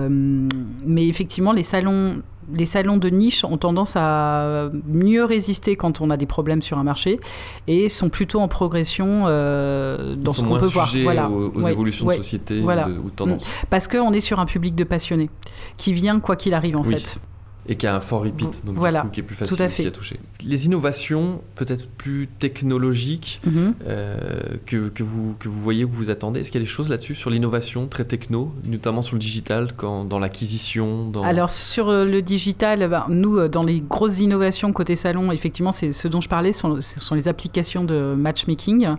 Mais 0.10 1.08
effectivement, 1.08 1.54
les 1.54 1.64
salons, 1.64 2.22
les 2.54 2.66
salons 2.66 2.98
de 2.98 3.10
niche 3.10 3.44
ont 3.44 3.58
tendance 3.58 3.94
à 3.96 4.70
mieux 4.88 5.24
résister 5.24 5.76
quand 5.76 6.02
on 6.02 6.10
a 6.10 6.18
des 6.18 6.26
problèmes 6.26 6.62
sur 6.62 6.78
un 6.78 6.84
marché 6.84 7.20
et 7.68 7.90
sont 7.90 8.10
plutôt 8.10 8.40
en 8.40 8.48
progression 8.48 9.24
euh, 9.28 10.16
dans 10.16 10.34
ce 10.34 10.44
qu'on 10.44 10.60
peut 10.60 10.68
voir. 10.68 10.92
Voilà. 11.04 11.30
Aux, 11.30 11.52
aux 11.56 11.68
évolutions 11.68 12.08
de 12.08 12.14
société 12.14 12.60
ou 12.62 12.66
de 12.66 13.10
tendance. 13.16 13.46
Parce 13.70 13.88
qu'on 13.88 14.14
est 14.14 14.22
sur 14.22 14.40
un 14.40 14.46
public 14.46 14.76
de 14.76 14.84
passionnés 14.84 15.30
qui 15.78 15.94
vient 15.94 16.20
quoi 16.20 16.36
qu'il 16.36 16.54
arrive 16.54 16.78
en 16.78 16.84
fait 16.84 17.20
et 17.68 17.76
qui 17.76 17.88
a 17.88 17.96
un 17.96 18.02
fort 18.02 18.24
repeat, 18.24 18.64
donc 18.66 18.76
voilà, 18.76 19.08
qui 19.12 19.20
est 19.20 19.24
plus 19.24 19.36
facile 19.36 19.62
à, 19.88 19.92
toucher. 19.92 20.20
Les 20.46 20.66
innovations 20.66 21.42
peut-être 21.56 21.88
plus 21.88 22.28
technologiques 22.40 23.42
mhm. 23.46 23.74
euh, 23.88 24.18
que, 24.66 24.90
que, 24.90 25.02
vous, 25.02 25.36
que 25.40 25.50
vous 25.50 25.60
voyez 25.60 25.84
ou 25.84 25.90
que 25.90 25.96
vous 25.96 26.12
attendez, 26.12 26.42
est-ce 26.42 26.52
qu'il 26.52 26.62
y 26.62 26.64
a 26.64 26.66
des 26.66 26.72
choses 26.72 26.90
là-dessus 26.90 27.16
sur 27.16 27.32
l'innovation 27.32 27.88
très 27.88 28.06
techno, 28.06 28.54
notamment 28.68 29.02
sur 29.02 29.16
le 29.16 29.20
digital, 29.20 29.74
quand, 29.76 30.06
dans 30.06 30.20
l'acquisition 30.20 31.10
dans... 31.10 31.24
Alors 31.24 31.50
sur 31.50 31.90
euh, 31.90 32.06
le 32.06 32.22
digital, 32.22 32.88
ben, 32.88 33.06
nous, 33.10 33.38
euh, 33.38 33.50
dans 33.50 33.64
les 33.64 33.82
grosses 33.82 34.20
innovations 34.20 34.72
côté 34.72 34.96
salon, 34.96 35.32
effectivement, 35.32 35.72
c'est 35.72 35.92
ce 35.92 36.08
dont 36.08 36.22
je 36.22 36.30
parlais, 36.30 36.54
ce 36.54 36.80
sont 36.80 37.16
les 37.16 37.28
applications 37.28 37.84
de 37.84 38.14
matchmaking. 38.14 38.90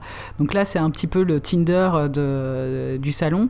Donc 0.40 0.54
là, 0.54 0.64
c'est 0.64 0.78
un 0.78 0.90
petit 0.90 1.06
peu 1.06 1.22
le 1.22 1.40
Tinder 1.40 2.08
de, 2.12 2.96
du 2.96 3.12
salon. 3.12 3.48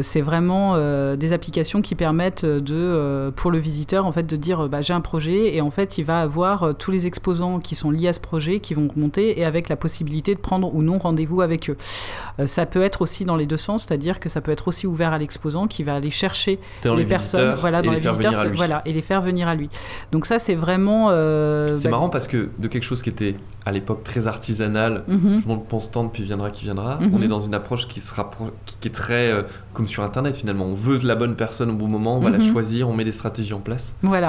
c'est 0.00 0.20
vraiment 0.20 0.76
des 1.16 1.32
applications 1.32 1.82
qui 1.82 1.94
permettent 1.94 2.44
de, 2.44 3.30
pour 3.34 3.50
le 3.50 3.58
visiteur, 3.58 4.06
en 4.06 4.12
fait, 4.12 4.24
de 4.24 4.37
dire 4.38 4.68
bah, 4.68 4.80
j'ai 4.80 4.92
un 4.92 5.00
projet 5.00 5.54
et 5.54 5.60
en 5.60 5.70
fait 5.70 5.98
il 5.98 6.04
va 6.04 6.20
avoir 6.20 6.62
euh, 6.62 6.72
tous 6.72 6.90
les 6.90 7.06
exposants 7.06 7.58
qui 7.58 7.74
sont 7.74 7.90
liés 7.90 8.08
à 8.08 8.12
ce 8.12 8.20
projet 8.20 8.60
qui 8.60 8.74
vont 8.74 8.88
monter 8.96 9.38
et 9.38 9.44
avec 9.44 9.68
la 9.68 9.76
possibilité 9.76 10.34
de 10.34 10.40
prendre 10.40 10.74
ou 10.74 10.82
non 10.82 10.98
rendez-vous 10.98 11.40
avec 11.40 11.70
eux. 11.70 11.76
Euh, 12.38 12.46
ça 12.46 12.66
peut 12.66 12.82
être 12.82 13.02
aussi 13.02 13.24
dans 13.24 13.36
les 13.36 13.46
deux 13.46 13.56
sens, 13.56 13.84
c'est-à-dire 13.86 14.20
que 14.20 14.28
ça 14.28 14.40
peut 14.40 14.50
être 14.50 14.68
aussi 14.68 14.86
ouvert 14.86 15.12
à 15.12 15.18
l'exposant 15.18 15.66
qui 15.66 15.82
va 15.82 15.94
aller 15.94 16.10
chercher 16.10 16.58
les, 16.84 17.04
personnes 17.04 17.54
voilà, 17.60 17.82
dans 17.82 17.92
les, 17.92 17.98
visiteurs 17.98 18.46
voilà, 18.54 18.82
et 18.84 18.92
les 18.92 19.02
faire 19.02 19.22
venir 19.22 19.48
à 19.48 19.54
lui. 19.54 19.68
Donc 20.12 20.26
ça 20.26 20.38
c'est 20.38 20.54
vraiment... 20.54 21.08
Euh, 21.10 21.76
c'est 21.76 21.84
bah, 21.84 21.92
marrant 21.92 22.08
parce 22.08 22.26
que 22.26 22.48
de 22.58 22.68
quelque 22.68 22.84
chose 22.84 23.02
qui 23.02 23.10
était 23.10 23.36
à 23.64 23.72
l'époque 23.72 24.04
très 24.04 24.28
artisanal, 24.28 25.04
mhm. 25.08 25.40
je 25.42 25.48
monte 25.48 25.70
mon 25.72 25.80
stand 25.80 26.12
puis 26.12 26.22
viendra 26.22 26.50
qui 26.50 26.64
viendra, 26.64 26.98
on 27.00 27.18
mhm. 27.18 27.22
est 27.22 27.28
dans 27.28 27.40
une 27.40 27.54
approche 27.54 27.88
qui, 27.88 28.00
sera 28.00 28.30
qui 28.80 28.88
est 28.88 28.92
très 28.92 29.44
comme 29.72 29.88
sur 29.88 30.02
Internet 30.02 30.36
finalement. 30.36 30.64
On 30.64 30.74
veut 30.74 30.98
de 30.98 31.06
la 31.06 31.14
bonne 31.14 31.36
personne 31.36 31.70
au 31.70 31.74
bon 31.74 31.86
moment, 31.86 32.16
on 32.16 32.20
va 32.20 32.30
la 32.30 32.38
mhm. 32.38 32.52
choisir, 32.52 32.88
on 32.88 32.92
met 32.92 33.04
des 33.04 33.12
stratégies 33.12 33.54
en 33.54 33.60
place. 33.60 33.94
Voilà. 34.02 34.27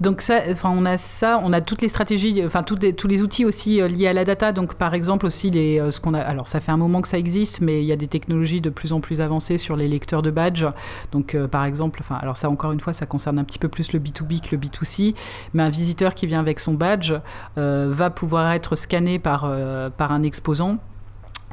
Donc 0.00 0.22
ça, 0.22 0.40
enfin, 0.50 0.72
on 0.76 0.84
a 0.86 0.96
ça, 0.96 1.40
on 1.42 1.52
a 1.52 1.60
toutes 1.60 1.80
les 1.80 1.88
stratégies, 1.88 2.42
enfin 2.44 2.64
tous 2.64 3.06
les 3.06 3.22
outils 3.22 3.44
aussi 3.44 3.80
euh, 3.80 3.86
liés 3.86 4.08
à 4.08 4.12
la 4.12 4.24
data. 4.24 4.52
Donc 4.52 4.74
par 4.74 4.92
exemple 4.92 5.24
aussi 5.24 5.50
les, 5.50 5.78
euh, 5.78 5.90
ce 5.92 6.00
qu'on 6.00 6.14
a, 6.14 6.20
alors 6.20 6.48
ça 6.48 6.58
fait 6.58 6.72
un 6.72 6.76
moment 6.76 7.00
que 7.00 7.06
ça 7.06 7.16
existe, 7.16 7.60
mais 7.60 7.80
il 7.80 7.84
y 7.84 7.92
a 7.92 7.96
des 7.96 8.08
technologies 8.08 8.60
de 8.60 8.70
plus 8.70 8.92
en 8.92 9.00
plus 9.00 9.20
avancées 9.20 9.56
sur 9.56 9.76
les 9.76 9.86
lecteurs 9.86 10.22
de 10.22 10.32
badge. 10.32 10.66
Donc 11.12 11.34
euh, 11.34 11.46
par 11.46 11.64
exemple, 11.64 12.00
enfin 12.02 12.16
alors 12.20 12.36
ça 12.36 12.50
encore 12.50 12.72
une 12.72 12.80
fois, 12.80 12.92
ça 12.92 13.06
concerne 13.06 13.38
un 13.38 13.44
petit 13.44 13.60
peu 13.60 13.68
plus 13.68 13.92
le 13.92 14.00
B2B 14.00 14.40
que 14.40 14.56
le 14.56 14.60
B2C, 14.60 15.14
mais 15.54 15.62
un 15.62 15.70
visiteur 15.70 16.14
qui 16.14 16.26
vient 16.26 16.40
avec 16.40 16.58
son 16.58 16.74
badge 16.74 17.14
va 17.56 18.10
pouvoir 18.10 18.52
être 18.52 18.76
scanné 18.76 19.18
par 19.18 19.50
par 19.96 20.12
un 20.12 20.22
exposant 20.22 20.78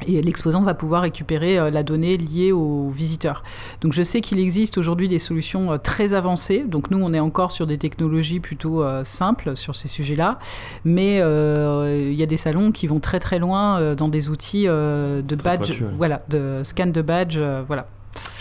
et 0.06 0.22
l'exposant 0.22 0.62
va 0.62 0.74
pouvoir 0.74 1.02
récupérer 1.02 1.58
euh, 1.58 1.70
la 1.70 1.82
donnée 1.82 2.16
liée 2.16 2.52
aux 2.52 2.90
visiteurs. 2.90 3.42
Donc 3.80 3.92
je 3.92 4.02
sais 4.02 4.20
qu'il 4.20 4.38
existe 4.38 4.78
aujourd'hui 4.78 5.08
des 5.08 5.18
solutions 5.18 5.72
euh, 5.72 5.78
très 5.78 6.14
avancées. 6.14 6.64
Donc 6.66 6.90
nous, 6.90 6.98
on 7.02 7.12
est 7.12 7.20
encore 7.20 7.50
sur 7.50 7.66
des 7.66 7.78
technologies 7.78 8.40
plutôt 8.40 8.82
euh, 8.82 9.04
simples 9.04 9.56
sur 9.56 9.74
ces 9.74 9.88
sujets-là. 9.88 10.38
Mais 10.84 11.16
il 11.16 12.14
y 12.14 12.22
a 12.22 12.26
des 12.26 12.36
salons 12.36 12.72
qui 12.72 12.86
vont 12.86 13.00
très 13.00 13.20
très 13.20 13.38
loin 13.38 13.94
dans 13.94 14.08
des 14.08 14.28
outils 14.28 14.64
de 14.64 15.36
badge, 15.42 15.82
voilà, 15.96 16.22
de 16.28 16.60
scan 16.62 16.86
de 16.86 17.02
badge, 17.02 17.38
voilà. 17.66 17.86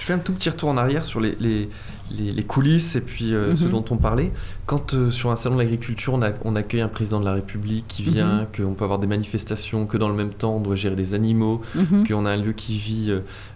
Je 0.02 0.08
fais 0.08 0.14
un 0.14 0.18
tout 0.18 0.34
petit 0.34 0.50
retour 0.50 0.70
en 0.70 0.78
arrière 0.78 1.06
sur 1.06 1.20
les, 1.20 1.38
les, 1.40 2.44
coulisses 2.44 2.96
et 2.96 3.02
puis 3.02 3.36
euh, 3.36 3.54
ce 3.54 3.66
Mhm. 3.66 3.72
dont 3.72 3.86
on 3.92 3.98
parlait. 3.98 4.32
Quand 4.66 4.96
euh, 4.96 5.12
sur 5.12 5.30
un 5.30 5.36
salon 5.36 5.58
de 5.58 5.62
l'agriculture, 5.62 6.20
on, 6.44 6.56
accueille 6.56 6.82
un 6.82 6.88
président 6.88 7.20
de 7.20 7.26
la 7.26 7.36
République 7.36 7.86
qui 7.88 8.02
vient, 8.02 8.42
Mhm. 8.42 8.66
qu'on 8.66 8.74
peut 8.74 8.84
avoir 8.84 8.98
des 8.98 9.06
manifestations, 9.06 9.86
que 9.86 9.98
dans 9.98 10.10
le 10.10 10.16
même 10.16 10.34
temps, 10.34 10.56
on 10.56 10.60
doit 10.60 10.76
gérer 10.76 10.96
des 10.96 11.14
animaux, 11.14 11.62
Mhm. 11.76 12.08
qu'on 12.08 12.26
a 12.26 12.32
un 12.32 12.38
lieu 12.38 12.54
qui 12.54 12.80
vit, 12.80 13.12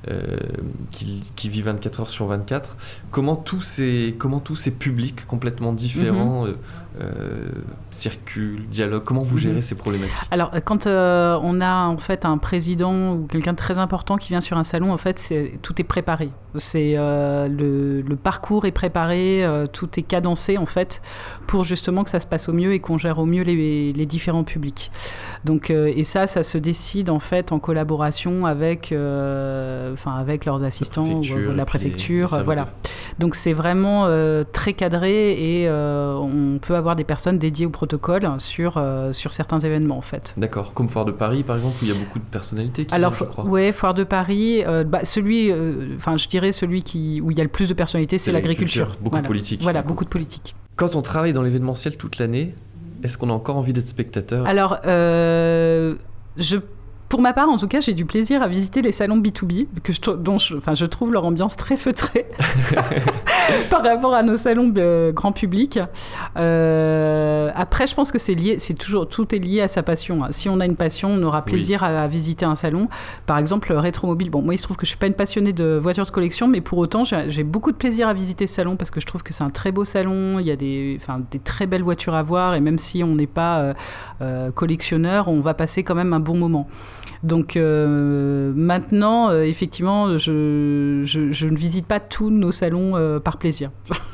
euh, 0.07 0.37
qui, 0.91 1.23
qui 1.35 1.49
vit 1.49 1.63
24 1.63 2.01
heures 2.01 2.09
sur 2.09 2.27
24. 2.27 2.77
Comment 3.09 3.35
tous 3.35 3.61
ces, 3.63 4.13
comment 4.19 4.39
tous 4.39 4.55
ces 4.55 4.69
publics 4.69 5.25
complètement 5.25 5.73
différents 5.73 6.45
euh, 7.01 7.49
circulent, 7.91 8.65
dialoguent 8.69 9.03
Comment 9.03 9.21
vous 9.21 9.35
Mhm. 9.35 9.41
gérez 9.41 9.61
ces 9.61 9.75
problématiques? 9.75 10.15
Alors, 10.31 10.51
euh, 10.53 10.59
quand 10.63 10.87
euh, 10.87 11.37
on 11.41 11.61
a 11.61 11.85
en 11.87 11.97
fait 11.97 12.25
un 12.25 12.37
président 12.37 13.13
ou 13.13 13.27
quelqu'un 13.27 13.51
de 13.53 13.57
très 13.57 13.77
important 13.79 14.17
qui 14.17 14.29
vient 14.29 14.41
sur 14.41 14.57
un 14.57 14.63
salon, 14.63 14.91
en 14.93 14.97
fait, 14.97 15.33
tout 15.61 15.73
est 15.81 15.83
préparé. 15.83 16.29
C'est 16.55 16.93
euh, 16.95 17.47
le, 17.47 18.01
le 18.01 18.15
parcours 18.15 18.65
est 18.65 18.71
préparé, 18.71 19.45
tout 19.73 19.89
est 19.97 20.03
cadencé 20.03 20.57
en 20.57 20.65
fait 20.65 21.01
pour 21.47 21.63
justement 21.65 22.03
que 22.03 22.09
ça 22.09 22.19
se 22.19 22.27
passe 22.27 22.47
au 22.47 22.53
mieux 22.53 22.73
et 22.73 22.79
qu'on 22.79 22.97
gère 22.97 23.19
au 23.19 23.25
mieux 23.25 23.43
les, 23.43 23.91
les 23.91 24.05
différents 24.05 24.43
publics. 24.43 24.91
Donc, 25.43 25.69
et 25.69 26.03
ça, 26.03 26.27
ça 26.27 26.43
se 26.43 26.57
décide 26.57 27.09
en 27.09 27.19
fait 27.19 27.51
en 27.51 27.59
collaboration 27.59 28.45
avec, 28.45 28.85
enfin, 28.93 30.15
avec 30.17 30.45
leurs 30.45 30.63
assistants, 30.63 31.03
ou, 31.03 31.19
préfecture 31.19 31.51
et 31.51 31.55
la 31.55 31.65
préfecture, 31.65 32.41
voilà. 32.43 32.67
Donc 33.19 33.35
c'est 33.35 33.53
vraiment 33.53 34.07
très 34.51 34.73
cadré 34.73 35.61
et 35.63 35.69
on 35.69 36.59
peut 36.61 36.75
avoir 36.75 36.84
des 36.93 37.03
personnes 37.03 37.39
dédiées 37.39 37.65
au 37.65 37.71
protocole 37.71 38.29
sur, 38.37 38.75
euh, 38.77 39.11
sur 39.13 39.33
certains 39.33 39.57
événements 39.57 39.97
en 39.97 40.01
fait. 40.01 40.35
D'accord, 40.37 40.75
comme 40.75 40.87
Foire 40.89 41.05
de 41.05 41.11
Paris 41.11 41.41
par 41.41 41.55
exemple, 41.55 41.77
où 41.81 41.85
il 41.85 41.91
y 41.91 41.95
a 41.95 41.97
beaucoup 41.99 42.19
de 42.19 42.23
personnalités 42.25 42.85
qui 42.85 42.93
Alors, 42.93 43.09
viennent, 43.13 43.27
je 43.27 43.31
crois. 43.31 43.45
ouais, 43.45 43.71
Foire 43.71 43.95
de 43.95 44.03
Paris, 44.03 44.63
euh, 44.67 44.83
bah, 44.83 44.99
celui, 45.03 45.51
euh, 45.51 45.95
enfin 45.95 46.17
je 46.17 46.27
dirais 46.27 46.51
celui 46.51 46.83
qui, 46.83 47.19
où 47.21 47.31
il 47.31 47.37
y 47.37 47.41
a 47.41 47.43
le 47.43 47.49
plus 47.49 47.69
de 47.69 47.73
personnalités, 47.73 48.19
c'est 48.19 48.31
l'agriculture. 48.31 48.89
Beaucoup 48.99 49.09
Voilà. 49.15 49.21
de 49.23 49.27
politique. 49.27 49.61
Voilà, 49.63 49.79
du 49.79 49.85
coup. 49.87 49.93
beaucoup 49.93 50.03
de 50.03 50.09
politique. 50.09 50.55
Quand 50.75 50.95
on 50.95 51.01
travaille 51.01 51.33
dans 51.33 51.41
l'événementiel 51.41 51.97
toute 51.97 52.19
l'année, 52.19 52.53
est-ce 53.01 53.17
qu'on 53.17 53.29
a 53.29 53.33
encore 53.33 53.55
envie 53.57 53.71
d'être 53.73 53.87
spectateur? 53.87 54.45
Alors, 54.45 54.77
euh, 54.85 55.95
je, 56.37 56.57
pour 57.15 57.21
ma 57.21 57.31
part, 57.31 57.47
en 57.47 57.55
tout 57.55 57.69
cas, 57.69 57.79
j'ai 57.79 57.93
du 57.93 58.03
plaisir 58.03 58.41
à 58.41 58.49
visiter 58.49 58.81
les 58.81 58.91
salons 58.91 59.17
B2B, 59.17 59.67
que 59.83 59.93
je, 59.93 60.01
dont 60.01 60.37
je, 60.37 60.57
enfin, 60.57 60.73
je 60.73 60.85
trouve 60.85 61.13
leur 61.13 61.23
ambiance 61.23 61.55
très 61.55 61.77
feutrée 61.77 62.25
par 63.69 63.85
rapport 63.85 64.13
à 64.13 64.21
nos 64.21 64.35
salons 64.35 64.73
euh, 64.75 65.13
grand 65.13 65.31
public. 65.31 65.79
Euh, 66.35 67.51
après, 67.55 67.87
je 67.87 67.95
pense 67.95 68.11
que 68.11 68.19
c'est 68.19 68.33
lié, 68.33 68.57
c'est 68.59 68.73
toujours, 68.73 69.07
tout 69.07 69.33
est 69.33 69.39
lié 69.39 69.61
à 69.61 69.69
sa 69.69 69.81
passion. 69.81 70.19
Si 70.31 70.49
on 70.49 70.59
a 70.59 70.65
une 70.65 70.75
passion, 70.75 71.07
on 71.07 71.23
aura 71.23 71.45
plaisir 71.45 71.85
à, 71.85 72.03
à 72.03 72.07
visiter 72.07 72.43
un 72.43 72.55
salon. 72.55 72.89
Par 73.25 73.37
exemple, 73.37 73.71
Rétromobile. 73.71 74.29
Bon, 74.29 74.41
moi, 74.41 74.53
il 74.53 74.57
se 74.57 74.63
trouve 74.63 74.75
que 74.75 74.85
je 74.85 74.89
suis 74.89 74.99
pas 74.99 75.07
une 75.07 75.13
passionnée 75.13 75.53
de 75.53 75.79
voitures 75.81 76.05
de 76.05 76.11
collection, 76.11 76.49
mais 76.49 76.59
pour 76.59 76.79
autant, 76.79 77.05
j'ai 77.05 77.43
beaucoup 77.43 77.71
de 77.71 77.77
plaisir 77.77 78.09
à 78.09 78.13
visiter 78.13 78.45
ce 78.45 78.55
salon 78.55 78.75
parce 78.75 78.91
que 78.91 78.99
je 78.99 79.05
trouve 79.05 79.23
que 79.23 79.33
c'est 79.33 79.45
un 79.45 79.49
très 79.49 79.71
beau 79.71 79.85
salon. 79.85 80.37
Il 80.39 80.47
y 80.47 80.51
a 80.51 80.57
des, 80.57 80.99
enfin, 81.01 81.21
des 81.31 81.39
très 81.39 81.65
belles 81.65 81.83
voitures 81.83 82.15
à 82.15 82.23
voir, 82.23 82.55
et 82.55 82.59
même 82.59 82.77
si 82.77 83.05
on 83.05 83.15
n'est 83.15 83.25
pas 83.25 83.73
euh, 84.21 84.51
collectionneur, 84.51 85.29
on 85.29 85.39
va 85.39 85.53
passer 85.53 85.83
quand 85.83 85.95
même 85.95 86.11
un 86.11 86.19
bon 86.19 86.35
moment. 86.35 86.67
Donc 87.25 87.57
euh, 87.57 88.53
maintenant, 88.55 89.29
euh, 89.29 89.41
effectivement, 89.41 90.17
je, 90.17 91.01
je, 91.03 91.47
ne 91.47 91.57
visite 91.57 91.87
pas 91.87 91.99
tous 91.99 92.29
nos 92.29 92.51
salons 92.51 92.95
euh, 92.95 93.19
par 93.19 93.37
plaisir. 93.37 93.71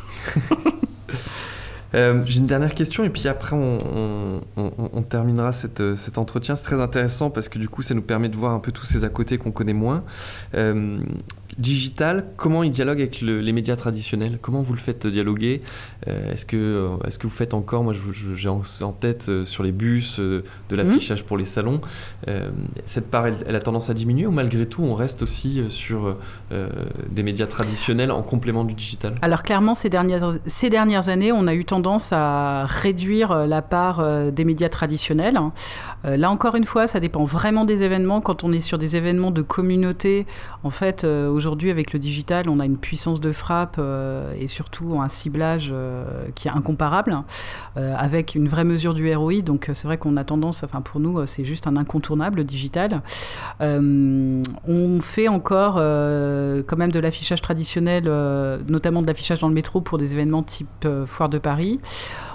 Euh, 1.94 2.22
J'ai 2.26 2.40
une 2.40 2.46
dernière 2.46 2.74
question 2.74 3.04
et 3.04 3.10
puis 3.10 3.28
après 3.28 3.56
on, 3.56 4.40
on- 4.58 4.72
on- 4.78 4.90
on 4.94 5.02
terminera 5.02 5.52
cette, 5.52 5.82
euh, 5.82 5.96
cet 5.96 6.18
entretien. 6.18 6.56
C'est 6.56 6.64
très 6.64 6.80
intéressant 6.82 7.30
parce 7.30 7.50
que 7.50 7.60
du 7.60 7.68
coup 7.70 7.82
ça 7.82 7.94
nous 7.94 8.02
permet 8.02 8.30
de 8.30 8.36
voir 8.38 8.54
un 8.54 8.60
peu 8.60 8.72
tous 8.72 8.86
ces 8.86 9.04
à 9.04 9.10
côté 9.10 9.38
qu'on 9.38 9.52
connaît 9.52 9.74
moins. 9.74 10.04
Euh, 10.56 10.98
digital, 11.58 12.28
comment 12.38 12.64
il 12.64 12.72
dialogue 12.72 13.00
avec 13.00 13.20
le- 13.22 13.42
les 13.42 13.52
médias 13.52 13.76
traditionnels? 13.76 14.40
Comment 14.42 14.62
vous 14.62 14.72
le 14.74 14.80
faites 14.80 15.06
dialoguer? 15.06 15.62
Euh, 16.08 16.32
Est-ce 16.32 16.46
que, 16.46 16.88
est 17.06 17.18
que 17.18 17.24
vous 17.28 17.30
faites 17.34 17.54
encore, 17.54 17.84
moi 17.84 17.94
j'ai 18.36 18.48
en, 18.48 18.62
en 18.82 18.92
tête 18.94 19.28
euh, 19.28 19.44
sur 19.44 19.62
les 19.64 19.74
bus, 19.74 20.20
euh, 20.20 20.44
de 20.70 20.76
l'affichage 20.78 21.24
pour 21.26 21.38
les 21.38 21.44
salons, 21.46 21.82
cette 22.86 23.12
part 23.12 23.28
elle, 23.28 23.36
elle 23.46 23.56
a 23.56 23.60
tendance 23.60 23.90
à 23.90 23.94
diminuer 23.94 24.26
ou 24.26 24.32
malgré 24.32 24.66
tout 24.66 24.82
on 24.84 24.96
reste 24.96 25.22
aussi 25.24 25.62
sur 25.70 26.16
des 27.10 27.24
médias 27.24 27.48
traditionnels 27.48 28.12
en 28.12 28.22
complément 28.24 28.64
du 28.64 28.74
digital? 28.74 29.16
Alors 29.22 29.44
clairement, 29.44 29.74
ces 29.74 29.90
dernières, 29.90 30.38
ces 30.48 30.70
dernières 30.70 31.10
années, 31.10 31.32
on 31.34 31.48
a 31.48 31.54
eu 31.54 31.66
tendance 31.66 31.81
à 32.12 32.66
réduire 32.66 33.32
euh, 33.32 33.48
la 33.48 33.62
part 33.62 34.00
euh, 34.00 34.32
des 34.32 34.46
médias 34.46 34.70
traditionnels. 34.70 35.40
Euh, 36.06 36.18
là 36.18 36.30
encore 36.30 36.56
une 36.56 36.64
fois, 36.64 36.88
ça 36.88 37.00
dépend 37.00 37.24
vraiment 37.24 37.66
des 37.66 37.84
événements. 37.84 38.22
Quand 38.22 38.44
on 38.44 38.52
est 38.52 38.62
sur 38.62 38.78
des 38.78 38.96
événements 38.96 39.32
de 39.32 39.42
communauté, 39.42 40.26
en 40.64 40.70
fait, 40.70 41.04
aujourd'hui 41.04 41.72
avec 41.72 41.94
le 41.94 42.00
digital, 42.00 42.50
on 42.50 42.60
a 42.60 42.66
une 42.66 42.78
puissance 42.78 43.20
de 43.20 43.32
frappe 43.32 43.80
et 44.40 44.48
surtout 44.48 45.00
un 45.02 45.10
ciblage 45.10 45.74
qui 46.36 46.48
est 46.48 46.52
incomparable, 46.52 47.18
avec 47.76 48.36
une 48.36 48.48
vraie 48.48 48.64
mesure 48.64 48.94
du 48.94 49.14
ROI. 49.14 49.42
Donc 49.42 49.70
c'est 49.74 49.86
vrai 49.86 49.98
qu'on 49.98 50.18
a 50.18 50.24
tendance, 50.24 50.64
enfin 50.64 50.82
pour 50.82 51.00
nous, 51.00 51.26
c'est 51.26 51.44
juste 51.44 51.68
un 51.68 51.78
incontournable 51.78 52.38
le 52.38 52.44
digital. 52.44 53.02
On 53.60 55.00
fait 55.02 55.28
encore 55.28 55.76
quand 55.76 56.78
même 56.78 56.92
de 56.92 57.00
l'affichage 57.00 57.42
traditionnel, 57.42 58.04
notamment 58.70 59.02
de 59.02 59.08
l'affichage 59.08 59.40
dans 59.40 59.50
le 59.50 59.56
métro 59.56 59.82
pour 59.82 59.98
des 59.98 60.14
événements 60.14 60.44
type 60.44 60.88
Foire 61.08 61.30
de 61.30 61.38
Paris. 61.38 61.71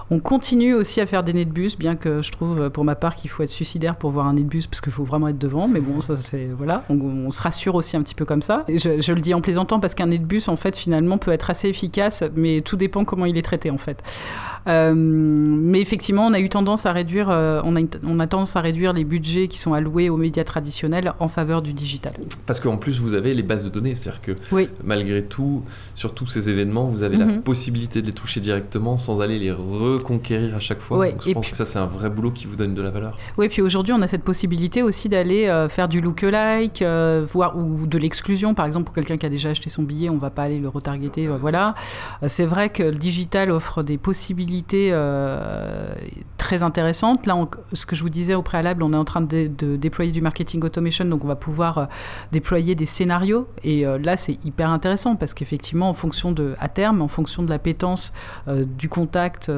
On 0.09 0.20
continue 0.20 0.72
aussi 0.72 1.01
à 1.01 1.07
faire 1.07 1.25
des 1.25 1.33
nez 1.33 1.44
de 1.44 1.51
bus, 1.51 1.77
bien 1.77 1.96
que 1.96 2.22
je 2.22 2.31
trouve 2.31 2.70
pour 2.70 2.85
ma 2.85 2.94
part 2.94 3.16
qu'il 3.16 3.29
faut 3.29 3.42
être 3.42 3.51
suicidaire 3.51 3.96
pour 3.96 4.12
voir 4.12 4.27
un 4.27 4.35
nez 4.35 4.42
de 4.42 4.49
bus 4.49 4.68
parce 4.68 4.81
qu'il 4.81 4.92
faut 4.92 5.03
vraiment 5.03 5.27
être 5.27 5.38
devant. 5.38 5.66
Mais 5.66 5.81
bon, 5.81 6.01
ça 6.01 6.14
c'est 6.14 6.46
voilà, 6.57 6.85
on, 6.88 7.31
se 7.33 7.42
rassure 7.42 7.75
aussi 7.75 7.96
un 7.96 8.03
petit 8.03 8.14
peu 8.14 8.25
comme 8.25 8.42
ça. 8.42 8.64
Je 8.68 9.12
le 9.12 9.20
dis 9.20 9.35
en 9.35 9.40
plaisantant 9.40 9.81
parce 9.81 9.94
qu'un 9.94 10.07
nez 10.07 10.18
de 10.18 10.25
bus 10.25 10.49
en 10.49 10.57
fait 10.57 10.77
finalement 10.77 11.18
peut 11.18 11.33
être 11.33 11.51
assez 11.51 11.68
efficace, 11.68 12.22
mais 12.37 12.61
tout 12.61 12.77
dépend 12.77 13.05
comment 13.05 13.27
il 13.27 13.37
est 13.37 13.42
traité 13.42 13.70
en 13.70 13.79
fait. 13.79 14.03
Euh, 14.68 14.92
mais 14.96 15.81
effectivement, 15.81 16.26
on 16.26 16.33
a 16.33 16.40
eu 16.40 16.48
tendance 16.48 16.87
à 16.87 16.92
réduire, 16.92 17.29
euh, 17.31 17.61
on, 17.64 17.76
a, 17.76 17.81
une- 17.81 17.88
on 18.07 18.18
a 18.20 18.26
tendance 18.26 18.57
à 18.57 18.61
réduire 18.61 18.92
les 18.92 19.05
budgets 19.05 19.48
qui 19.48 19.59
sont 19.59 19.74
alloués 19.74 20.09
aux 20.11 20.16
médias 20.16 20.44
traditionnels 20.44 21.12
en 21.20 21.29
faveur 21.29 21.62
du 21.62 21.72
digital. 21.72 22.14
Parce 22.46 22.61
qu'en 22.61 22.76
plus, 22.76 22.98
vous 23.00 23.14
avez 23.14 23.33
les 23.35 23.42
bases 23.42 23.64
de 23.64 23.68
données, 23.68 23.94
c'est-à-dire 23.94 24.20
que 24.22 24.33
Oui. 24.52 24.68
malgré 24.85 25.22
tout, 25.22 25.62
sur 25.94 26.14
tous 26.14 26.26
ces 26.26 26.50
événements, 26.50 26.87
vous 26.87 27.02
avez 27.02 27.16
la 27.16 27.26
Mhm. 27.26 27.42
possibilité 27.42 28.02
de 28.02 28.07
les 28.07 28.12
toucher 28.12 28.40
directement 28.40 28.96
sans 28.96 29.20
aller 29.20 29.38
les 29.38 29.52
reconquérir 29.52 30.55
à 30.57 30.61
chaque 30.61 30.81
fois. 30.81 31.07
Donc, 31.11 31.22
je 31.24 31.31
et 31.31 31.35
pense 31.35 31.42
puis- 31.44 31.50
que 31.52 31.57
ça, 31.57 31.64
c'est 31.64 31.79
un 31.79 31.87
vrai 31.87 32.11
boulot 32.11 32.31
qui 32.31 32.46
vous 32.46 32.57
donne 32.57 32.74
de 32.74 32.83
la 32.83 32.90
valeur. 32.90 33.16
Oui, 33.38 33.48
puis 33.48 33.62
aujourd'hui, 33.62 33.92
on 33.96 34.02
a 34.02 34.07
cette 34.07 34.24
possibilité 34.24 34.83
aussi 34.83 35.09
d'aller 35.09 35.46
euh, 35.46 35.68
faire 35.68 35.88
du 35.88 36.00
look-alike, 36.00 36.83
euh, 36.83 37.24
voir 37.31 37.57
ou 37.57 37.87
de 37.87 37.98
l'exclusion. 37.98 38.55
Par 38.55 38.66
exemple, 38.66 38.87
pour 38.87 38.94
quelqu'un 38.94 39.16
qui 39.16 39.26
a 39.26 39.29
déjà 39.29 39.50
acheté 39.50 39.70
son 39.70 39.83
billet, 39.83 40.09
on 40.11 40.18
va 40.18 40.31
pas 40.31 40.42
aller 40.42 40.59
le 40.59 40.68
retargeter. 40.68 41.26
euh, 41.29 41.37
voilà. 41.40 41.74
C'est 42.26 42.46
vrai 42.46 42.68
que 42.70 42.83
le 42.83 42.94
digital 42.96 43.50
offre 43.50 43.83
des 43.83 43.98
possibilités 43.98 44.56
euh, 44.92 45.95
très 46.37 46.62
intéressantes. 46.62 47.27
Là, 47.27 47.37
on- 47.37 47.49
ce 47.73 47.87
que 47.87 47.97
je 47.97 48.03
vous 48.03 48.09
disais 48.11 48.35
au 48.35 48.42
préalable, 48.42 48.83
on 48.83 48.92
est 48.92 48.97
en 48.97 49.05
train 49.05 49.21
de, 49.21 49.49
de 49.49 49.77
déployer 49.77 50.12
du 50.12 50.21
marketing 50.21 50.62
automation, 50.64 51.05
donc 51.05 51.25
on 51.25 51.29
va 51.29 51.37
pouvoir 51.37 51.79
euh, 51.79 51.85
déployer 52.33 52.75
des 52.75 52.87
scénarios. 52.87 53.49
Et 53.64 53.87
euh, 53.87 53.99
là, 53.99 54.16
c'est 54.16 54.38
hyper 54.45 54.71
intéressant 54.71 55.16
parce 55.16 55.35
qu'effectivement, 55.35 55.88
en 55.88 55.95
fonction 55.95 56.33
de, 56.33 56.55
à 56.59 56.69
terme, 56.69 57.03
en 57.03 57.09
fonction 57.09 57.42
de 57.42 57.51
l'appétence 57.51 58.12
du 58.79 58.88
contact 58.88 59.51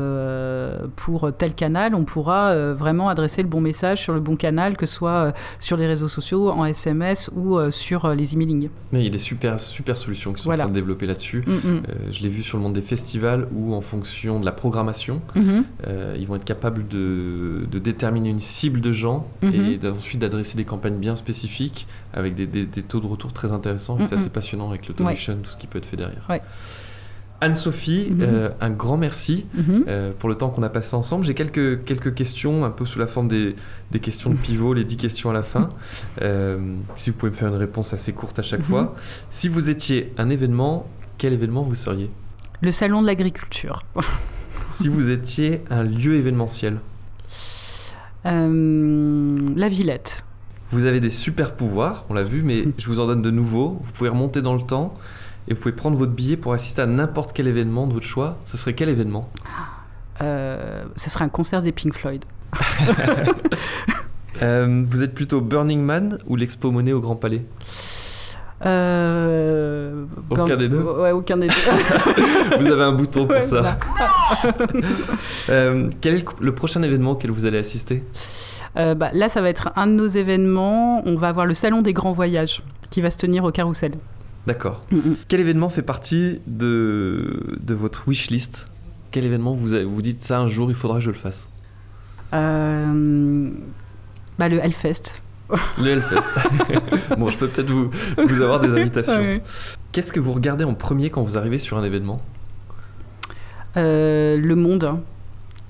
pour 0.97 1.33
tel 1.37 1.55
canal, 1.55 1.95
on 1.95 2.05
pourra 2.05 2.73
vraiment 2.75 3.09
adresser 3.09 3.43
le 3.43 3.49
bon 3.49 3.61
message 3.61 4.03
sur 4.03 4.13
le 4.15 4.21
bon 4.21 4.37
canal, 4.37 4.77
que 4.77 4.87
ce 4.87 4.95
soit 4.95 5.33
sur 5.59 5.77
les 5.77 5.87
réseaux 5.87 6.09
sociaux, 6.09 6.51
en 6.51 6.65
SMS 6.65 7.31
ou 7.35 7.59
sur 7.71 8.09
les 8.15 8.35
emailing. 8.35 8.69
Mais 8.93 9.01
il 9.01 9.05
y 9.05 9.09
a 9.09 9.11
des 9.11 9.19
super, 9.19 9.61
super 9.61 9.97
solutions 9.97 10.33
qui 10.33 10.43
sont 10.43 10.49
Voilà. 10.49 10.65
en 10.65 10.67
train 10.67 10.73
de 10.75 10.79
développer 10.79 11.07
là-dessus. 11.07 11.43
Mm, 11.47 11.53
mm. 11.53 11.83
Je 12.11 12.23
l'ai 12.23 12.29
vu 12.29 12.43
sur 12.43 12.57
le 12.59 12.63
monde 12.63 12.73
des 12.75 12.81
festivals 12.83 13.47
où, 13.55 13.75
en 13.75 13.81
fonction 13.81 14.41
de 14.41 14.45
la 14.45 14.53
programmation, 14.53 14.88
Mhm. 15.35 15.65
euh, 15.87 16.17
ils 16.19 16.27
vont 16.27 16.37
être 16.37 16.45
capables 16.45 16.87
de, 16.89 17.67
de 17.71 17.79
déterminer 17.79 18.31
une 18.31 18.41
cible 18.41 18.81
de 18.81 18.93
gens 18.93 19.27
Mhm. 19.43 19.53
et 19.83 19.89
ensuite 19.89 20.21
d'adresser 20.21 20.57
des 20.57 20.65
campagnes 20.65 20.97
bien 20.99 21.17
spécifiques 21.17 21.87
avec 22.13 22.35
des, 22.35 22.47
des- 22.47 22.67
des 22.67 22.83
taux 22.83 23.01
de 23.01 23.07
retour 23.07 23.33
très 23.33 23.53
intéressants. 23.53 23.99
Et 23.99 24.03
C'est 24.05 24.13
Mhm. 24.17 24.21
assez 24.21 24.31
passionnant 24.31 24.69
avec 24.71 24.89
l'automation, 24.89 25.37
tout 25.43 25.51
ce 25.51 25.57
qui 25.57 25.67
peut 25.67 25.79
être 25.79 25.87
fait 25.87 25.97
derrière. 25.97 26.25
Ouais. 26.29 26.43
Anne-Sophie, 27.41 28.09
Mhm. 28.11 28.21
euh, 28.23 28.49
un 28.61 28.71
grand 28.71 28.97
merci 28.97 29.47
Mhm. 29.55 29.85
euh, 29.89 30.13
pour 30.19 30.29
le 30.29 30.35
temps 30.35 30.49
qu'on 30.51 30.65
a 30.65 30.69
passé 30.69 30.97
ensemble. 30.97 31.25
J'ai 31.25 31.35
quelques, 31.35 31.85
quelques 31.85 32.13
questions, 32.13 32.65
un 32.65 32.71
peu 32.71 32.85
sous 32.85 32.99
la 32.99 33.07
forme 33.07 33.29
des, 33.29 33.55
des 33.93 34.01
questions 34.01 34.31
de 34.31 34.37
pivot, 34.37 34.75
les 34.75 34.83
10 34.85 34.97
questions 34.97 35.31
à 35.31 35.33
la 35.33 35.45
fin. 35.45 35.69
Euh, 36.23 36.59
si 36.97 37.11
vous 37.11 37.17
pouvez 37.17 37.31
me 37.31 37.37
faire 37.37 37.47
une 37.49 37.55
réponse 37.55 37.93
assez 37.95 38.13
courte 38.13 38.41
à 38.41 38.43
chaque 38.43 38.61
Mhm. 38.61 38.67
fois. 38.67 38.95
Si 39.31 39.47
vous 39.49 39.71
étiez 39.71 40.13
un 40.19 40.29
événement, 40.31 40.89
quel 41.17 41.33
événement 41.33 41.63
vous 41.63 41.77
seriez? 41.77 42.11
Le 42.61 42.73
salon 42.73 43.03
de 43.03 43.07
l'agriculture. 43.07 43.85
Si 44.71 44.89
vous 44.89 45.11
étiez 45.11 45.65
un 45.71 45.83
lieu 45.83 46.15
événementiel 46.15 46.79
Euh, 48.27 49.37
la 49.57 49.69
Villette. 49.69 50.25
Vous 50.71 50.85
avez 50.85 51.01
des 51.01 51.11
super 51.11 51.55
pouvoirs, 51.55 52.05
on 52.11 52.15
l'a 52.15 52.25
vu, 52.25 52.43
mais 52.43 52.65
je 52.79 52.87
vous 52.89 53.01
en 53.01 53.07
donne 53.07 53.23
de 53.23 53.31
nouveaux. 53.31 53.79
Vous 53.83 53.93
pouvez 53.93 54.11
remonter 54.11 54.43
dans 54.43 54.55
le 54.55 54.63
temps 54.63 54.93
et 55.49 55.55
vous 55.55 55.61
pouvez 55.61 55.73
prendre 55.75 55.97
votre 55.97 56.13
billet 56.13 56.37
pour 56.37 56.53
assister 56.53 56.83
à 56.83 56.87
n'importe 56.87 57.33
quel 57.33 57.47
événement 57.47 57.87
de 57.87 57.95
votre 57.95 58.07
choix. 58.07 58.39
Ce 58.45 58.57
serait 58.59 58.75
quel 58.75 58.89
événement? 58.91 59.31
Euh, 60.21 60.85
ce 60.97 61.09
serait 61.11 61.25
un 61.25 61.29
concert 61.31 61.63
des 61.63 61.73
Pink 61.73 61.95
Floyd. 61.95 62.25
Euh, 64.41 64.85
Vous 64.87 65.03
êtes 65.03 65.15
plutôt 65.15 65.41
Burning 65.41 65.81
Man 65.83 66.19
ou 66.29 66.37
l'Expo 66.37 66.71
Monnaie 66.71 66.93
au 66.93 67.01
Grand 67.01 67.17
Palais? 67.17 67.45
Euh, 68.67 70.05
Aucun 70.31 70.57
des 70.57 70.69
deux 70.69 70.79
Ouais, 70.81 71.13
aucun 71.13 71.37
des 71.37 71.47
deux. 71.49 71.55
Vous 72.61 72.67
avez 72.67 72.83
un 72.83 72.93
bouton 72.93 73.27
pour 73.27 73.37
Ouais, 73.37 73.43
ça. 73.43 73.79
Euh, 75.51 75.89
quel 76.03 76.15
est 76.15 76.19
le, 76.19 76.25
le 76.45 76.55
prochain 76.55 76.83
événement 76.83 77.13
auquel 77.13 77.31
vous 77.31 77.47
allez 77.47 77.59
assister? 77.59 78.03
Euh, 78.77 78.95
bah, 78.95 79.11
là, 79.15 79.29
ça 79.31 79.41
va 79.41 79.49
être 79.49 79.71
un 79.77 79.87
de 79.87 79.93
nos 79.93 80.07
événements. 80.07 81.03
On 81.07 81.15
va 81.17 81.29
avoir 81.29 81.47
le 81.47 81.55
salon 81.55 81.81
des 81.83 81.93
grands 81.95 82.13
voyages 82.13 82.63
qui 82.91 83.01
va 83.01 83.11
se 83.11 83.17
tenir 83.17 83.45
au 83.45 83.51
Carrousel. 83.51 83.93
D'accord. 84.47 84.83
Mm, 84.91 84.97
mm. 84.97 85.17
Quel 85.29 85.41
événement 85.41 85.69
fait 85.71 85.83
partie 85.83 86.41
de, 86.47 87.57
de 87.63 87.75
votre 87.75 88.07
wish 88.09 88.29
list? 88.31 88.69
Quel 89.11 89.25
événement 89.25 89.55
vous 89.55 89.73
avez- 89.73 89.85
vous 89.85 90.03
dites 90.03 90.23
ça 90.23 90.39
un 90.41 90.49
jour, 90.49 90.69
il 90.71 90.75
faudra 90.77 90.99
que 90.99 91.05
je 91.05 91.11
le 91.11 91.17
fasse? 91.17 91.49
Euh, 92.35 93.51
bah, 94.39 94.49
le 94.51 94.59
Hellfest. 94.59 95.23
Le 95.79 95.91
Hellfest. 95.91 96.27
bon, 97.19 97.31
je 97.31 97.39
peux 97.39 97.49
peut-être 97.49 97.71
vous, 97.71 97.91
vous 98.17 98.43
avoir 98.43 98.61
des 98.61 98.71
invitations. 98.71 99.19
Ouais. 99.19 99.43
Qu'est-ce 99.93 100.13
que 100.13 100.21
vous 100.21 100.33
regardez 100.33 100.65
en 100.65 100.75
premier 100.75 101.11
quand 101.11 101.23
vous 101.23 101.39
arrivez 101.39 101.59
sur 101.59 101.79
un 101.79 101.85
événement? 101.85 102.21
Euh, 103.77 104.37
le 104.37 104.55
monde. 104.55 105.01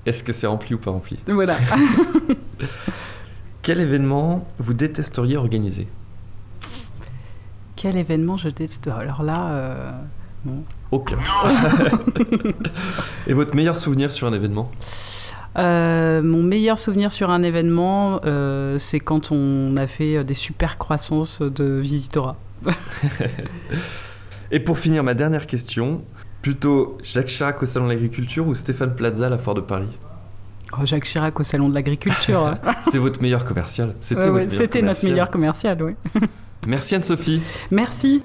Est-ce 0.05 0.23
que 0.23 0.33
c'est 0.33 0.47
rempli 0.47 0.75
ou 0.75 0.77
pas 0.77 0.91
rempli? 0.91 1.19
Voilà. 1.27 1.55
Quel 3.61 3.79
événement 3.79 4.47
vous 4.57 4.73
détesteriez 4.73 5.37
organiser? 5.37 5.87
Quel 7.75 7.95
événement 7.95 8.35
je 8.35 8.49
déteste? 8.49 8.87
Alors 8.87 9.23
là, 9.23 9.49
euh, 9.51 9.91
non. 10.45 10.63
Aucun. 10.91 11.19
Et 13.27 13.33
votre 13.33 13.55
meilleur 13.55 13.77
souvenir 13.77 14.11
sur 14.11 14.27
un 14.27 14.33
événement? 14.33 14.71
Euh, 15.57 16.21
mon 16.21 16.43
meilleur 16.43 16.77
souvenir 16.77 17.11
sur 17.11 17.29
un 17.29 17.43
événement, 17.43 18.21
euh, 18.25 18.77
c'est 18.77 18.99
quand 18.99 19.31
on 19.31 19.75
a 19.77 19.87
fait 19.87 20.23
des 20.23 20.33
super 20.33 20.77
croissances 20.77 21.41
de 21.41 21.79
Visitora. 21.79 22.37
Et 24.51 24.59
pour 24.59 24.77
finir, 24.77 25.03
ma 25.03 25.13
dernière 25.13 25.47
question. 25.47 26.01
Plutôt 26.41 26.97
Jacques 27.03 27.27
Chirac 27.27 27.61
au 27.61 27.65
Salon 27.65 27.85
de 27.87 27.91
l'Agriculture 27.91 28.47
ou 28.47 28.55
Stéphane 28.55 28.95
Plaza 28.95 29.27
à 29.27 29.29
la 29.29 29.37
Foire 29.37 29.55
de 29.55 29.61
Paris? 29.61 29.89
Oh, 30.73 30.85
Jacques 30.85 31.05
Chirac 31.05 31.37
au 31.39 31.43
Salon 31.43 31.69
de 31.69 31.73
l'Agriculture. 31.73 32.55
C'est 32.89 32.97
votre 32.97 33.21
meilleur 33.21 33.43
commercial. 33.43 33.93
C'était 33.99 34.29
Ouais, 34.29 34.47
ouais, 34.47 34.81
notre 34.81 35.05
meilleur 35.05 35.29
commercial, 35.29 35.81
oui. 35.83 35.93
Merci 36.65 36.95
Anne-Sophie. 36.95 37.41
Merci. 37.71 38.21